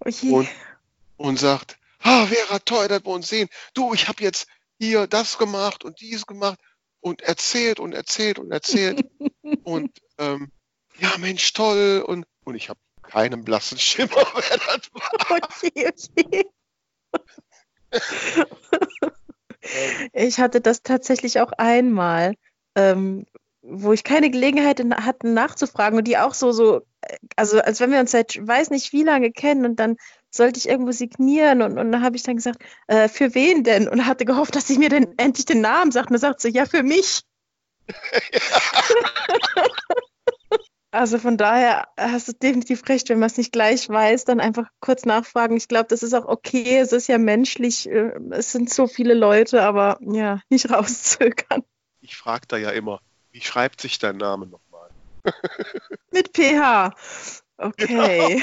okay. 0.00 0.32
und, 0.32 0.48
und 1.16 1.38
sagt, 1.38 1.78
ah, 2.02 2.26
Vera, 2.26 2.58
toll, 2.60 2.88
dass 2.88 3.04
wir 3.04 3.12
uns 3.12 3.28
sehen. 3.28 3.48
Du, 3.74 3.94
ich 3.94 4.08
habe 4.08 4.22
jetzt 4.22 4.48
hier 4.80 5.06
das 5.06 5.38
gemacht 5.38 5.84
und 5.84 6.00
dies 6.00 6.26
gemacht 6.26 6.58
und 7.00 7.22
erzählt 7.22 7.78
und 7.78 7.92
erzählt 7.94 8.40
und 8.40 8.50
erzählt. 8.50 9.04
und 9.62 9.90
ähm, 10.18 10.50
ja, 10.98 11.16
Mensch, 11.18 11.52
toll. 11.52 12.04
Und, 12.06 12.26
und 12.44 12.54
ich 12.54 12.68
habe 12.68 12.80
keinen 13.02 13.44
blassen 13.44 13.78
Schimmer, 13.78 14.10
wer 14.34 14.58
das 14.58 14.90
war. 14.92 15.10
Okay, 15.30 15.88
okay. 15.88 16.44
ich 20.12 20.38
hatte 20.38 20.60
das 20.60 20.82
tatsächlich 20.82 21.40
auch 21.40 21.52
einmal, 21.52 22.34
ähm, 22.74 23.26
wo 23.62 23.92
ich 23.92 24.04
keine 24.04 24.30
Gelegenheit 24.30 24.80
hatte 25.00 25.28
nachzufragen 25.28 25.98
und 25.98 26.06
die 26.06 26.18
auch 26.18 26.34
so, 26.34 26.52
so, 26.52 26.82
also 27.36 27.60
als 27.60 27.80
wenn 27.80 27.90
wir 27.90 28.00
uns 28.00 28.12
seit 28.12 28.38
weiß 28.46 28.70
nicht 28.70 28.92
wie 28.92 29.02
lange 29.02 29.30
kennen 29.30 29.64
und 29.64 29.76
dann 29.76 29.96
sollte 30.30 30.58
ich 30.58 30.68
irgendwo 30.68 30.92
signieren 30.92 31.62
und, 31.62 31.78
und 31.78 31.92
dann 31.92 32.02
habe 32.02 32.16
ich 32.16 32.22
dann 32.22 32.36
gesagt, 32.36 32.62
äh, 32.86 33.08
für 33.08 33.34
wen 33.34 33.64
denn? 33.64 33.88
Und 33.88 34.06
hatte 34.06 34.24
gehofft, 34.24 34.54
dass 34.54 34.66
sie 34.66 34.78
mir 34.78 34.90
denn 34.90 35.14
endlich 35.18 35.46
den 35.46 35.60
Namen 35.62 35.90
sagt. 35.90 36.10
Und 36.10 36.14
dann 36.14 36.20
sagt 36.20 36.40
sie, 36.40 36.50
ja, 36.50 36.66
für 36.66 36.82
mich. 36.82 37.22
Also 40.90 41.18
von 41.18 41.36
daher 41.36 41.88
hast 41.98 42.28
du 42.28 42.32
definitiv 42.32 42.88
recht, 42.88 43.10
wenn 43.10 43.18
man 43.18 43.26
es 43.26 43.36
nicht 43.36 43.52
gleich 43.52 43.88
weiß, 43.88 44.24
dann 44.24 44.40
einfach 44.40 44.68
kurz 44.80 45.04
nachfragen. 45.04 45.56
Ich 45.56 45.68
glaube, 45.68 45.88
das 45.88 46.02
ist 46.02 46.14
auch 46.14 46.24
okay. 46.24 46.78
Es 46.78 46.92
ist 46.92 47.08
ja 47.08 47.18
menschlich. 47.18 47.88
Äh, 47.88 48.12
es 48.30 48.52
sind 48.52 48.72
so 48.72 48.86
viele 48.86 49.12
Leute, 49.12 49.62
aber 49.62 49.98
ja, 50.00 50.40
nicht 50.48 50.70
rauszögern. 50.70 51.62
Ich 52.00 52.16
frage 52.16 52.46
da 52.48 52.56
ja 52.56 52.70
immer, 52.70 53.00
wie 53.32 53.42
schreibt 53.42 53.82
sich 53.82 53.98
dein 53.98 54.16
Name 54.16 54.46
nochmal? 54.46 54.88
Mit 56.10 56.30
PH. 56.34 56.94
Okay. 57.58 58.42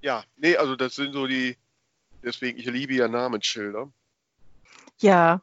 ja, 0.00 0.24
nee, 0.36 0.56
also 0.56 0.74
das 0.74 0.94
sind 0.94 1.12
so 1.12 1.26
die, 1.26 1.56
deswegen, 2.22 2.58
ich 2.58 2.66
liebe 2.66 2.94
ja 2.94 3.06
Namensschilder. 3.06 3.92
Ja. 4.98 5.42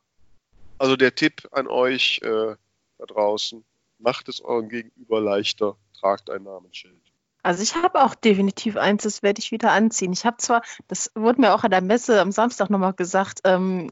Also 0.77 0.97
der 0.97 1.15
Tipp 1.15 1.47
an 1.51 1.67
euch 1.67 2.19
äh, 2.23 2.55
da 2.97 3.05
draußen, 3.05 3.63
macht 4.03 4.29
es 4.29 4.41
eurem 4.41 4.69
Gegenüber 4.69 5.21
leichter, 5.21 5.77
tragt 5.99 6.29
ein 6.29 6.43
Namensschild. 6.43 7.01
Also 7.41 7.61
ich 7.61 7.75
habe 7.75 8.03
auch 8.03 8.15
definitiv 8.15 8.77
eins, 8.77 9.03
das 9.03 9.21
werde 9.21 9.39
ich 9.39 9.51
wieder 9.51 9.71
anziehen. 9.71 10.13
Ich 10.13 10.25
habe 10.25 10.37
zwar, 10.37 10.61
das 10.87 11.11
wurde 11.15 11.41
mir 11.41 11.53
auch 11.53 11.63
an 11.63 11.71
der 11.71 11.81
Messe 11.81 12.21
am 12.21 12.31
Samstag 12.31 12.69
nochmal 12.69 12.93
gesagt, 12.93 13.41
ähm, 13.43 13.89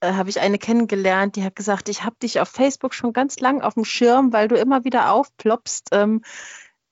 äh, 0.00 0.12
habe 0.12 0.30
ich 0.30 0.40
eine 0.40 0.58
kennengelernt, 0.58 1.34
die 1.36 1.42
hat 1.42 1.56
gesagt, 1.56 1.88
ich 1.88 2.04
habe 2.04 2.16
dich 2.22 2.38
auf 2.40 2.48
Facebook 2.48 2.94
schon 2.94 3.12
ganz 3.12 3.40
lang 3.40 3.60
auf 3.60 3.74
dem 3.74 3.84
Schirm, 3.84 4.32
weil 4.32 4.46
du 4.46 4.56
immer 4.56 4.84
wieder 4.84 5.12
aufploppst. 5.12 5.88
Ähm, 5.92 6.22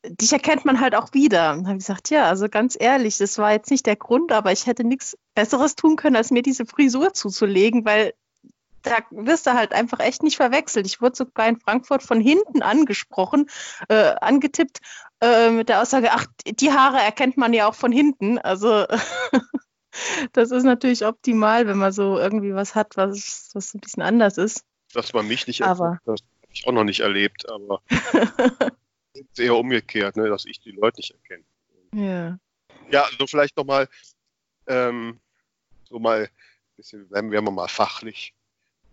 dich 0.05 0.33
erkennt 0.33 0.65
man 0.65 0.81
halt 0.81 0.95
auch 0.97 1.13
wieder. 1.13 1.53
Und 1.53 1.67
habe 1.67 1.79
ich 1.79 1.87
gesagt, 1.87 2.11
ja, 2.11 2.27
also 2.27 2.49
ganz 2.49 2.77
ehrlich, 2.79 3.19
das 3.19 3.39
war 3.39 3.53
jetzt 3.53 3.71
nicht 3.71 3.87
der 3.87 3.97
Grund, 3.97 4.33
aber 4.33 4.53
ich 4.53 4.67
hätte 4.67 4.85
nichts 4.85 5.17
Besseres 5.35 5.77
tun 5.77 5.97
können, 5.97 6.17
als 6.17 6.31
mir 6.31 6.43
diese 6.43 6.67
Frisur 6.67 7.13
zuzulegen, 7.15 7.85
weil 7.85 8.15
da 8.85 8.99
wirst 9.11 9.47
du 9.47 9.55
halt 9.55 9.73
einfach 9.73 9.99
echt 9.99 10.23
nicht 10.23 10.37
verwechselt. 10.37 10.87
Ich 10.87 11.01
wurde 11.01 11.17
sogar 11.17 11.49
in 11.49 11.59
Frankfurt 11.59 12.03
von 12.03 12.21
hinten 12.21 12.63
angesprochen, 12.63 13.51
äh, 13.89 14.15
angetippt 14.21 14.81
äh, 15.21 15.51
mit 15.51 15.69
der 15.69 15.83
Aussage, 15.83 16.11
ach, 16.13 16.27
die 16.47 16.71
Haare 16.71 16.99
erkennt 16.99 17.37
man 17.37 17.53
ja 17.53 17.67
auch 17.67 17.75
von 17.75 17.91
hinten. 17.91 18.39
Also 18.39 18.87
das 20.33 20.51
ist 20.51 20.65
natürlich 20.65 21.05
optimal, 21.05 21.67
wenn 21.67 21.79
man 21.79 21.93
so 21.93 22.19
irgendwie 22.19 22.55
was 22.55 22.75
hat, 22.75 22.97
was, 22.97 23.51
was 23.55 23.75
ein 23.75 23.81
bisschen 23.81 24.03
anders 24.03 24.39
ist. 24.39 24.65
Dass 24.93 25.13
man 25.13 25.27
mich 25.27 25.47
nicht 25.47 25.63
erkennt, 25.63 26.01
das 26.05 26.21
habe 26.21 26.53
ich 26.53 26.67
auch 26.67 26.73
noch 26.73 26.85
nicht 26.85 27.01
erlebt, 27.01 27.49
aber 27.49 27.81
es 29.15 29.21
ist 29.21 29.41
eher 29.41 29.57
umgekehrt, 29.57 30.17
ne, 30.17 30.29
dass 30.29 30.45
ich 30.45 30.61
die 30.61 30.71
Leute 30.73 30.99
nicht 30.99 31.13
erkenne. 31.13 31.45
Ja. 31.95 32.39
Ja, 32.91 33.05
also 33.05 33.27
vielleicht 33.27 33.57
nochmal, 33.57 33.89
ähm, 34.67 35.21
so 35.89 35.99
mal, 35.99 36.29
bisschen, 36.77 37.11
werden 37.11 37.31
wir 37.31 37.41
mal 37.41 37.69
fachlich. 37.69 38.35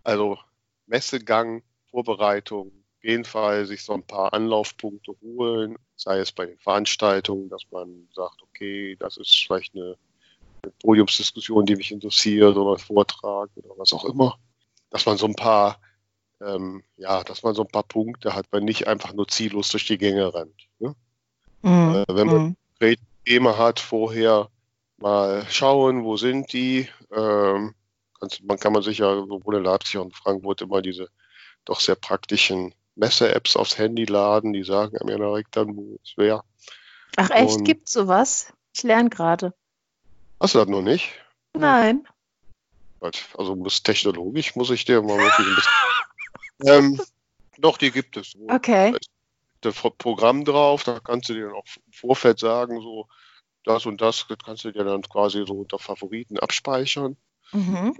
Also 0.03 0.37
Messegang, 0.87 1.63
Vorbereitung, 1.89 2.67
auf 2.67 3.03
jeden 3.03 3.25
Fall 3.25 3.65
sich 3.65 3.83
so 3.83 3.93
ein 3.93 4.03
paar 4.03 4.33
Anlaufpunkte 4.33 5.13
holen, 5.21 5.75
sei 5.95 6.19
es 6.19 6.31
bei 6.31 6.45
den 6.45 6.59
Veranstaltungen, 6.59 7.49
dass 7.49 7.63
man 7.71 8.07
sagt, 8.13 8.41
okay, 8.43 8.95
das 8.99 9.17
ist 9.17 9.35
vielleicht 9.45 9.75
eine, 9.75 9.97
eine 10.61 10.71
Podiumsdiskussion, 10.81 11.65
die 11.65 11.75
mich 11.75 11.91
interessiert 11.91 12.55
oder 12.55 12.73
ein 12.73 12.79
Vortrag 12.79 13.49
oder 13.55 13.69
was 13.77 13.93
auch 13.93 14.05
immer. 14.05 14.37
Dass 14.91 15.05
man 15.05 15.17
so 15.17 15.25
ein 15.25 15.35
paar, 15.35 15.79
ähm, 16.41 16.83
ja, 16.97 17.23
dass 17.23 17.43
man 17.43 17.55
so 17.55 17.63
ein 17.63 17.71
paar 17.71 17.83
Punkte 17.83 18.35
hat, 18.35 18.45
weil 18.51 18.61
nicht 18.61 18.87
einfach 18.87 19.13
nur 19.13 19.27
ziellos 19.27 19.69
durch 19.69 19.87
die 19.87 19.97
Gänge 19.97 20.33
rennt. 20.33 20.67
Ne? 20.79 20.95
Mhm. 21.63 21.95
Äh, 21.95 22.05
wenn 22.07 22.27
man 22.27 22.55
mhm. 22.79 22.95
Thema 23.25 23.57
hat, 23.57 23.79
vorher 23.79 24.49
mal 24.97 25.45
schauen, 25.49 26.03
wo 26.03 26.17
sind 26.17 26.53
die, 26.53 26.87
ähm, 27.15 27.73
man 28.43 28.57
kann 28.57 28.73
man 28.73 28.83
sich 28.83 28.99
ja 28.99 29.13
sowohl 29.15 29.57
in 29.57 29.63
Leipzig 29.63 29.97
und 29.97 30.15
Frankfurt 30.15 30.61
immer 30.61 30.81
diese 30.81 31.09
doch 31.65 31.79
sehr 31.79 31.95
praktischen 31.95 32.73
Messe-Apps 32.95 33.55
aufs 33.55 33.77
Handy 33.77 34.05
laden, 34.05 34.53
die 34.53 34.63
sagen 34.63 34.97
einem 34.97 35.09
ja 35.09 35.17
direkt 35.17 35.55
dann, 35.55 35.75
wo 35.75 35.97
es 36.03 36.17
wäre. 36.17 36.43
Ach 37.17 37.29
echt, 37.29 37.57
und 37.57 37.63
gibt 37.63 37.89
sowas? 37.89 38.53
Ich 38.73 38.83
lerne 38.83 39.09
gerade. 39.09 39.53
Hast 40.39 40.55
du 40.55 40.59
das 40.59 40.67
noch 40.67 40.81
nicht? 40.81 41.11
Nein. 41.57 42.07
Also 42.99 43.55
muss 43.55 43.81
technologisch 43.81 44.55
muss 44.55 44.69
ich 44.69 44.85
dir 44.85 45.01
mal 45.01 45.17
wirklich 45.17 45.47
ein 45.47 45.55
bisschen. 45.55 45.71
ähm, 46.99 47.01
doch, 47.57 47.77
die 47.77 47.91
gibt 47.91 48.17
es. 48.17 48.35
Okay. 48.47 48.91
Da 49.61 49.69
ist 49.69 49.83
ein 49.83 49.91
Programm 49.97 50.45
drauf, 50.45 50.83
da 50.83 50.99
kannst 50.99 51.29
du 51.29 51.33
dir 51.33 51.47
dann 51.47 51.55
auch 51.55 51.65
im 51.85 51.93
Vorfeld 51.93 52.39
sagen, 52.39 52.81
so 52.81 53.07
das 53.63 53.85
und 53.85 54.01
das, 54.01 54.25
das 54.27 54.37
kannst 54.43 54.65
du 54.65 54.71
dir 54.71 54.83
dann 54.83 55.01
quasi 55.03 55.43
so 55.45 55.53
unter 55.53 55.79
Favoriten 55.79 56.39
abspeichern. 56.39 57.17
Mhm. 57.53 57.95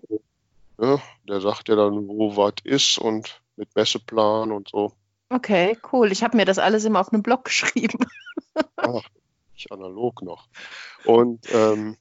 Ja, 0.80 1.02
der 1.28 1.42
sagt 1.42 1.70
ja 1.70 1.76
dann, 1.76 2.08
wo 2.08 2.36
was 2.36 2.54
ist 2.64 2.98
und 2.98 3.42
mit 3.56 3.76
Messeplan 3.76 4.52
und 4.52 4.70
so. 4.70 4.94
Okay, 5.30 5.78
cool. 5.92 6.12
Ich 6.12 6.24
habe 6.24 6.36
mir 6.36 6.46
das 6.46 6.60
alles 6.60 6.84
immer 6.84 7.00
auf 7.00 7.14
einem 7.14 7.24
Blog 7.24 7.46
geschrieben. 7.46 8.00
Ach, 8.76 9.04
ich 9.56 9.72
analog 9.72 10.22
noch. 10.22 10.48
Und 11.06 11.46
ähm, 11.52 11.98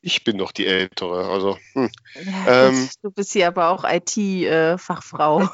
ich 0.00 0.24
bin 0.24 0.38
doch 0.38 0.52
die 0.52 0.66
Ältere. 0.66 1.28
Also, 1.30 1.58
hm. 1.72 1.90
ja, 2.14 2.68
ähm, 2.68 2.88
du 3.02 3.10
bist 3.10 3.32
hier 3.32 3.48
aber 3.48 3.70
auch 3.70 3.84
IT-Fachfrau. 3.84 5.48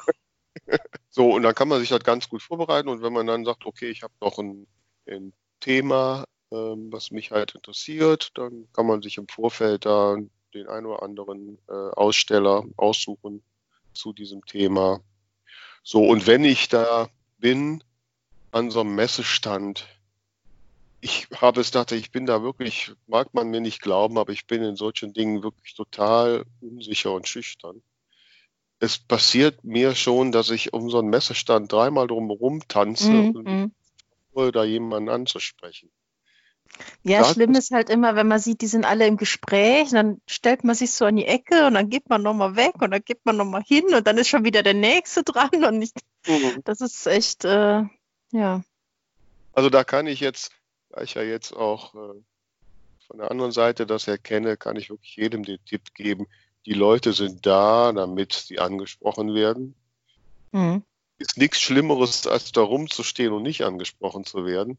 Äh, 0.67 0.79
so, 1.11 1.31
und 1.35 1.43
dann 1.43 1.55
kann 1.55 1.69
man 1.69 1.81
sich 1.81 1.91
das 1.91 2.03
ganz 2.03 2.29
gut 2.29 2.43
vorbereiten. 2.43 2.89
Und 2.89 3.03
wenn 3.03 3.13
man 3.13 3.27
dann 3.27 3.45
sagt, 3.45 3.67
okay, 3.67 3.91
ich 3.91 4.03
habe 4.03 4.15
noch 4.21 4.39
ein, 4.39 4.67
ein 5.09 5.33
Thema, 5.61 6.25
ähm, 6.51 6.93
was 6.93 7.11
mich 7.11 7.31
halt 7.31 7.55
interessiert, 7.55 8.31
dann 8.35 8.69
kann 8.73 8.87
man 8.87 9.03
sich 9.03 9.19
im 9.19 9.29
Vorfeld 9.29 9.87
da 9.87 10.17
den 10.55 10.69
ein 10.69 10.87
oder 10.87 11.03
anderen 11.03 11.59
äh, 11.69 11.73
Aussteller 11.73 12.65
aussuchen 12.77 13.43
zu 13.93 14.13
diesem 14.13 14.45
Thema. 14.47 15.01
So, 15.83 16.03
und 16.05 16.27
wenn 16.27 16.45
ich 16.45 16.69
da 16.69 17.09
bin 17.39 17.83
an 18.53 18.71
so 18.71 18.81
einem 18.81 18.95
Messestand, 18.95 19.87
ich 21.01 21.29
habe 21.39 21.61
es 21.61 21.73
gedacht, 21.73 21.93
ich 21.93 22.11
bin 22.11 22.25
da 22.25 22.43
wirklich, 22.43 22.93
mag 23.07 23.35
man 23.35 23.51
mir 23.51 23.61
nicht 23.61 23.83
glauben, 23.83 24.17
aber 24.17 24.33
ich 24.33 24.47
bin 24.47 24.63
in 24.63 24.77
solchen 24.77 25.13
Dingen 25.13 25.43
wirklich 25.43 25.75
total 25.75 26.45
unsicher 26.61 27.13
und 27.13 27.29
schüchtern. 27.29 27.83
Es 28.79 28.99
passiert 28.99 29.65
mir 29.65 29.95
schon, 29.95 30.33
dass 30.33 30.51
ich 30.51 30.73
um 30.73 30.89
so 30.89 30.99
einen 30.99 31.11
Messestand 31.11 31.71
dreimal 31.71 32.07
drumherum 32.07 32.67
tanze 32.69 33.13
mm, 33.13 33.37
und 33.37 33.45
mm. 33.45 34.53
da 34.53 34.65
jemanden 34.65 35.11
anzusprechen. 35.11 35.91
Ja, 37.03 37.21
das 37.21 37.33
schlimm 37.33 37.55
ist 37.55 37.71
halt 37.71 37.91
immer, 37.91 38.17
wenn 38.17 38.27
man 38.27 38.41
sieht, 38.41 38.61
die 38.61 38.67
sind 38.67 38.85
alle 38.85 39.07
im 39.07 39.17
Gespräch, 39.17 39.91
dann 39.91 40.21
stellt 40.27 40.65
man 40.65 40.75
sich 40.75 40.93
so 40.93 41.05
an 41.05 41.17
die 41.17 41.27
Ecke 41.27 41.67
und 41.67 41.75
dann 41.75 41.91
geht 41.91 42.09
man 42.09 42.23
nochmal 42.23 42.57
weg 42.57 42.81
und 42.81 42.91
dann 42.91 43.03
geht 43.05 43.25
man 43.25 43.37
nochmal 43.37 43.63
hin 43.63 43.95
und 43.95 44.07
dann 44.07 44.19
ist 44.19 44.29
schon 44.29 44.45
wieder 44.45 44.63
der 44.63 44.75
Nächste 44.75 45.23
dran 45.23 45.65
und 45.65 45.79
nicht, 45.79 45.97
mhm. 46.27 46.63
das 46.65 46.81
ist 46.81 47.07
echt, 47.07 47.45
äh, 47.45 47.83
ja. 48.33 48.65
Also 49.53 49.71
da 49.71 49.85
kann 49.85 50.07
ich 50.07 50.21
jetzt, 50.21 50.53
da 50.91 51.03
ich 51.03 51.15
ja 51.15 51.23
jetzt 51.23 51.53
auch 51.53 51.95
äh, 51.95 52.21
von 53.07 53.19
der 53.19 53.31
anderen 53.31 53.53
Seite 53.53 53.87
das 53.87 54.09
erkenne, 54.09 54.57
kann 54.57 54.77
ich 54.77 54.91
wirklich 54.91 55.17
jedem 55.17 55.45
den 55.45 55.65
Tipp 55.65 55.95
geben, 55.95 56.27
die 56.67 56.73
Leute 56.73 57.13
sind 57.13 57.45
da, 57.45 57.93
damit 57.93 58.33
sie 58.33 58.59
angesprochen 58.59 59.35
werden. 59.35 59.75
Mhm. 60.53 60.83
Ist 61.19 61.37
nichts 61.37 61.61
Schlimmeres, 61.61 62.27
als 62.27 62.51
da 62.53 62.63
rumzustehen 62.63 63.33
und 63.33 63.43
nicht 63.43 63.63
angesprochen 63.63 64.25
zu 64.25 64.47
werden. 64.47 64.79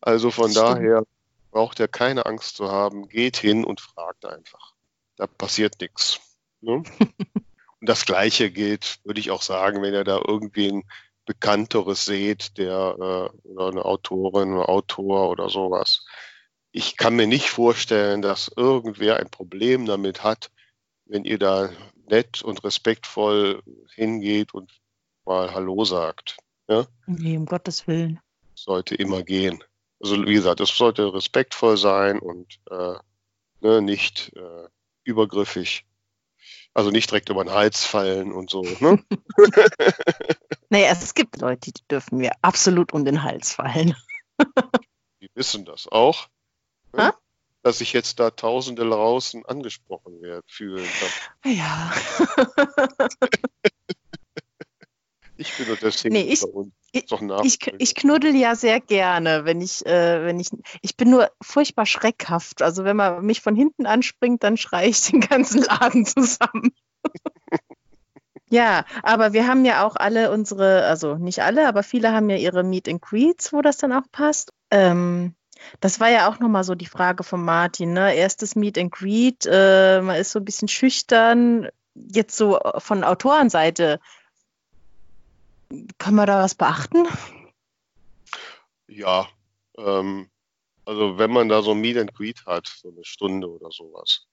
Also 0.00 0.30
von 0.30 0.52
daher 0.52 1.04
braucht 1.50 1.80
er 1.80 1.88
keine 1.88 2.26
Angst 2.26 2.56
zu 2.56 2.70
haben, 2.70 3.08
geht 3.08 3.36
hin 3.36 3.64
und 3.64 3.80
fragt 3.80 4.24
einfach. 4.24 4.74
Da 5.16 5.26
passiert 5.26 5.80
nichts. 5.80 6.20
Ne? 6.60 6.82
und 7.80 7.88
das 7.88 8.06
Gleiche 8.06 8.50
gilt, 8.50 9.00
würde 9.04 9.20
ich 9.20 9.30
auch 9.30 9.42
sagen, 9.42 9.82
wenn 9.82 9.94
ihr 9.94 10.04
da 10.04 10.20
irgendwie 10.26 10.68
ein 10.70 10.84
Bekannteres 11.26 12.04
seht, 12.04 12.58
der 12.58 12.96
äh, 12.98 13.48
oder 13.48 13.68
eine 13.68 13.84
Autorin, 13.84 14.54
ein 14.54 14.62
Autor 14.62 15.30
oder 15.30 15.48
sowas. 15.48 16.04
Ich 16.72 16.96
kann 16.96 17.16
mir 17.16 17.26
nicht 17.26 17.50
vorstellen, 17.50 18.22
dass 18.22 18.50
irgendwer 18.56 19.18
ein 19.18 19.30
Problem 19.30 19.86
damit 19.86 20.22
hat, 20.22 20.50
wenn 21.04 21.24
ihr 21.24 21.38
da 21.38 21.70
nett 22.08 22.42
und 22.42 22.62
respektvoll 22.64 23.62
hingeht 23.94 24.54
und 24.54 24.80
mal 25.24 25.52
Hallo 25.52 25.84
sagt. 25.84 26.36
Ja? 26.68 26.86
Nee, 27.06 27.36
um 27.36 27.46
Gottes 27.46 27.86
Willen. 27.86 28.20
Sollte 28.54 28.94
immer 28.94 29.22
gehen. 29.22 29.62
Also 30.00 30.24
wie 30.26 30.34
gesagt, 30.34 30.60
es 30.60 30.70
sollte 30.70 31.12
respektvoll 31.12 31.76
sein 31.76 32.18
und 32.18 32.58
äh, 32.70 32.94
ne, 33.60 33.82
nicht 33.82 34.32
äh, 34.34 34.68
übergriffig. 35.04 35.86
Also 36.72 36.90
nicht 36.90 37.10
direkt 37.10 37.28
über 37.28 37.44
den 37.44 37.52
Hals 37.52 37.84
fallen 37.84 38.32
und 38.32 38.48
so. 38.48 38.62
Ne? 38.62 39.04
naja, 40.70 40.92
es 40.92 41.14
gibt 41.14 41.40
Leute, 41.40 41.72
die 41.72 41.82
dürfen 41.90 42.18
mir 42.18 42.32
absolut 42.42 42.92
um 42.92 43.04
den 43.04 43.22
Hals 43.22 43.52
fallen. 43.52 43.94
die 45.20 45.28
wissen 45.34 45.64
das 45.64 45.88
auch. 45.88 46.28
Ne? 46.92 47.12
Dass 47.62 47.80
ich 47.82 47.92
jetzt 47.92 48.20
da 48.20 48.30
Tausende 48.30 48.88
draußen 48.88 49.44
angesprochen 49.44 50.22
werde, 50.22 50.44
fühlen. 50.46 50.88
Ja. 51.44 51.92
Ich 55.40 55.56
bin 55.56 55.68
nur 55.68 55.76
der 55.76 55.90
Single 55.90 56.22
nee, 56.22 56.30
ich, 56.30 56.44
ich, 56.92 57.06
ich, 57.44 57.72
ich, 57.78 57.94
knuddel 57.94 58.36
ja 58.36 58.54
sehr 58.54 58.78
gerne, 58.78 59.46
wenn 59.46 59.62
ich, 59.62 59.86
äh, 59.86 60.26
wenn 60.26 60.38
ich, 60.38 60.50
ich 60.82 60.98
bin 60.98 61.08
nur 61.08 61.30
furchtbar 61.40 61.86
schreckhaft. 61.86 62.60
Also 62.60 62.84
wenn 62.84 62.96
man 62.96 63.24
mich 63.24 63.40
von 63.40 63.56
hinten 63.56 63.86
anspringt, 63.86 64.42
dann 64.44 64.58
schreie 64.58 64.90
ich 64.90 65.00
den 65.00 65.20
ganzen 65.20 65.62
Laden 65.62 66.04
zusammen. 66.04 66.72
Ja, 68.52 68.84
aber 69.04 69.32
wir 69.32 69.46
haben 69.46 69.64
ja 69.64 69.86
auch 69.86 69.94
alle 69.94 70.32
unsere, 70.32 70.84
also 70.86 71.14
nicht 71.14 71.40
alle, 71.44 71.68
aber 71.68 71.84
viele 71.84 72.10
haben 72.10 72.28
ja 72.30 72.36
ihre 72.36 72.64
Meet 72.64 72.88
and 72.88 73.00
Greets, 73.00 73.52
wo 73.52 73.62
das 73.62 73.76
dann 73.76 73.92
auch 73.92 74.10
passt. 74.10 74.52
Ähm, 74.72 75.36
das 75.78 76.00
war 76.00 76.10
ja 76.10 76.28
auch 76.28 76.40
nochmal 76.40 76.64
so 76.64 76.74
die 76.74 76.86
Frage 76.86 77.22
von 77.22 77.44
Martin. 77.44 77.92
Ne? 77.92 78.12
Erstes 78.12 78.56
Meet 78.56 78.76
and 78.76 78.90
Greet, 78.90 79.46
äh, 79.46 80.00
man 80.00 80.16
ist 80.16 80.32
so 80.32 80.40
ein 80.40 80.44
bisschen 80.44 80.66
schüchtern. 80.66 81.68
Jetzt 81.94 82.36
so 82.36 82.58
von 82.78 83.04
Autorenseite, 83.04 84.00
kann 85.98 86.14
man 86.14 86.26
da 86.26 86.42
was 86.42 86.54
beachten? 86.54 87.06
Ja, 88.88 89.28
ähm, 89.78 90.30
also 90.84 91.18
wenn 91.18 91.30
man 91.30 91.48
da 91.48 91.62
so 91.62 91.72
ein 91.72 91.80
Meet 91.80 91.98
and 91.98 92.14
Greet 92.14 92.44
hat, 92.46 92.66
so 92.66 92.90
eine 92.90 93.04
Stunde 93.04 93.48
oder 93.48 93.70
sowas, 93.70 94.26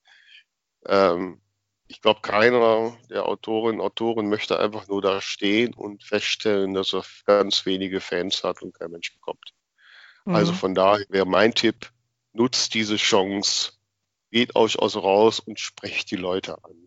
ähm, 0.85 1.41
ich 1.87 2.01
glaube, 2.01 2.21
keiner 2.21 2.97
der 3.09 3.25
Autorinnen 3.25 3.79
und 3.79 3.85
Autoren 3.85 4.29
möchte 4.29 4.59
einfach 4.59 4.87
nur 4.87 5.01
da 5.01 5.21
stehen 5.21 5.73
und 5.73 6.03
feststellen, 6.03 6.73
dass 6.73 6.93
er 6.93 7.03
ganz 7.25 7.65
wenige 7.65 8.01
Fans 8.01 8.43
hat 8.43 8.61
und 8.61 8.73
kein 8.73 8.91
Mensch 8.91 9.13
bekommt. 9.13 9.53
Also 10.25 10.29
mhm. 10.29 10.35
Also 10.35 10.53
von 10.53 10.75
daher 10.75 11.05
wäre 11.09 11.25
mein 11.25 11.53
Tipp, 11.53 11.91
nutzt 12.33 12.73
diese 12.73 12.97
Chance, 12.97 13.73
geht 14.31 14.55
euch 14.55 14.77
aus 14.79 14.95
raus 14.95 15.39
und 15.39 15.59
sprecht 15.59 16.11
die 16.11 16.17
Leute 16.17 16.63
an. 16.63 16.86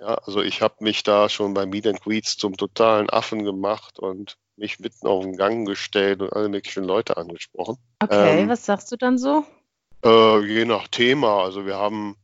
Ja, 0.00 0.14
also 0.14 0.42
ich 0.42 0.62
habe 0.62 0.76
mich 0.80 1.02
da 1.02 1.28
schon 1.28 1.52
bei 1.52 1.66
Meet 1.66 1.86
and 1.86 2.00
Greets 2.00 2.38
zum 2.38 2.56
totalen 2.56 3.10
Affen 3.10 3.44
gemacht 3.44 3.98
und 3.98 4.38
mich 4.56 4.80
mitten 4.80 5.06
auf 5.06 5.24
den 5.24 5.36
Gang 5.36 5.66
gestellt 5.66 6.22
und 6.22 6.32
alle 6.32 6.48
möglichen 6.48 6.84
Leute 6.84 7.18
angesprochen. 7.18 7.76
Okay, 8.02 8.42
ähm, 8.42 8.48
was 8.48 8.64
sagst 8.64 8.90
du 8.92 8.96
dann 8.96 9.18
so? 9.18 9.44
Äh, 10.02 10.40
je 10.46 10.64
nach 10.64 10.88
Thema. 10.88 11.42
Also 11.42 11.66
wir 11.66 11.76
haben 11.76 12.16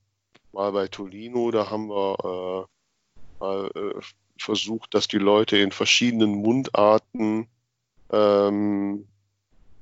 mal 0.52 0.72
bei 0.72 0.88
Tolino, 0.88 1.50
da 1.50 1.68
haben 1.70 1.88
wir 1.88 2.66
äh, 3.40 3.44
mal 3.44 3.70
äh, 3.74 4.00
versucht, 4.38 4.94
dass 4.94 5.06
die 5.06 5.18
Leute 5.18 5.58
in 5.58 5.70
verschiedenen 5.70 6.30
Mundarten 6.30 7.46
ähm, 8.10 9.06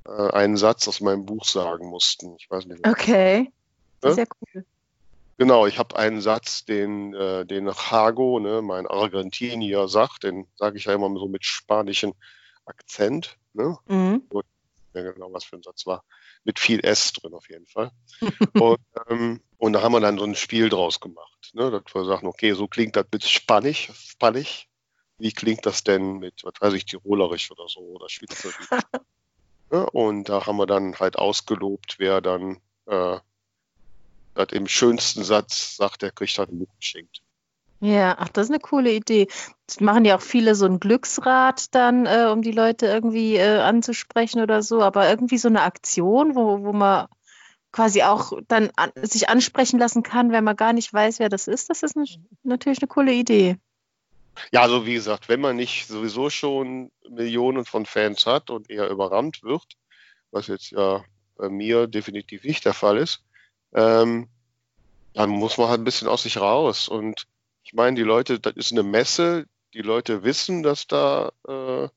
äh, 0.05 0.31
einen 0.31 0.57
Satz 0.57 0.87
aus 0.89 0.99
meinem 0.99 1.25
Buch 1.25 1.45
sagen 1.45 1.87
mussten. 1.87 2.35
Ich 2.37 2.49
weiß 2.49 2.65
nicht. 2.65 2.85
Okay. 2.85 3.51
Ja? 4.03 4.11
Sehr 4.11 4.27
cool. 4.41 4.65
Genau, 5.37 5.67
ich 5.67 5.77
habe 5.77 5.97
einen 5.97 6.21
Satz, 6.21 6.63
den, 6.63 7.13
äh, 7.13 7.45
den 7.45 7.69
Hago, 7.69 8.39
ne, 8.39 8.61
mein 8.61 8.87
Argentinier, 8.87 9.87
sagt, 9.87 10.23
den 10.23 10.47
sage 10.55 10.77
ich 10.77 10.85
ja 10.85 10.93
immer 10.93 11.13
so 11.19 11.27
mit 11.27 11.43
spanischem 11.43 12.13
Akzent. 12.65 13.37
Ne? 13.53 13.77
Mhm. 13.87 14.23
Ja, 14.93 15.11
genau, 15.11 15.33
was 15.33 15.43
für 15.43 15.57
ein 15.57 15.63
Satz 15.63 15.85
war. 15.85 16.05
Mit 16.45 16.57
viel 16.57 16.85
S 16.85 17.11
drin 17.11 17.33
auf 17.33 17.49
jeden 17.49 17.65
Fall. 17.65 17.91
und, 18.53 18.79
ähm, 19.09 19.41
und 19.57 19.73
da 19.73 19.81
haben 19.81 19.91
wir 19.91 19.99
dann 19.99 20.17
so 20.17 20.23
ein 20.23 20.35
Spiel 20.35 20.69
draus 20.69 21.01
gemacht. 21.01 21.51
Ne? 21.53 21.69
Dass 21.69 21.93
wir 21.93 22.05
sagen, 22.05 22.27
okay, 22.27 22.53
so 22.53 22.67
klingt 22.67 22.95
das 22.95 23.05
mit 23.11 23.23
Spanisch, 23.25 23.91
Spanisch. 23.93 24.69
Wie 25.17 25.31
klingt 25.31 25.65
das 25.65 25.83
denn 25.83 26.19
mit, 26.19 26.43
was 26.43 26.53
weiß 26.59 26.73
ich, 26.73 26.85
Tirolerisch 26.85 27.51
oder 27.51 27.67
so 27.67 27.81
oder 27.81 28.09
Schweizerisch? 28.09 28.69
Ne? 29.71 29.83
Und 29.89 30.29
da 30.29 30.45
haben 30.45 30.57
wir 30.57 30.67
dann 30.67 30.99
halt 30.99 31.17
ausgelobt, 31.17 31.95
wer 31.97 32.21
dann 32.21 32.61
äh, 32.85 33.17
das 34.35 34.49
im 34.51 34.67
schönsten 34.67 35.23
Satz 35.23 35.77
sagt, 35.77 36.01
der 36.01 36.11
kriegt 36.11 36.37
halt 36.37 36.51
ein 36.51 36.59
Buch 36.59 36.75
geschenkt. 36.79 37.21
Ja, 37.81 38.15
ach, 38.19 38.29
das 38.29 38.47
ist 38.47 38.51
eine 38.51 38.59
coole 38.59 38.93
Idee. 38.93 39.27
Das 39.67 39.79
machen 39.79 40.05
ja 40.05 40.17
auch 40.17 40.21
viele 40.21 40.55
so 40.55 40.65
ein 40.65 40.79
Glücksrad 40.79 41.73
dann, 41.75 42.05
äh, 42.05 42.29
um 42.31 42.41
die 42.41 42.51
Leute 42.51 42.85
irgendwie 42.85 43.35
äh, 43.35 43.59
anzusprechen 43.59 44.41
oder 44.41 44.61
so, 44.61 44.81
aber 44.81 45.09
irgendwie 45.09 45.37
so 45.37 45.49
eine 45.49 45.61
Aktion, 45.61 46.35
wo, 46.35 46.63
wo 46.63 46.71
man 46.71 47.07
quasi 47.71 48.03
auch 48.03 48.33
dann 48.47 48.71
an, 48.77 48.91
sich 49.01 49.27
ansprechen 49.27 49.77
lassen 49.77 50.03
kann, 50.03 50.31
wenn 50.31 50.45
man 50.45 50.55
gar 50.55 50.71
nicht 50.71 50.93
weiß, 50.93 51.19
wer 51.19 51.29
das 51.29 51.47
ist, 51.47 51.69
das 51.69 51.83
ist 51.83 51.97
eine, 51.97 52.05
natürlich 52.43 52.79
eine 52.79 52.87
coole 52.87 53.13
Idee. 53.13 53.57
Ja, 54.51 54.61
also 54.61 54.85
wie 54.85 54.93
gesagt, 54.93 55.29
wenn 55.29 55.41
man 55.41 55.55
nicht 55.55 55.87
sowieso 55.87 56.29
schon 56.29 56.91
Millionen 57.09 57.65
von 57.65 57.85
Fans 57.85 58.25
hat 58.25 58.49
und 58.49 58.69
eher 58.69 58.89
überrannt 58.89 59.43
wird, 59.43 59.65
was 60.31 60.47
jetzt 60.47 60.71
ja 60.71 61.03
bei 61.37 61.49
mir 61.49 61.87
definitiv 61.87 62.43
nicht 62.43 62.65
der 62.65 62.73
Fall 62.73 62.97
ist, 62.97 63.23
ähm, 63.75 64.27
dann 65.13 65.29
muss 65.29 65.57
man 65.57 65.69
halt 65.69 65.81
ein 65.81 65.85
bisschen 65.85 66.07
aus 66.07 66.23
sich 66.23 66.37
raus. 66.37 66.87
Und 66.87 67.27
ich 67.63 67.73
meine, 67.73 67.95
die 67.95 68.03
Leute, 68.03 68.39
das 68.39 68.53
ist 68.55 68.71
eine 68.71 68.83
Messe, 68.83 69.45
die 69.73 69.81
Leute 69.81 70.23
wissen, 70.23 70.63
dass 70.63 70.87
da, 70.87 71.31
äh, 71.47 71.89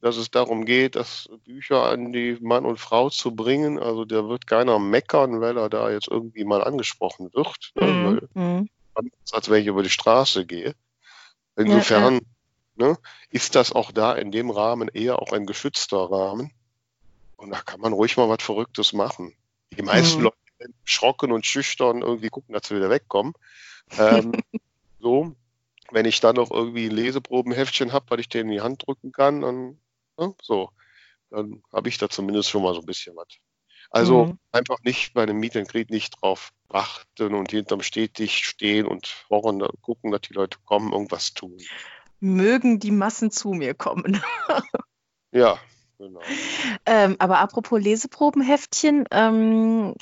dass 0.00 0.16
es 0.16 0.30
darum 0.30 0.64
geht, 0.64 0.96
dass 0.96 1.28
Bücher 1.44 1.84
an 1.84 2.12
die 2.12 2.38
Mann 2.40 2.64
und 2.64 2.78
Frau 2.78 3.10
zu 3.10 3.34
bringen. 3.34 3.78
Also 3.78 4.04
da 4.04 4.28
wird 4.28 4.46
keiner 4.46 4.78
meckern, 4.78 5.40
weil 5.40 5.58
er 5.58 5.68
da 5.68 5.90
jetzt 5.90 6.08
irgendwie 6.08 6.44
mal 6.44 6.64
angesprochen 6.64 7.30
wird. 7.34 7.72
Ne? 7.74 7.86
Mhm. 7.86 8.04
Weil, 8.34 9.04
mhm. 9.04 9.10
als 9.32 9.50
wenn 9.50 9.60
ich 9.60 9.66
über 9.66 9.82
die 9.82 9.90
Straße 9.90 10.46
gehe. 10.46 10.74
Insofern 11.56 12.14
ja, 12.14 12.20
ja. 12.20 12.26
Ne, 12.90 12.96
ist 13.30 13.56
das 13.56 13.72
auch 13.72 13.90
da 13.90 14.14
in 14.14 14.30
dem 14.30 14.50
Rahmen 14.50 14.86
eher 14.86 15.20
auch 15.20 15.32
ein 15.32 15.46
geschützter 15.46 16.10
Rahmen. 16.10 16.52
Und 17.36 17.50
da 17.50 17.60
kann 17.60 17.80
man 17.80 17.92
ruhig 17.92 18.16
mal 18.16 18.28
was 18.28 18.42
Verrücktes 18.42 18.92
machen. 18.92 19.34
Die 19.76 19.82
meisten 19.82 20.18
mhm. 20.18 20.24
Leute 20.26 20.47
schrocken 20.84 21.32
und 21.32 21.46
schüchtern 21.46 22.02
irgendwie 22.02 22.28
gucken, 22.28 22.52
dass 22.52 22.68
sie 22.68 22.76
wieder 22.76 22.90
wegkommen. 22.90 23.34
Ähm, 23.98 24.32
so, 25.00 25.34
wenn 25.90 26.06
ich 26.06 26.20
dann 26.20 26.36
noch 26.36 26.50
irgendwie 26.50 26.86
ein 26.86 26.94
Leseprobenheftchen 26.96 27.92
habe, 27.92 28.06
weil 28.10 28.20
ich 28.20 28.28
denen 28.28 28.50
in 28.50 28.56
die 28.56 28.60
Hand 28.60 28.86
drücken 28.86 29.12
kann, 29.12 29.40
dann, 29.40 29.78
ne, 30.18 30.34
so, 30.42 30.70
dann 31.30 31.62
habe 31.72 31.88
ich 31.88 31.98
da 31.98 32.08
zumindest 32.08 32.50
schon 32.50 32.62
mal 32.62 32.74
so 32.74 32.80
ein 32.80 32.86
bisschen 32.86 33.16
was. 33.16 33.28
Also 33.90 34.26
mhm. 34.26 34.38
einfach 34.52 34.78
nicht 34.82 35.14
bei 35.14 35.22
einem 35.22 35.38
Meet 35.38 35.56
and 35.56 35.68
Greet 35.68 35.90
nicht 35.90 36.20
drauf 36.20 36.52
achten 36.68 37.34
und 37.34 37.50
hinterm 37.50 37.82
stetig 37.82 38.44
stehen 38.44 38.86
und 38.86 39.24
horren, 39.30 39.66
gucken, 39.80 40.10
dass 40.10 40.22
die 40.22 40.34
Leute 40.34 40.58
kommen, 40.64 40.92
irgendwas 40.92 41.32
tun. 41.32 41.56
Mögen 42.20 42.80
die 42.80 42.90
Massen 42.90 43.30
zu 43.30 43.52
mir 43.52 43.74
kommen. 43.74 44.22
ja, 45.32 45.58
genau. 45.98 46.20
Ähm, 46.86 47.16
aber 47.18 47.38
apropos 47.38 47.80
Leseprobenheftchen, 47.80 49.04
ähm, 49.10 49.94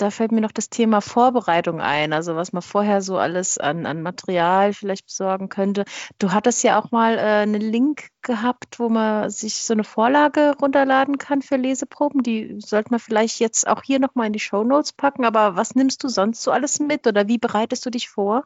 da 0.00 0.10
fällt 0.10 0.32
mir 0.32 0.40
noch 0.40 0.52
das 0.52 0.70
Thema 0.70 1.00
Vorbereitung 1.00 1.80
ein, 1.80 2.12
also 2.12 2.34
was 2.34 2.52
man 2.52 2.62
vorher 2.62 3.02
so 3.02 3.18
alles 3.18 3.58
an, 3.58 3.86
an 3.86 4.02
Material 4.02 4.72
vielleicht 4.72 5.06
besorgen 5.06 5.48
könnte. 5.48 5.84
Du 6.18 6.32
hattest 6.32 6.62
ja 6.64 6.80
auch 6.80 6.90
mal 6.90 7.18
äh, 7.18 7.42
einen 7.42 7.60
Link 7.60 8.08
gehabt, 8.22 8.78
wo 8.78 8.88
man 8.88 9.30
sich 9.30 9.56
so 9.56 9.74
eine 9.74 9.84
Vorlage 9.84 10.54
runterladen 10.60 11.18
kann 11.18 11.42
für 11.42 11.56
Leseproben. 11.56 12.22
Die 12.22 12.56
sollte 12.60 12.90
man 12.90 13.00
vielleicht 13.00 13.40
jetzt 13.40 13.66
auch 13.66 13.82
hier 13.82 13.98
nochmal 13.98 14.28
in 14.28 14.32
die 14.32 14.40
Show 14.40 14.64
Notes 14.64 14.92
packen. 14.92 15.24
Aber 15.24 15.56
was 15.56 15.74
nimmst 15.74 16.02
du 16.02 16.08
sonst 16.08 16.42
so 16.42 16.50
alles 16.50 16.80
mit 16.80 17.06
oder 17.06 17.28
wie 17.28 17.38
bereitest 17.38 17.84
du 17.84 17.90
dich 17.90 18.08
vor? 18.08 18.44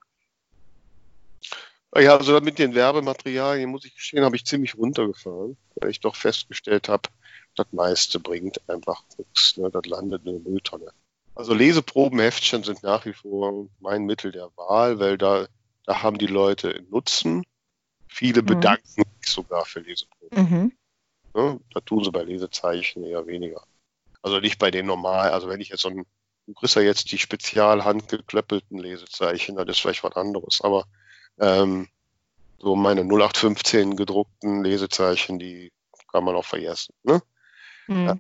Ja, 1.97 2.17
also 2.17 2.41
mit 2.41 2.59
den 2.59 2.75
Werbematerialien, 2.75 3.71
muss 3.71 3.85
ich 3.85 3.95
gestehen, 3.95 4.25
habe 4.25 4.35
ich 4.35 4.45
ziemlich 4.45 4.77
runtergefahren, 4.77 5.57
weil 5.77 5.91
ich 5.91 6.01
doch 6.01 6.17
festgestellt 6.17 6.89
habe, 6.89 7.09
das 7.55 7.67
meiste 7.71 8.19
bringt 8.19 8.61
einfach 8.69 9.05
nichts. 9.17 9.57
Ne? 9.57 9.71
Das 9.71 9.87
landet 9.87 10.27
in 10.27 10.33
der 10.33 10.53
Mülltonne. 10.53 10.93
Also 11.35 11.53
Leseprobenheftchen 11.53 12.62
sind 12.62 12.82
nach 12.82 13.05
wie 13.07 13.12
vor 13.12 13.68
mein 13.80 14.05
Mittel 14.05 14.30
der 14.30 14.51
Wahl, 14.57 15.01
weil 15.01 15.18
da, 15.18 15.47
da 15.85 16.03
haben 16.03 16.18
die 16.18 16.26
Leute 16.26 16.85
Nutzen. 16.91 17.45
Viele 18.07 18.43
mhm. 18.43 18.47
bedanken 18.47 18.87
sich 19.22 19.32
sogar 19.32 19.64
für 19.64 19.80
Leseproben. 19.80 20.43
Mhm. 20.43 20.72
Ja, 21.35 21.59
da 21.72 21.80
tun 21.80 22.05
sie 22.05 22.12
bei 22.12 22.22
Lesezeichen 22.22 23.03
eher 23.03 23.26
weniger. 23.26 23.64
Also 24.22 24.39
nicht 24.39 24.59
bei 24.59 24.70
den 24.70 24.87
normal, 24.87 25.30
also 25.30 25.49
wenn 25.49 25.61
ich 25.61 25.68
jetzt 25.70 25.82
so 25.82 25.89
ein, 25.89 26.07
du 26.47 26.55
kriegst 26.55 26.76
ja 26.76 26.82
jetzt 26.82 27.11
die 27.11 27.18
spezial 27.18 27.85
handgeklöppelten 27.85 28.78
Lesezeichen, 28.78 29.57
das 29.57 29.66
ist 29.68 29.80
vielleicht 29.80 30.05
was 30.05 30.16
anderes, 30.16 30.61
aber 30.62 30.87
ähm, 31.41 31.89
so 32.59 32.76
meine 32.76 33.03
0815 33.03 33.97
gedruckten 33.97 34.62
Lesezeichen, 34.62 35.39
die 35.39 35.72
kann 36.12 36.24
man 36.24 36.37
auch 36.37 36.45
vergessen. 36.45 36.95
Ne? 37.03 37.20
Mhm. 37.89 38.07
Ja, 38.07 38.16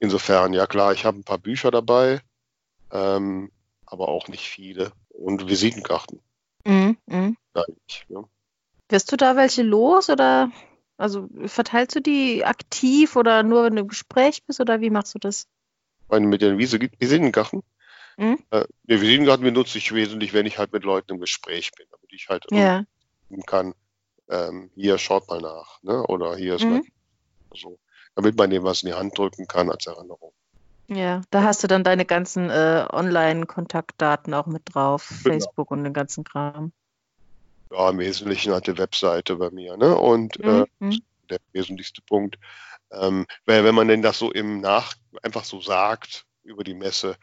Insofern, 0.00 0.52
ja 0.52 0.66
klar, 0.66 0.92
ich 0.92 1.04
habe 1.04 1.18
ein 1.18 1.24
paar 1.24 1.38
Bücher 1.38 1.70
dabei, 1.70 2.20
ähm, 2.90 3.50
aber 3.86 4.08
auch 4.08 4.28
nicht 4.28 4.48
viele. 4.48 4.92
Und 5.08 5.48
Visitenkarten. 5.48 6.20
Mhm, 6.64 6.96
mh. 7.06 7.32
Eigentlich, 7.54 8.06
ja. 8.08 8.24
Wirst 8.88 9.12
du 9.12 9.16
da 9.16 9.36
welche 9.36 9.62
los 9.62 10.10
oder 10.10 10.50
also 10.96 11.28
verteilst 11.46 11.96
du 11.96 12.00
die 12.00 12.44
aktiv 12.44 13.16
oder 13.16 13.42
nur 13.42 13.64
wenn 13.64 13.76
du 13.76 13.82
im 13.82 13.88
Gespräch 13.88 14.44
bist 14.44 14.60
oder 14.60 14.80
wie 14.80 14.90
machst 14.90 15.14
du 15.14 15.18
das? 15.18 15.46
Meine, 16.08 16.26
mit 16.26 16.42
den 16.42 16.58
Visitenkarten? 16.58 17.62
Mhm. 18.16 18.38
Äh, 18.50 18.64
die 18.84 19.00
Visitenkarten 19.00 19.44
benutze 19.44 19.78
ich 19.78 19.92
wesentlich, 19.92 20.32
wenn 20.32 20.46
ich 20.46 20.58
halt 20.58 20.72
mit 20.72 20.84
Leuten 20.84 21.14
im 21.14 21.20
Gespräch 21.20 21.72
bin, 21.72 21.86
damit 21.90 22.12
ich 22.12 22.28
halt 22.28 22.44
ja. 22.50 22.84
kann, 23.46 23.74
ähm, 24.28 24.70
hier 24.74 24.98
schaut 24.98 25.28
mal 25.28 25.40
nach, 25.40 25.82
ne? 25.82 26.06
Oder 26.06 26.36
hier 26.36 26.54
ist 26.54 26.64
mhm. 26.64 26.70
mein 26.70 26.86
so 27.54 27.78
damit 28.14 28.36
man 28.36 28.50
dem 28.50 28.62
was 28.62 28.82
in 28.82 28.88
die 28.88 28.94
Hand 28.94 29.16
drücken 29.16 29.46
kann 29.46 29.70
als 29.70 29.86
Erinnerung. 29.86 30.32
Ja, 30.88 31.22
da 31.30 31.42
hast 31.42 31.62
du 31.62 31.66
dann 31.66 31.82
deine 31.82 32.04
ganzen 32.04 32.50
äh, 32.50 32.86
Online-Kontaktdaten 32.90 34.34
auch 34.34 34.46
mit 34.46 34.62
drauf, 34.74 35.08
genau. 35.08 35.22
Facebook 35.22 35.70
und 35.70 35.84
den 35.84 35.94
ganzen 35.94 36.24
Kram. 36.24 36.72
Ja, 37.70 37.90
im 37.90 37.98
Wesentlichen 37.98 38.52
halt 38.52 38.66
die 38.66 38.76
Webseite 38.76 39.36
bei 39.36 39.50
mir, 39.50 39.76
ne? 39.76 39.96
Und 39.96 40.38
äh, 40.40 40.66
mhm. 40.78 40.90
äh, 40.90 40.98
der 41.30 41.38
wesentlichste 41.52 42.02
Punkt. 42.02 42.38
Ähm, 42.92 43.26
weil 43.46 43.64
wenn 43.64 43.74
man 43.74 43.88
denn 43.88 44.02
das 44.02 44.18
so 44.18 44.30
im 44.30 44.60
Nach 44.60 44.94
einfach 45.22 45.44
so 45.44 45.60
sagt 45.60 46.26
über 46.42 46.64
die 46.64 46.74
Messe, 46.74 47.16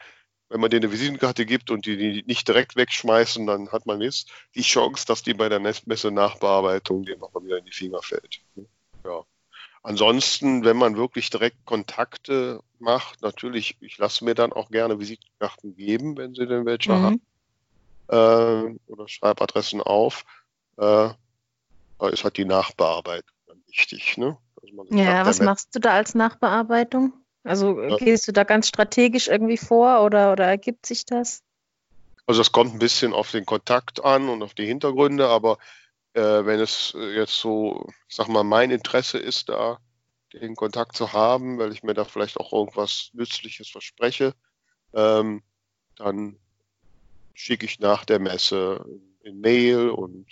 wenn 0.48 0.60
man 0.60 0.70
denen 0.70 0.84
eine 0.84 0.92
Visitenkarte 0.92 1.46
gibt 1.46 1.70
und 1.70 1.86
die, 1.86 1.96
die 1.96 2.24
nicht 2.26 2.46
direkt 2.46 2.76
wegschmeißen, 2.76 3.46
dann 3.46 3.72
hat 3.72 3.86
man 3.86 4.02
jetzt 4.02 4.30
die 4.54 4.62
Chance, 4.62 5.06
dass 5.06 5.22
die 5.22 5.32
bei 5.32 5.48
der 5.48 5.60
Messe 5.60 6.10
Nachbearbeitung 6.10 7.04
dem 7.04 7.20
nochmal 7.20 7.44
wieder 7.44 7.58
in 7.58 7.64
die 7.64 7.72
Finger 7.72 8.02
fällt. 8.02 8.40
Ja. 9.04 9.24
Ansonsten, 9.82 10.64
wenn 10.64 10.76
man 10.76 10.96
wirklich 10.96 11.30
direkt 11.30 11.64
Kontakte 11.64 12.60
macht, 12.78 13.22
natürlich, 13.22 13.76
ich 13.80 13.98
lasse 13.98 14.24
mir 14.24 14.34
dann 14.34 14.52
auch 14.52 14.70
gerne 14.70 15.00
Visitenkarten 15.00 15.74
geben, 15.74 16.16
wenn 16.16 16.34
sie 16.34 16.46
denn 16.46 16.64
welche 16.64 16.92
mhm. 16.92 17.02
haben. 17.02 17.20
Äh, 18.08 18.78
oder 18.86 19.08
Schreibadressen 19.08 19.80
auf. 19.80 20.24
Äh, 20.76 21.10
da 21.98 22.08
ist 22.08 22.24
halt 22.24 22.36
die 22.36 22.44
Nachbearbeitung 22.44 23.36
dann 23.46 23.62
wichtig. 23.66 24.16
Ne? 24.16 24.36
ja, 24.90 25.26
was 25.26 25.40
machst 25.40 25.74
du 25.74 25.80
da 25.80 25.92
als 25.92 26.14
Nachbearbeitung? 26.14 27.12
Also 27.44 27.80
ja. 27.80 27.96
gehst 27.96 28.28
du 28.28 28.32
da 28.32 28.44
ganz 28.44 28.68
strategisch 28.68 29.28
irgendwie 29.28 29.56
vor 29.56 30.04
oder, 30.04 30.32
oder 30.32 30.46
ergibt 30.46 30.86
sich 30.86 31.06
das? 31.06 31.42
Also 32.26 32.40
das 32.40 32.52
kommt 32.52 32.72
ein 32.72 32.78
bisschen 32.78 33.12
auf 33.12 33.32
den 33.32 33.44
Kontakt 33.44 34.04
an 34.04 34.28
und 34.28 34.42
auf 34.42 34.54
die 34.54 34.66
Hintergründe, 34.66 35.28
aber 35.28 35.58
äh, 36.14 36.44
wenn 36.44 36.60
es 36.60 36.94
äh, 36.96 37.14
jetzt 37.14 37.38
so, 37.38 37.86
ich 38.08 38.16
sag 38.16 38.28
mal, 38.28 38.44
mein 38.44 38.70
Interesse 38.70 39.18
ist, 39.18 39.48
da 39.48 39.78
den 40.32 40.56
Kontakt 40.56 40.96
zu 40.96 41.12
haben, 41.12 41.58
weil 41.58 41.72
ich 41.72 41.82
mir 41.82 41.94
da 41.94 42.04
vielleicht 42.04 42.38
auch 42.38 42.52
irgendwas 42.52 43.10
Nützliches 43.12 43.68
verspreche, 43.68 44.34
ähm, 44.94 45.42
dann 45.96 46.36
schicke 47.34 47.66
ich 47.66 47.80
nach 47.80 48.04
der 48.04 48.18
Messe 48.18 48.84
in 49.22 49.40
Mail 49.40 49.90
und 49.90 50.26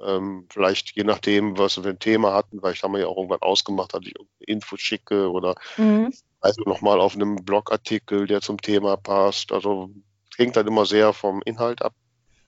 ähm, 0.00 0.46
vielleicht 0.50 0.96
je 0.96 1.04
nachdem, 1.04 1.58
was 1.58 1.76
wir 1.76 1.84
für 1.84 1.90
ein 1.90 1.98
Thema 1.98 2.32
hatten, 2.32 2.62
weil 2.62 2.72
ich 2.72 2.82
haben 2.82 2.92
wir 2.92 3.00
ja 3.00 3.06
auch 3.06 3.16
irgendwann 3.16 3.42
ausgemacht, 3.42 3.92
dass 3.92 4.00
ich 4.02 4.14
irgendeine 4.16 4.46
Info 4.46 4.76
schicke 4.76 5.30
oder 5.30 5.54
mhm. 5.76 6.12
also 6.40 6.62
nochmal 6.62 7.00
auf 7.00 7.14
einem 7.14 7.36
Blogartikel, 7.36 8.26
der 8.26 8.40
zum 8.40 8.60
Thema 8.60 8.96
passt. 8.96 9.52
Also 9.52 9.90
hängt 10.36 10.56
dann 10.56 10.66
immer 10.66 10.86
sehr 10.86 11.12
vom 11.12 11.42
Inhalt 11.44 11.82
ab. 11.82 11.94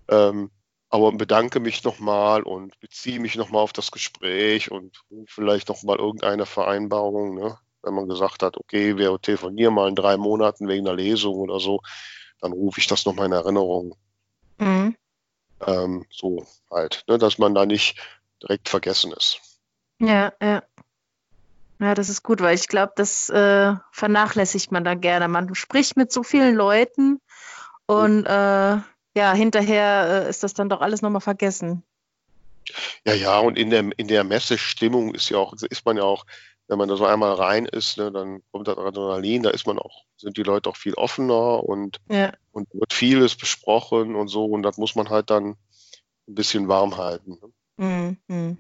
Ähm, 0.09 0.51
aber 0.93 1.11
bedanke 1.11 1.59
mich 1.59 1.85
nochmal 1.85 2.43
und 2.43 2.79
beziehe 2.81 3.19
mich 3.19 3.35
nochmal 3.37 3.63
auf 3.63 3.73
das 3.73 3.91
Gespräch 3.93 4.71
und 4.71 5.03
vielleicht 5.27 5.71
nochmal 5.71 5.97
irgendeine 5.97 6.45
Vereinbarung, 6.45 7.35
ne? 7.35 7.57
wenn 7.83 7.95
man 7.95 8.09
gesagt 8.09 8.43
hat, 8.43 8.59
okay, 8.59 8.99
wir 8.99 9.19
telefonieren 9.19 9.73
mal 9.73 9.89
in 9.89 9.95
drei 9.95 10.19
Monaten 10.19 10.69
wegen 10.69 10.87
einer 10.87 10.95
Lesung 10.95 11.37
oder 11.37 11.61
so, 11.61 11.81
dann 12.43 12.53
rufe 12.53 12.79
ich 12.79 12.89
das 12.89 13.07
nochmal 13.07 13.27
in 13.27 13.33
Erinnerung. 13.33 13.97
Mhm. 14.59 14.95
Ähm, 15.67 16.05
so 16.11 16.47
halt, 16.71 17.05
ne? 17.09 17.17
dass 17.17 17.39
man 17.39 17.55
da 17.55 17.65
nicht 17.65 17.99
direkt 18.43 18.69
vergessen 18.69 19.13
ist. 19.13 19.41
Ja, 19.99 20.35
ja. 20.43 20.63
Ja, 21.81 21.95
das 21.95 22.11
ist 22.11 22.23
gut, 22.23 22.43
weil 22.43 22.55
ich 22.55 22.69
glaube, 22.69 22.93
das 22.97 23.31
äh, 23.31 23.75
vernachlässigt 23.93 24.71
man 24.71 24.85
da 24.85 24.95
gerne. 24.95 25.27
Man 25.27 25.55
spricht 25.55 25.97
mit 25.97 26.13
so 26.13 26.23
vielen 26.23 26.55
Leuten 26.55 27.19
und 27.87 28.27
äh, 28.27 28.77
ja, 29.17 29.33
hinterher 29.33 30.25
äh, 30.27 30.31
ist 30.31 30.43
das 30.43 30.55
dann 30.55 30.69
doch 30.69 30.81
alles 30.81 31.03
nochmal 31.03 31.21
vergessen. 31.21 31.83
Ja, 33.07 33.15
ja, 33.15 33.39
und 33.41 33.59
in 33.59 33.71
der, 33.71 33.91
in 33.97 34.09
der 34.09 34.25
Messestimmung 34.25 35.15
ist 35.15 35.29
ja 35.29 35.39
auch, 35.39 35.53
ist 35.53 35.85
man 35.85 35.97
ja 35.97 36.05
auch, 36.05 36.25
wenn 36.69 36.79
man 36.79 36.89
da 36.89 36.97
so 36.97 37.05
einmal 37.05 37.35
rein 37.35 37.67
ist, 37.67 37.99
ne, 37.99 38.11
dann 38.13 38.43
kommt 38.53 38.69
das 38.69 38.79
Adrenalin, 38.79 39.43
da 39.43 39.51
ist 39.51 39.67
man 39.67 39.79
auch, 39.79 40.05
sind 40.17 40.37
die 40.37 40.43
Leute 40.43 40.71
auch 40.71 40.77
viel 40.77 40.95
offener 40.95 41.65
und, 41.65 42.01
ja. 42.09 42.33
und 42.53 42.69
wird 42.73 42.93
vieles 42.93 43.37
besprochen 43.37 44.15
und 44.15 44.29
so, 44.29 44.45
und 44.45 44.63
das 44.63 44.79
muss 44.79 44.95
man 44.95 45.11
halt 45.11 45.31
dann 45.31 45.57
ein 46.29 46.35
bisschen 46.35 46.69
warm 46.69 46.97
halten. 46.97 47.39
Ne? 47.77 48.19
Mhm. 48.29 48.59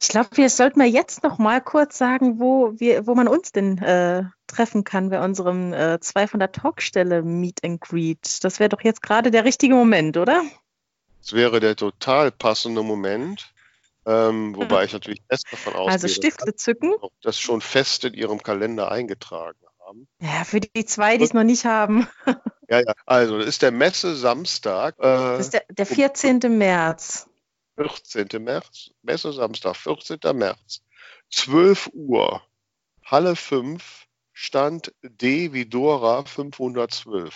Ich 0.00 0.08
glaube, 0.08 0.30
wir 0.34 0.50
sollten 0.50 0.78
mal 0.78 0.88
jetzt 0.88 1.22
noch 1.22 1.38
mal 1.38 1.60
kurz 1.60 1.98
sagen, 1.98 2.38
wo, 2.38 2.72
wir, 2.76 3.06
wo 3.06 3.14
man 3.14 3.28
uns 3.28 3.52
denn 3.52 3.78
äh, 3.78 4.24
treffen 4.46 4.84
kann 4.84 5.10
bei 5.10 5.22
unserem 5.24 5.72
äh, 5.72 5.98
2 6.00 6.28
von 6.28 6.40
der 6.40 6.52
Talkstelle 6.52 7.22
Meet 7.22 7.64
and 7.64 7.80
Greet. 7.80 8.44
Das 8.44 8.60
wäre 8.60 8.68
doch 8.68 8.82
jetzt 8.82 9.02
gerade 9.02 9.30
der 9.30 9.44
richtige 9.44 9.74
Moment, 9.74 10.16
oder? 10.16 10.42
Das 11.20 11.32
wäre 11.32 11.60
der 11.60 11.76
total 11.76 12.30
passende 12.30 12.82
Moment. 12.82 13.54
Ähm, 14.06 14.54
wobei 14.54 14.80
hm. 14.80 14.86
ich 14.86 14.92
natürlich 14.92 15.22
fest 15.28 15.46
davon 15.50 15.72
ausgehe, 15.72 15.92
also 15.92 16.08
Stifte 16.08 16.54
zücken. 16.54 16.94
das 17.22 17.38
schon 17.38 17.62
fest 17.62 18.04
in 18.04 18.12
Ihrem 18.12 18.42
Kalender 18.42 18.90
eingetragen 18.90 19.58
haben. 19.80 20.06
Ja, 20.20 20.44
für 20.44 20.60
die 20.60 20.84
zwei, 20.84 21.16
die 21.16 21.24
es 21.24 21.32
noch 21.32 21.44
nicht 21.44 21.64
haben. 21.64 22.06
ja, 22.68 22.80
ja, 22.80 22.92
also 23.06 23.38
das 23.38 23.46
ist 23.46 23.62
der 23.62 23.70
Messe 23.70 24.14
Samstag. 24.14 24.96
Äh, 24.98 25.02
das 25.02 25.40
ist 25.40 25.54
der, 25.54 25.64
der 25.70 25.86
14. 25.86 26.40
März. 26.58 27.28
14. 27.76 28.42
März, 28.42 28.90
Messe 29.02 29.32
Samstag, 29.32 29.76
14. 29.76 30.18
März, 30.34 30.82
12 31.30 31.90
Uhr, 31.92 32.42
Halle 33.04 33.36
5, 33.36 34.06
Stand 34.32 34.92
D 35.02 35.52
wie 35.52 35.66
Dora 35.66 36.24
512. 36.24 37.34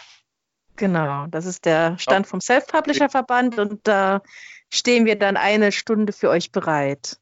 Genau, 0.76 1.26
das 1.26 1.46
ist 1.46 1.64
der 1.64 1.98
Stand 1.98 2.26
vom 2.26 2.40
Self-Publisher-Verband 2.40 3.58
und 3.58 3.80
da 3.86 4.22
stehen 4.70 5.06
wir 5.06 5.18
dann 5.18 5.36
eine 5.36 5.72
Stunde 5.72 6.12
für 6.12 6.30
euch 6.30 6.52
bereit. 6.52 7.18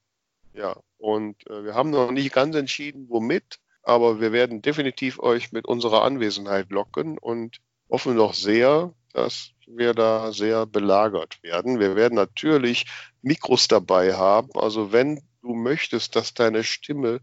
Ja, 0.53 0.77
und 0.99 1.49
äh, 1.49 1.65
wir 1.65 1.75
haben 1.75 1.91
noch 1.91 2.11
nicht 2.11 2.33
ganz 2.33 2.55
entschieden, 2.55 3.07
womit, 3.09 3.59
aber 3.83 4.21
wir 4.21 4.33
werden 4.33 4.61
definitiv 4.63 5.19
euch 5.21 5.53
mit 5.53 5.67
unserer 5.67 6.03
Anwesenheit 6.03 6.71
locken 6.71 7.19
und 7.19 7.61
hoffen 7.89 8.17
doch 8.17 8.35
sehr, 8.35 8.93
dass 9.17 9.53
wir 9.67 9.95
da 9.95 10.31
sehr 10.31 10.67
belagert 10.67 11.43
werden. 11.43 11.81
Wir 11.81 11.97
werden 11.97 12.15
natürlich 12.15 12.85
Mikros 13.23 13.67
dabei 13.67 14.15
haben. 14.15 14.51
Also 14.55 14.93
wenn 14.93 15.23
du 15.41 15.55
möchtest, 15.55 16.17
dass 16.17 16.35
deine 16.35 16.63
Stimme 16.63 17.21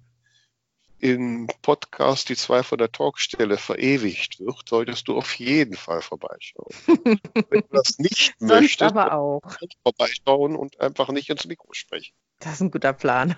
im 0.97 1.47
Podcast 1.61 2.29
die 2.29 2.35
zwei 2.35 2.63
von 2.63 2.79
der 2.79 2.91
Talkstelle 2.91 3.57
verewigt 3.57 4.39
wird, 4.39 4.67
solltest 4.67 5.07
du 5.07 5.17
auf 5.17 5.35
jeden 5.35 5.75
Fall 5.75 6.01
vorbeischauen. 6.01 6.73
wenn 7.49 7.61
du 7.61 7.67
das 7.71 7.99
nicht 7.99 8.33
möchtest, 8.39 8.81
aber 8.81 9.13
auch. 9.13 9.41
vorbeischauen 9.83 10.55
und 10.55 10.79
einfach 10.81 11.09
nicht 11.09 11.29
ins 11.29 11.45
Mikro 11.45 11.73
sprechen. 11.73 12.15
Das 12.39 12.53
ist 12.53 12.61
ein 12.61 12.71
guter 12.71 12.93
Plan. 12.93 13.37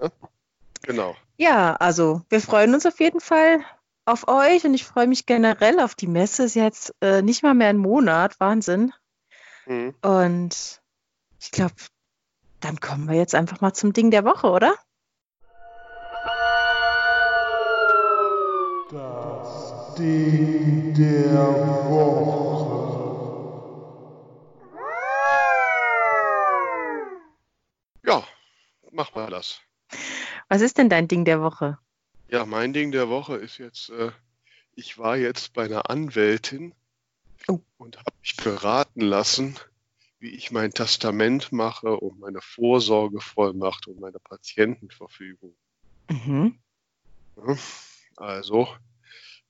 Ja? 0.00 0.10
Genau. 0.82 1.16
Ja, 1.36 1.74
also 1.76 2.22
wir 2.30 2.40
freuen 2.40 2.72
uns 2.74 2.86
auf 2.86 2.98
jeden 3.00 3.20
Fall 3.20 3.62
auf 4.06 4.28
euch 4.28 4.64
und 4.64 4.74
ich 4.74 4.84
freue 4.84 5.06
mich 5.06 5.26
generell 5.26 5.80
auf 5.80 5.94
die 5.94 6.06
Messe. 6.06 6.44
Ist 6.44 6.54
jetzt 6.54 6.94
äh, 7.00 7.22
nicht 7.22 7.42
mal 7.42 7.54
mehr 7.54 7.68
ein 7.68 7.78
Monat, 7.78 8.38
Wahnsinn. 8.40 8.92
Mhm. 9.66 9.94
Und 10.02 10.82
ich 11.40 11.50
glaube, 11.50 11.74
dann 12.60 12.80
kommen 12.80 13.08
wir 13.08 13.16
jetzt 13.16 13.34
einfach 13.34 13.60
mal 13.60 13.72
zum 13.72 13.92
Ding 13.92 14.10
der 14.10 14.24
Woche, 14.24 14.50
oder? 14.50 14.74
Das 18.90 19.94
Ding 19.98 20.94
der 20.94 21.90
Woche. 21.90 22.74
Ja, 28.06 28.22
mach 28.92 29.14
mal 29.14 29.30
das. 29.30 29.60
Was 30.48 30.60
ist 30.60 30.78
denn 30.78 30.88
dein 30.90 31.08
Ding 31.08 31.24
der 31.24 31.40
Woche? 31.40 31.78
Ja, 32.28 32.46
mein 32.46 32.72
Ding 32.72 32.90
der 32.90 33.08
Woche 33.08 33.36
ist 33.36 33.58
jetzt, 33.58 33.90
äh, 33.90 34.10
ich 34.74 34.98
war 34.98 35.16
jetzt 35.16 35.52
bei 35.52 35.64
einer 35.64 35.90
Anwältin 35.90 36.74
oh. 37.48 37.60
und 37.76 37.98
habe 37.98 38.12
mich 38.20 38.36
beraten 38.36 39.00
lassen, 39.00 39.56
wie 40.18 40.30
ich 40.30 40.50
mein 40.50 40.70
Testament 40.70 41.52
mache 41.52 41.96
und 41.96 42.18
meine 42.18 42.40
Vorsorgevollmacht 42.40 43.86
und 43.86 44.00
meine 44.00 44.18
Patientenverfügung. 44.18 45.54
Mhm. 46.08 46.58
Ja, 47.36 47.56
also, 48.16 48.68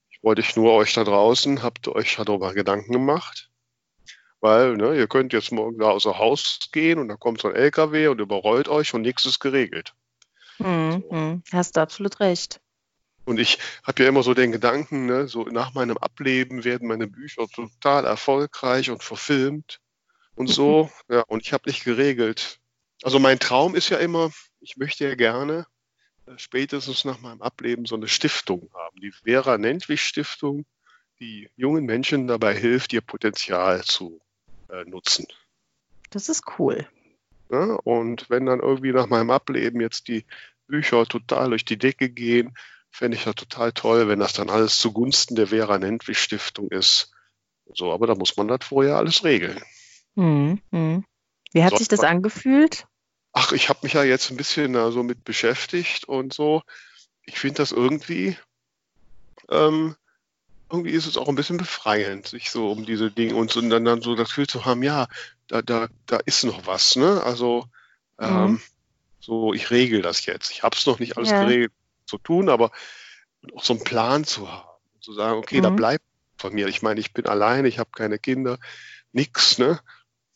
ich 0.09 0.21
wollte 0.21 0.41
ich 0.41 0.55
nur 0.55 0.73
euch 0.73 0.93
da 0.93 1.03
draußen, 1.03 1.63
habt 1.63 1.87
ihr 1.87 1.95
euch 1.95 2.15
darüber 2.17 2.53
Gedanken 2.53 2.91
gemacht? 2.91 3.49
Weil, 4.41 4.75
ne, 4.75 4.95
ihr 4.95 5.07
könnt 5.07 5.33
jetzt 5.33 5.51
morgen 5.51 5.79
da 5.79 5.89
außer 5.89 6.19
Haus 6.19 6.59
gehen 6.71 6.99
und 6.99 7.07
da 7.07 7.15
kommt 7.15 7.41
so 7.41 7.47
ein 7.47 7.55
LKW 7.55 8.09
und 8.09 8.19
überrollt 8.19 8.67
euch 8.67 8.93
und 8.93 9.01
nichts 9.01 9.25
ist 9.25 9.39
geregelt. 9.39 9.95
Mhm, 10.59 11.03
so. 11.09 11.15
Mhm. 11.15 11.43
Hast 11.51 11.77
du 11.77 11.81
absolut 11.81 12.19
recht. 12.19 12.59
Und 13.25 13.39
ich 13.39 13.57
habe 13.83 14.03
ja 14.03 14.09
immer 14.09 14.23
so 14.23 14.33
den 14.33 14.51
Gedanken, 14.51 15.07
ne, 15.07 15.27
so 15.27 15.43
nach 15.43 15.73
meinem 15.73 15.97
Ableben 15.97 16.63
werden 16.63 16.87
meine 16.87 17.07
Bücher 17.07 17.47
total 17.47 18.05
erfolgreich 18.05 18.91
und 18.91 19.03
verfilmt 19.03 19.81
und 20.35 20.47
so. 20.47 20.89
ja, 21.09 21.21
und 21.21 21.41
ich 21.41 21.51
habe 21.51 21.67
nicht 21.67 21.83
geregelt. 21.83 22.59
Also 23.01 23.19
mein 23.19 23.39
Traum 23.39 23.75
ist 23.75 23.89
ja 23.89 23.97
immer, 23.97 24.31
ich 24.59 24.77
möchte 24.77 25.07
ja 25.07 25.15
gerne 25.15 25.65
äh, 26.27 26.37
spätestens 26.37 27.03
nach 27.03 27.19
meinem 27.19 27.41
Ableben 27.41 27.85
so 27.85 27.95
eine 27.95 28.07
Stiftung 28.07 28.69
haben. 28.73 29.01
Die 29.01 29.11
Vera 29.11 29.57
Nentwich 29.57 30.01
Stiftung, 30.01 30.65
die 31.19 31.49
jungen 31.55 31.85
Menschen 31.85 32.27
dabei 32.27 32.53
hilft, 32.53 32.93
ihr 32.93 33.01
Potenzial 33.01 33.83
zu 33.83 34.21
äh, 34.69 34.83
nutzen. 34.85 35.25
Das 36.11 36.29
ist 36.29 36.43
cool. 36.59 36.87
Ja, 37.51 37.75
und 37.83 38.29
wenn 38.29 38.45
dann 38.45 38.59
irgendwie 38.59 38.91
nach 38.91 39.07
meinem 39.07 39.29
Ableben 39.29 39.81
jetzt 39.81 40.07
die 40.07 40.25
Bücher 40.67 41.05
total 41.05 41.49
durch 41.49 41.65
die 41.65 41.77
Decke 41.77 42.09
gehen, 42.09 42.55
fände 42.95 43.17
ich 43.17 43.25
ja 43.25 43.33
total 43.33 43.73
toll, 43.73 44.07
wenn 44.07 44.19
das 44.19 44.31
dann 44.31 44.49
alles 44.49 44.77
zugunsten 44.77 45.35
der 45.35 45.47
Vera 45.47 45.77
Nentwich 45.77 46.17
Stiftung 46.17 46.69
ist. 46.69 47.11
So, 47.73 47.91
aber 47.91 48.07
da 48.07 48.15
muss 48.15 48.37
man 48.37 48.47
das 48.47 48.59
vorher 48.63 48.95
alles 48.95 49.25
regeln. 49.25 49.61
Hm, 50.15 50.61
hm. 50.71 51.03
Wie 51.51 51.63
hat 51.63 51.71
so, 51.71 51.77
sich 51.77 51.89
das 51.89 52.01
angefühlt? 52.01 52.87
Ach, 53.33 53.51
ich 53.51 53.67
habe 53.67 53.79
mich 53.83 53.93
ja 53.93 54.03
jetzt 54.03 54.31
ein 54.31 54.37
bisschen 54.37 54.73
so 54.93 55.03
mit 55.03 55.25
beschäftigt 55.25 56.05
und 56.05 56.33
so. 56.33 56.61
Ich 57.23 57.37
finde 57.37 57.57
das 57.57 57.73
irgendwie, 57.73 58.37
ähm, 59.49 59.95
irgendwie 60.71 60.91
ist 60.91 61.05
es 61.05 61.17
auch 61.17 61.27
ein 61.27 61.35
bisschen 61.35 61.57
befreiend, 61.57 62.27
sich 62.27 62.49
so 62.49 62.71
um 62.71 62.85
diese 62.85 63.11
Dinge 63.11 63.35
und, 63.35 63.51
so, 63.51 63.59
und 63.59 63.71
dann, 63.71 63.83
dann 63.83 64.01
so 64.01 64.15
das 64.15 64.29
Gefühl 64.29 64.47
zu 64.47 64.63
haben, 64.63 64.83
ja, 64.83 65.07
da, 65.47 65.61
da, 65.61 65.89
da 66.05 66.17
ist 66.25 66.45
noch 66.45 66.65
was, 66.65 66.95
ne? 66.95 67.21
Also 67.23 67.65
mhm. 68.19 68.25
ähm, 68.25 68.61
so, 69.19 69.53
ich 69.53 69.69
regel 69.69 70.01
das 70.01 70.25
jetzt. 70.25 70.49
Ich 70.51 70.63
habe 70.63 70.77
es 70.77 70.85
noch 70.85 70.99
nicht 70.99 71.17
alles 71.17 71.31
ja. 71.31 71.43
geregelt 71.43 71.73
zu 72.05 72.17
tun, 72.17 72.49
aber 72.49 72.71
auch 73.53 73.63
so 73.63 73.73
einen 73.73 73.83
Plan 73.83 74.23
zu 74.23 74.51
haben. 74.51 74.69
Zu 74.99 75.13
sagen, 75.13 75.37
okay, 75.37 75.57
mhm. 75.57 75.63
da 75.63 75.69
bleibt 75.69 76.03
von 76.37 76.53
mir. 76.53 76.67
Ich 76.67 76.81
meine, 76.81 76.99
ich 76.99 77.13
bin 77.13 77.27
allein, 77.27 77.65
ich 77.65 77.79
habe 77.79 77.91
keine 77.91 78.19
Kinder, 78.19 78.57
nix, 79.11 79.57
ne? 79.57 79.79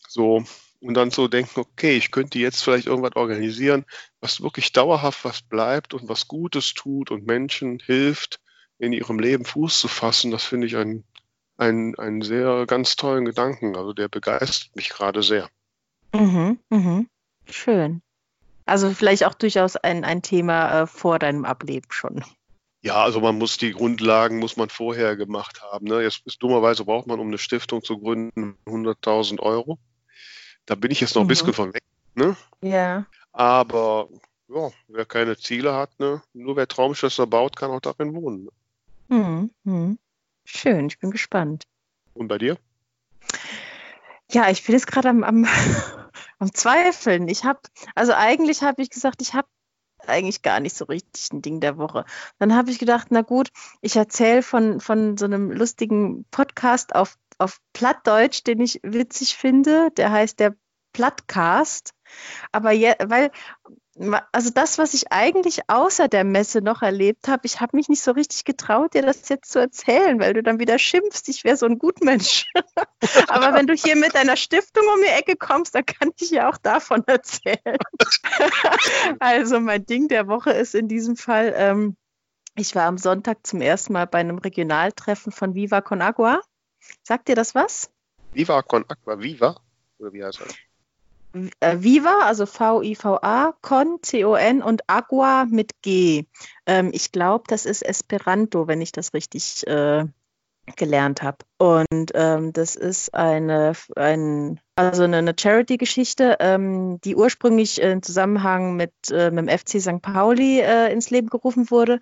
So, 0.07 0.43
und 0.81 0.93
dann 0.93 1.11
so 1.11 1.27
denken, 1.27 1.59
okay, 1.59 1.97
ich 1.97 2.11
könnte 2.11 2.39
jetzt 2.39 2.63
vielleicht 2.63 2.87
irgendwas 2.87 3.15
organisieren, 3.15 3.85
was 4.21 4.41
wirklich 4.41 4.71
dauerhaft 4.71 5.25
was 5.25 5.41
bleibt 5.41 5.93
und 5.93 6.07
was 6.07 6.27
Gutes 6.27 6.73
tut 6.73 7.11
und 7.11 7.27
Menschen 7.27 7.79
hilft, 7.79 8.39
in 8.77 8.93
ihrem 8.93 9.19
Leben 9.19 9.43
Fuß 9.43 9.79
zu 9.79 9.87
fassen. 9.87 10.31
Das 10.31 10.45
finde 10.45 10.67
ich 10.67 10.77
einen, 10.77 11.03
einen, 11.57 11.97
einen 11.99 12.21
sehr 12.21 12.65
ganz 12.65 12.95
tollen 12.95 13.25
Gedanken. 13.25 13.75
Also 13.75 13.91
der 13.91 14.07
begeistert 14.07 14.75
mich 14.75 14.89
gerade 14.89 15.21
sehr. 15.21 15.49
Mhm, 16.13 16.59
mhm. 16.69 17.09
Schön. 17.45 18.01
Also 18.69 18.91
vielleicht 18.91 19.25
auch 19.25 19.33
durchaus 19.33 19.75
ein, 19.75 20.03
ein 20.03 20.21
Thema 20.21 20.81
äh, 20.81 20.87
vor 20.87 21.19
deinem 21.19 21.45
Ableben 21.45 21.91
schon. 21.91 22.23
Ja, 22.81 23.03
also 23.03 23.19
man 23.19 23.37
muss 23.37 23.57
die 23.57 23.71
Grundlagen 23.71 24.39
muss 24.39 24.55
man 24.55 24.69
vorher 24.69 25.17
gemacht 25.17 25.61
haben. 25.61 25.87
Ne? 25.87 26.01
Jetzt 26.01 26.25
ist 26.25 26.41
dummerweise 26.41 26.85
braucht 26.85 27.07
man, 27.07 27.19
um 27.19 27.27
eine 27.27 27.37
Stiftung 27.37 27.83
zu 27.83 27.99
gründen, 27.99 28.57
100.000 28.65 29.39
Euro. 29.39 29.77
Da 30.65 30.75
bin 30.75 30.91
ich 30.91 31.01
jetzt 31.01 31.15
noch 31.15 31.23
ein 31.23 31.25
mhm. 31.25 31.29
bisschen 31.29 31.53
von 31.53 31.73
weg. 31.73 31.83
Ne? 32.15 32.37
Ja. 32.61 33.05
Aber 33.33 34.07
ja, 34.47 34.69
wer 34.87 35.05
keine 35.05 35.37
Ziele 35.37 35.73
hat, 35.73 35.99
ne? 35.99 36.21
nur 36.33 36.55
wer 36.55 36.67
Traumschlösser 36.67 37.27
baut, 37.27 37.55
kann 37.55 37.71
auch 37.71 37.81
darin 37.81 38.13
wohnen. 38.13 38.49
Mhm. 39.09 39.51
Mhm. 39.63 39.99
Schön, 40.45 40.87
ich 40.87 40.99
bin 40.99 41.11
gespannt. 41.11 41.63
Und 42.13 42.27
bei 42.27 42.37
dir? 42.37 42.57
Ja, 44.31 44.49
ich 44.49 44.63
bin 44.65 44.73
jetzt 44.73 44.87
gerade 44.87 45.09
am, 45.09 45.23
am, 45.23 45.47
am 46.39 46.53
Zweifeln. 46.53 47.27
Ich 47.27 47.43
habe, 47.43 47.59
also 47.95 48.13
eigentlich 48.13 48.63
habe 48.63 48.81
ich 48.81 48.89
gesagt, 48.89 49.21
ich 49.21 49.33
habe 49.33 49.47
eigentlich 50.07 50.41
gar 50.41 50.59
nicht 50.59 50.75
so 50.75 50.85
richtig 50.85 51.31
ein 51.33 51.41
Ding 51.41 51.59
der 51.59 51.77
Woche. 51.77 52.05
Dann 52.39 52.55
habe 52.55 52.71
ich 52.71 52.79
gedacht, 52.79 53.07
na 53.11 53.21
gut, 53.21 53.49
ich 53.81 53.95
erzähle 53.97 54.41
von, 54.41 54.79
von 54.79 55.17
so 55.17 55.25
einem 55.25 55.51
lustigen 55.51 56.25
Podcast 56.31 56.95
auf 56.95 57.17
auf 57.39 57.59
Plattdeutsch, 57.73 58.43
den 58.43 58.59
ich 58.59 58.79
witzig 58.83 59.35
finde. 59.35 59.91
Der 59.91 60.11
heißt 60.11 60.39
der 60.39 60.55
Plattcast. 60.93 61.93
Aber 62.51 62.71
je, 62.71 62.93
weil, 63.03 63.31
also 64.31 64.49
das, 64.49 64.77
was 64.77 64.93
ich 64.93 65.11
eigentlich 65.11 65.69
außer 65.69 66.07
der 66.07 66.23
Messe 66.23 66.61
noch 66.61 66.81
erlebt 66.81 67.27
habe, 67.27 67.45
ich 67.45 67.59
habe 67.59 67.75
mich 67.75 67.89
nicht 67.89 68.01
so 68.01 68.11
richtig 68.11 68.45
getraut, 68.45 68.93
dir 68.93 69.01
das 69.01 69.27
jetzt 69.27 69.51
zu 69.51 69.59
erzählen, 69.59 70.19
weil 70.19 70.33
du 70.33 70.41
dann 70.41 70.59
wieder 70.59 70.79
schimpfst, 70.79 71.27
ich 71.27 71.43
wäre 71.43 71.57
so 71.57 71.65
ein 71.65 71.79
Gutmensch. 71.79 72.45
Aber 73.27 73.53
wenn 73.53 73.67
du 73.67 73.73
hier 73.73 73.97
mit 73.97 74.15
deiner 74.15 74.37
Stiftung 74.37 74.83
um 74.93 75.01
die 75.01 75.09
Ecke 75.09 75.35
kommst, 75.35 75.75
dann 75.75 75.85
kann 75.85 76.11
ich 76.17 76.29
ja 76.31 76.49
auch 76.49 76.57
davon 76.57 77.03
erzählen. 77.07 77.77
also 79.19 79.59
mein 79.59 79.85
Ding 79.85 80.07
der 80.07 80.27
Woche 80.27 80.51
ist 80.51 80.75
in 80.75 80.87
diesem 80.87 81.17
Fall, 81.17 81.53
ähm, 81.55 81.97
ich 82.55 82.75
war 82.75 82.85
am 82.85 82.97
Sonntag 82.97 83.45
zum 83.45 83.61
ersten 83.61 83.93
Mal 83.93 84.07
bei 84.07 84.19
einem 84.19 84.37
Regionaltreffen 84.37 85.31
von 85.31 85.55
Viva 85.55 85.81
Con 85.81 86.01
Agua. 86.01 86.41
Sagt 87.03 87.27
dir 87.27 87.35
das 87.35 87.55
was? 87.55 87.91
Viva 88.31 88.61
con 88.61 88.85
Aqua, 88.87 89.19
Viva? 89.19 89.59
Oder 89.97 90.13
wie 90.13 90.23
heißt 90.23 90.41
das? 90.41 90.68
Äh, 91.59 91.77
Viva, 91.79 92.21
also 92.23 92.45
V-I-V-A, 92.45 93.53
Con, 93.61 93.99
C-O-N 94.01 94.61
und 94.61 94.81
Agua 94.87 95.45
mit 95.45 95.81
G. 95.81 96.25
Ähm, 96.65 96.89
ich 96.93 97.11
glaube, 97.11 97.43
das 97.47 97.65
ist 97.65 97.83
Esperanto, 97.83 98.67
wenn 98.67 98.81
ich 98.81 98.91
das 98.91 99.13
richtig 99.13 99.65
äh, 99.67 100.05
gelernt 100.75 101.21
habe. 101.21 101.37
Und 101.57 102.11
ähm, 102.13 102.53
das 102.53 102.75
ist 102.75 103.13
eine, 103.13 103.73
ein, 103.95 104.59
also 104.75 105.03
eine, 105.03 105.33
Charity-Geschichte, 105.37 106.37
ähm, 106.39 106.99
die 107.01 107.15
ursprünglich 107.15 107.81
im 107.81 108.01
Zusammenhang 108.01 108.75
mit, 108.75 108.93
äh, 109.11 109.31
mit 109.31 109.47
dem 109.47 109.57
FC 109.57 109.81
St. 109.81 110.01
Pauli 110.01 110.59
äh, 110.59 110.91
ins 110.91 111.09
Leben 111.09 111.29
gerufen 111.29 111.69
wurde, 111.69 111.99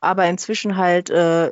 aber 0.00 0.26
inzwischen 0.26 0.76
halt 0.76 1.10
äh, 1.10 1.50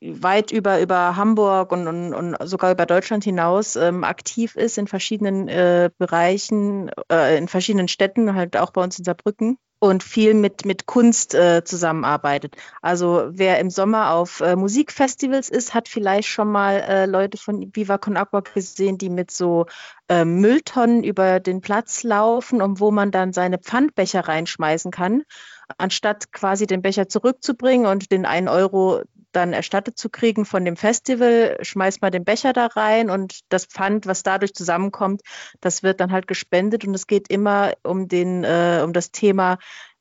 weit 0.00 0.50
über, 0.50 0.80
über 0.80 1.16
Hamburg 1.16 1.72
und, 1.72 1.86
und, 1.86 2.14
und 2.14 2.36
sogar 2.48 2.72
über 2.72 2.86
Deutschland 2.86 3.24
hinaus 3.24 3.76
ähm, 3.76 4.04
aktiv 4.04 4.56
ist 4.56 4.78
in 4.78 4.86
verschiedenen 4.86 5.48
äh, 5.48 5.90
Bereichen, 5.98 6.90
äh, 7.10 7.36
in 7.36 7.48
verschiedenen 7.48 7.88
Städten, 7.88 8.34
halt 8.34 8.56
auch 8.56 8.70
bei 8.70 8.82
uns 8.82 8.98
in 8.98 9.04
Saarbrücken 9.04 9.58
und 9.78 10.02
viel 10.02 10.34
mit, 10.34 10.64
mit 10.64 10.86
Kunst 10.86 11.34
äh, 11.34 11.64
zusammenarbeitet. 11.64 12.56
Also 12.82 13.28
wer 13.30 13.58
im 13.60 13.70
Sommer 13.70 14.12
auf 14.12 14.40
äh, 14.40 14.56
Musikfestivals 14.56 15.48
ist, 15.48 15.74
hat 15.74 15.88
vielleicht 15.88 16.28
schon 16.28 16.52
mal 16.52 16.76
äh, 16.80 17.06
Leute 17.06 17.38
von 17.38 17.70
Viva 17.74 17.98
Con 17.98 18.16
Agua 18.16 18.40
gesehen, 18.40 18.98
die 18.98 19.08
mit 19.10 19.30
so 19.30 19.66
äh, 20.08 20.24
Mülltonnen 20.24 21.02
über 21.02 21.40
den 21.40 21.60
Platz 21.60 22.02
laufen 22.02 22.60
und 22.60 22.80
wo 22.80 22.90
man 22.90 23.10
dann 23.10 23.32
seine 23.32 23.58
Pfandbecher 23.58 24.20
reinschmeißen 24.20 24.90
kann 24.90 25.22
anstatt 25.78 26.32
quasi 26.32 26.66
den 26.66 26.82
Becher 26.82 27.08
zurückzubringen 27.08 27.86
und 27.86 28.10
den 28.10 28.26
einen 28.26 28.48
Euro 28.48 29.02
dann 29.32 29.52
erstattet 29.52 29.98
zu 29.98 30.08
kriegen 30.08 30.44
von 30.44 30.64
dem 30.64 30.76
Festival, 30.76 31.58
schmeißt 31.62 32.02
man 32.02 32.12
den 32.12 32.24
Becher 32.24 32.52
da 32.52 32.66
rein 32.66 33.10
und 33.10 33.40
das 33.48 33.66
Pfand, 33.66 34.06
was 34.06 34.22
dadurch 34.22 34.54
zusammenkommt, 34.54 35.22
das 35.60 35.82
wird 35.82 36.00
dann 36.00 36.12
halt 36.12 36.26
gespendet 36.26 36.84
und 36.84 36.94
es 36.94 37.06
geht 37.06 37.28
immer 37.28 37.72
um 37.82 38.08
den, 38.08 38.44
äh, 38.44 38.80
um 38.84 38.92
das 38.92 39.10
Thema 39.12 39.58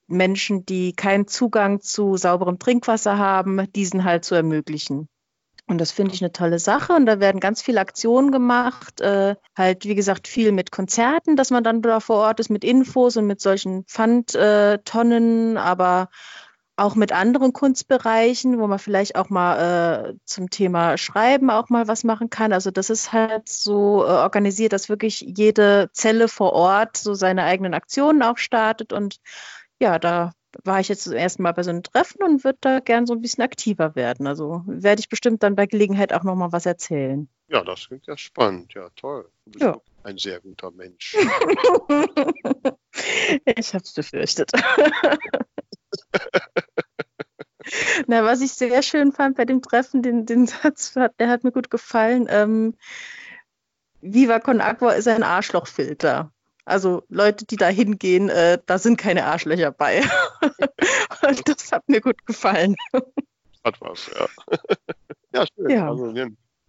Menschen, 0.07 0.65
die 0.65 0.93
keinen 0.93 1.27
Zugang 1.27 1.81
zu 1.81 2.17
sauberem 2.17 2.59
Trinkwasser 2.59 3.17
haben, 3.17 3.71
diesen 3.73 4.03
halt 4.03 4.25
zu 4.25 4.35
ermöglichen. 4.35 5.07
Und 5.69 5.77
das 5.77 5.91
finde 5.91 6.15
ich 6.15 6.21
eine 6.23 6.31
tolle 6.31 6.57
Sache. 6.57 6.93
Und 6.93 7.05
da 7.05 7.19
werden 7.19 7.39
ganz 7.39 7.61
viele 7.61 7.79
Aktionen 7.79 8.31
gemacht. 8.31 9.01
Äh, 9.01 9.35
halt, 9.55 9.85
wie 9.85 9.93
gesagt, 9.93 10.27
viel 10.27 10.51
mit 10.51 10.71
Konzerten, 10.71 11.35
dass 11.35 11.51
man 11.51 11.63
dann 11.63 11.83
da 11.83 11.99
vor 11.99 12.17
Ort 12.17 12.39
ist, 12.39 12.49
mit 12.49 12.63
Infos 12.63 13.17
und 13.17 13.27
mit 13.27 13.39
solchen 13.39 13.85
Pfandtonnen, 13.85 15.55
äh, 15.55 15.59
aber 15.59 16.09
auch 16.79 16.95
mit 16.95 17.11
anderen 17.11 17.53
Kunstbereichen, 17.53 18.59
wo 18.59 18.67
man 18.67 18.79
vielleicht 18.79 19.15
auch 19.15 19.29
mal 19.29 20.09
äh, 20.09 20.15
zum 20.25 20.49
Thema 20.49 20.97
Schreiben 20.97 21.49
auch 21.49 21.69
mal 21.69 21.87
was 21.87 22.03
machen 22.03 22.29
kann. 22.29 22.53
Also 22.53 22.71
das 22.71 22.89
ist 22.89 23.13
halt 23.13 23.49
so 23.49 24.03
äh, 24.03 24.07
organisiert, 24.07 24.73
dass 24.73 24.89
wirklich 24.89 25.21
jede 25.21 25.89
Zelle 25.93 26.27
vor 26.27 26.53
Ort 26.53 26.97
so 26.97 27.13
seine 27.13 27.43
eigenen 27.43 27.73
Aktionen 27.73 28.23
auch 28.23 28.37
startet. 28.37 28.93
Und 28.93 29.17
ja, 29.79 29.99
da 29.99 30.31
war 30.63 30.79
ich 30.79 30.87
jetzt 30.87 31.03
zum 31.03 31.13
ersten 31.13 31.43
Mal 31.43 31.51
bei 31.51 31.63
so 31.63 31.69
einem 31.69 31.83
Treffen 31.83 32.23
und 32.23 32.43
würde 32.43 32.57
da 32.61 32.79
gern 32.79 33.05
so 33.05 33.13
ein 33.13 33.21
bisschen 33.21 33.43
aktiver 33.43 33.95
werden. 33.95 34.25
Also 34.25 34.63
werde 34.65 34.99
ich 34.99 35.09
bestimmt 35.09 35.43
dann 35.43 35.55
bei 35.55 35.67
Gelegenheit 35.67 36.13
auch 36.13 36.23
noch 36.23 36.35
mal 36.35 36.51
was 36.51 36.65
erzählen. 36.65 37.29
Ja, 37.49 37.63
das 37.63 37.87
klingt 37.87 38.07
ja 38.07 38.17
spannend. 38.17 38.73
Ja, 38.73 38.89
toll. 38.95 39.29
Du 39.45 39.51
bist 39.51 39.63
ja. 39.63 39.79
ein 40.03 40.17
sehr 40.17 40.39
guter 40.39 40.71
Mensch. 40.71 41.15
ich 43.45 43.73
habe 43.73 43.83
es 43.83 43.93
befürchtet. 43.93 44.51
Na, 48.07 48.23
was 48.23 48.41
ich 48.41 48.53
sehr 48.53 48.81
schön 48.81 49.11
fand 49.11 49.37
bei 49.37 49.45
dem 49.45 49.61
Treffen, 49.61 50.01
den, 50.01 50.25
den 50.25 50.47
Satz, 50.47 50.93
der 50.93 51.29
hat 51.29 51.43
mir 51.43 51.51
gut 51.51 51.69
gefallen. 51.69 52.27
Ähm, 52.29 52.75
Viva 54.01 54.39
Con 54.39 54.61
Agua 54.61 54.93
ist 54.93 55.07
ein 55.07 55.23
Arschlochfilter. 55.23 56.31
Also 56.65 57.03
Leute, 57.09 57.45
die 57.45 57.55
da 57.55 57.67
hingehen, 57.67 58.29
äh, 58.29 58.59
da 58.65 58.77
sind 58.77 58.97
keine 58.97 59.25
Arschlöcher 59.25 59.71
bei. 59.71 60.01
Und 61.21 61.47
das 61.47 61.71
hat 61.71 61.87
mir 61.89 62.01
gut 62.01 62.25
gefallen. 62.25 62.75
Hat 63.63 63.81
was, 63.81 64.09
ja. 64.13 64.27
ja, 65.33 65.45
schön. 65.55 65.69
Ja. 65.69 65.89
Also, 65.89 66.13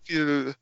viel 0.05 0.55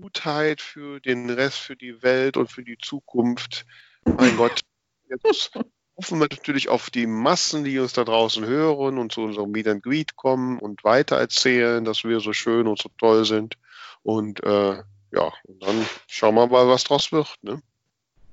Gutheit 0.00 0.60
für 0.60 1.00
den 1.00 1.30
Rest, 1.30 1.58
für 1.58 1.76
die 1.76 2.02
Welt 2.02 2.36
und 2.36 2.50
für 2.50 2.62
die 2.62 2.78
Zukunft. 2.78 3.66
Mein 4.04 4.36
Gott, 4.36 4.60
jetzt 5.08 5.50
hoffen 5.96 6.20
wir 6.20 6.28
natürlich 6.30 6.68
auf 6.68 6.90
die 6.90 7.06
Massen, 7.06 7.64
die 7.64 7.78
uns 7.78 7.92
da 7.94 8.04
draußen 8.04 8.44
hören 8.44 8.98
und 8.98 9.12
zu 9.12 9.22
unserem 9.22 9.50
Meet 9.50 9.68
and 9.68 9.82
Greet 9.82 10.16
kommen 10.16 10.58
und 10.58 10.84
weitererzählen, 10.84 11.84
dass 11.84 12.04
wir 12.04 12.20
so 12.20 12.32
schön 12.32 12.66
und 12.66 12.80
so 12.80 12.90
toll 12.98 13.24
sind. 13.24 13.56
Und 14.02 14.42
äh, 14.44 14.82
ja, 15.12 15.32
und 15.44 15.62
dann 15.62 15.86
schauen 16.06 16.34
wir 16.34 16.46
mal, 16.46 16.68
was 16.68 16.84
draus 16.84 17.12
wird. 17.12 17.34
Ne? 17.42 17.60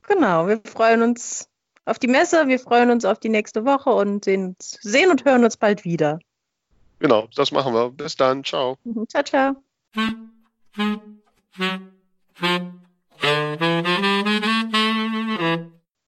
Genau, 0.07 0.47
wir 0.47 0.61
freuen 0.65 1.01
uns 1.01 1.47
auf 1.85 1.99
die 1.99 2.07
Messe, 2.07 2.47
wir 2.47 2.59
freuen 2.59 2.89
uns 2.91 3.05
auf 3.05 3.19
die 3.19 3.29
nächste 3.29 3.65
Woche 3.65 3.89
und 3.91 4.25
sehen, 4.25 4.55
sehen 4.59 5.09
und 5.09 5.25
hören 5.25 5.43
uns 5.43 5.57
bald 5.57 5.85
wieder. 5.85 6.19
Genau, 6.99 7.27
das 7.35 7.51
machen 7.51 7.73
wir. 7.73 7.89
Bis 7.89 8.15
dann, 8.15 8.43
ciao. 8.43 8.77
Mhm, 8.83 9.07
ciao, 9.09 9.23
ciao. 9.23 9.55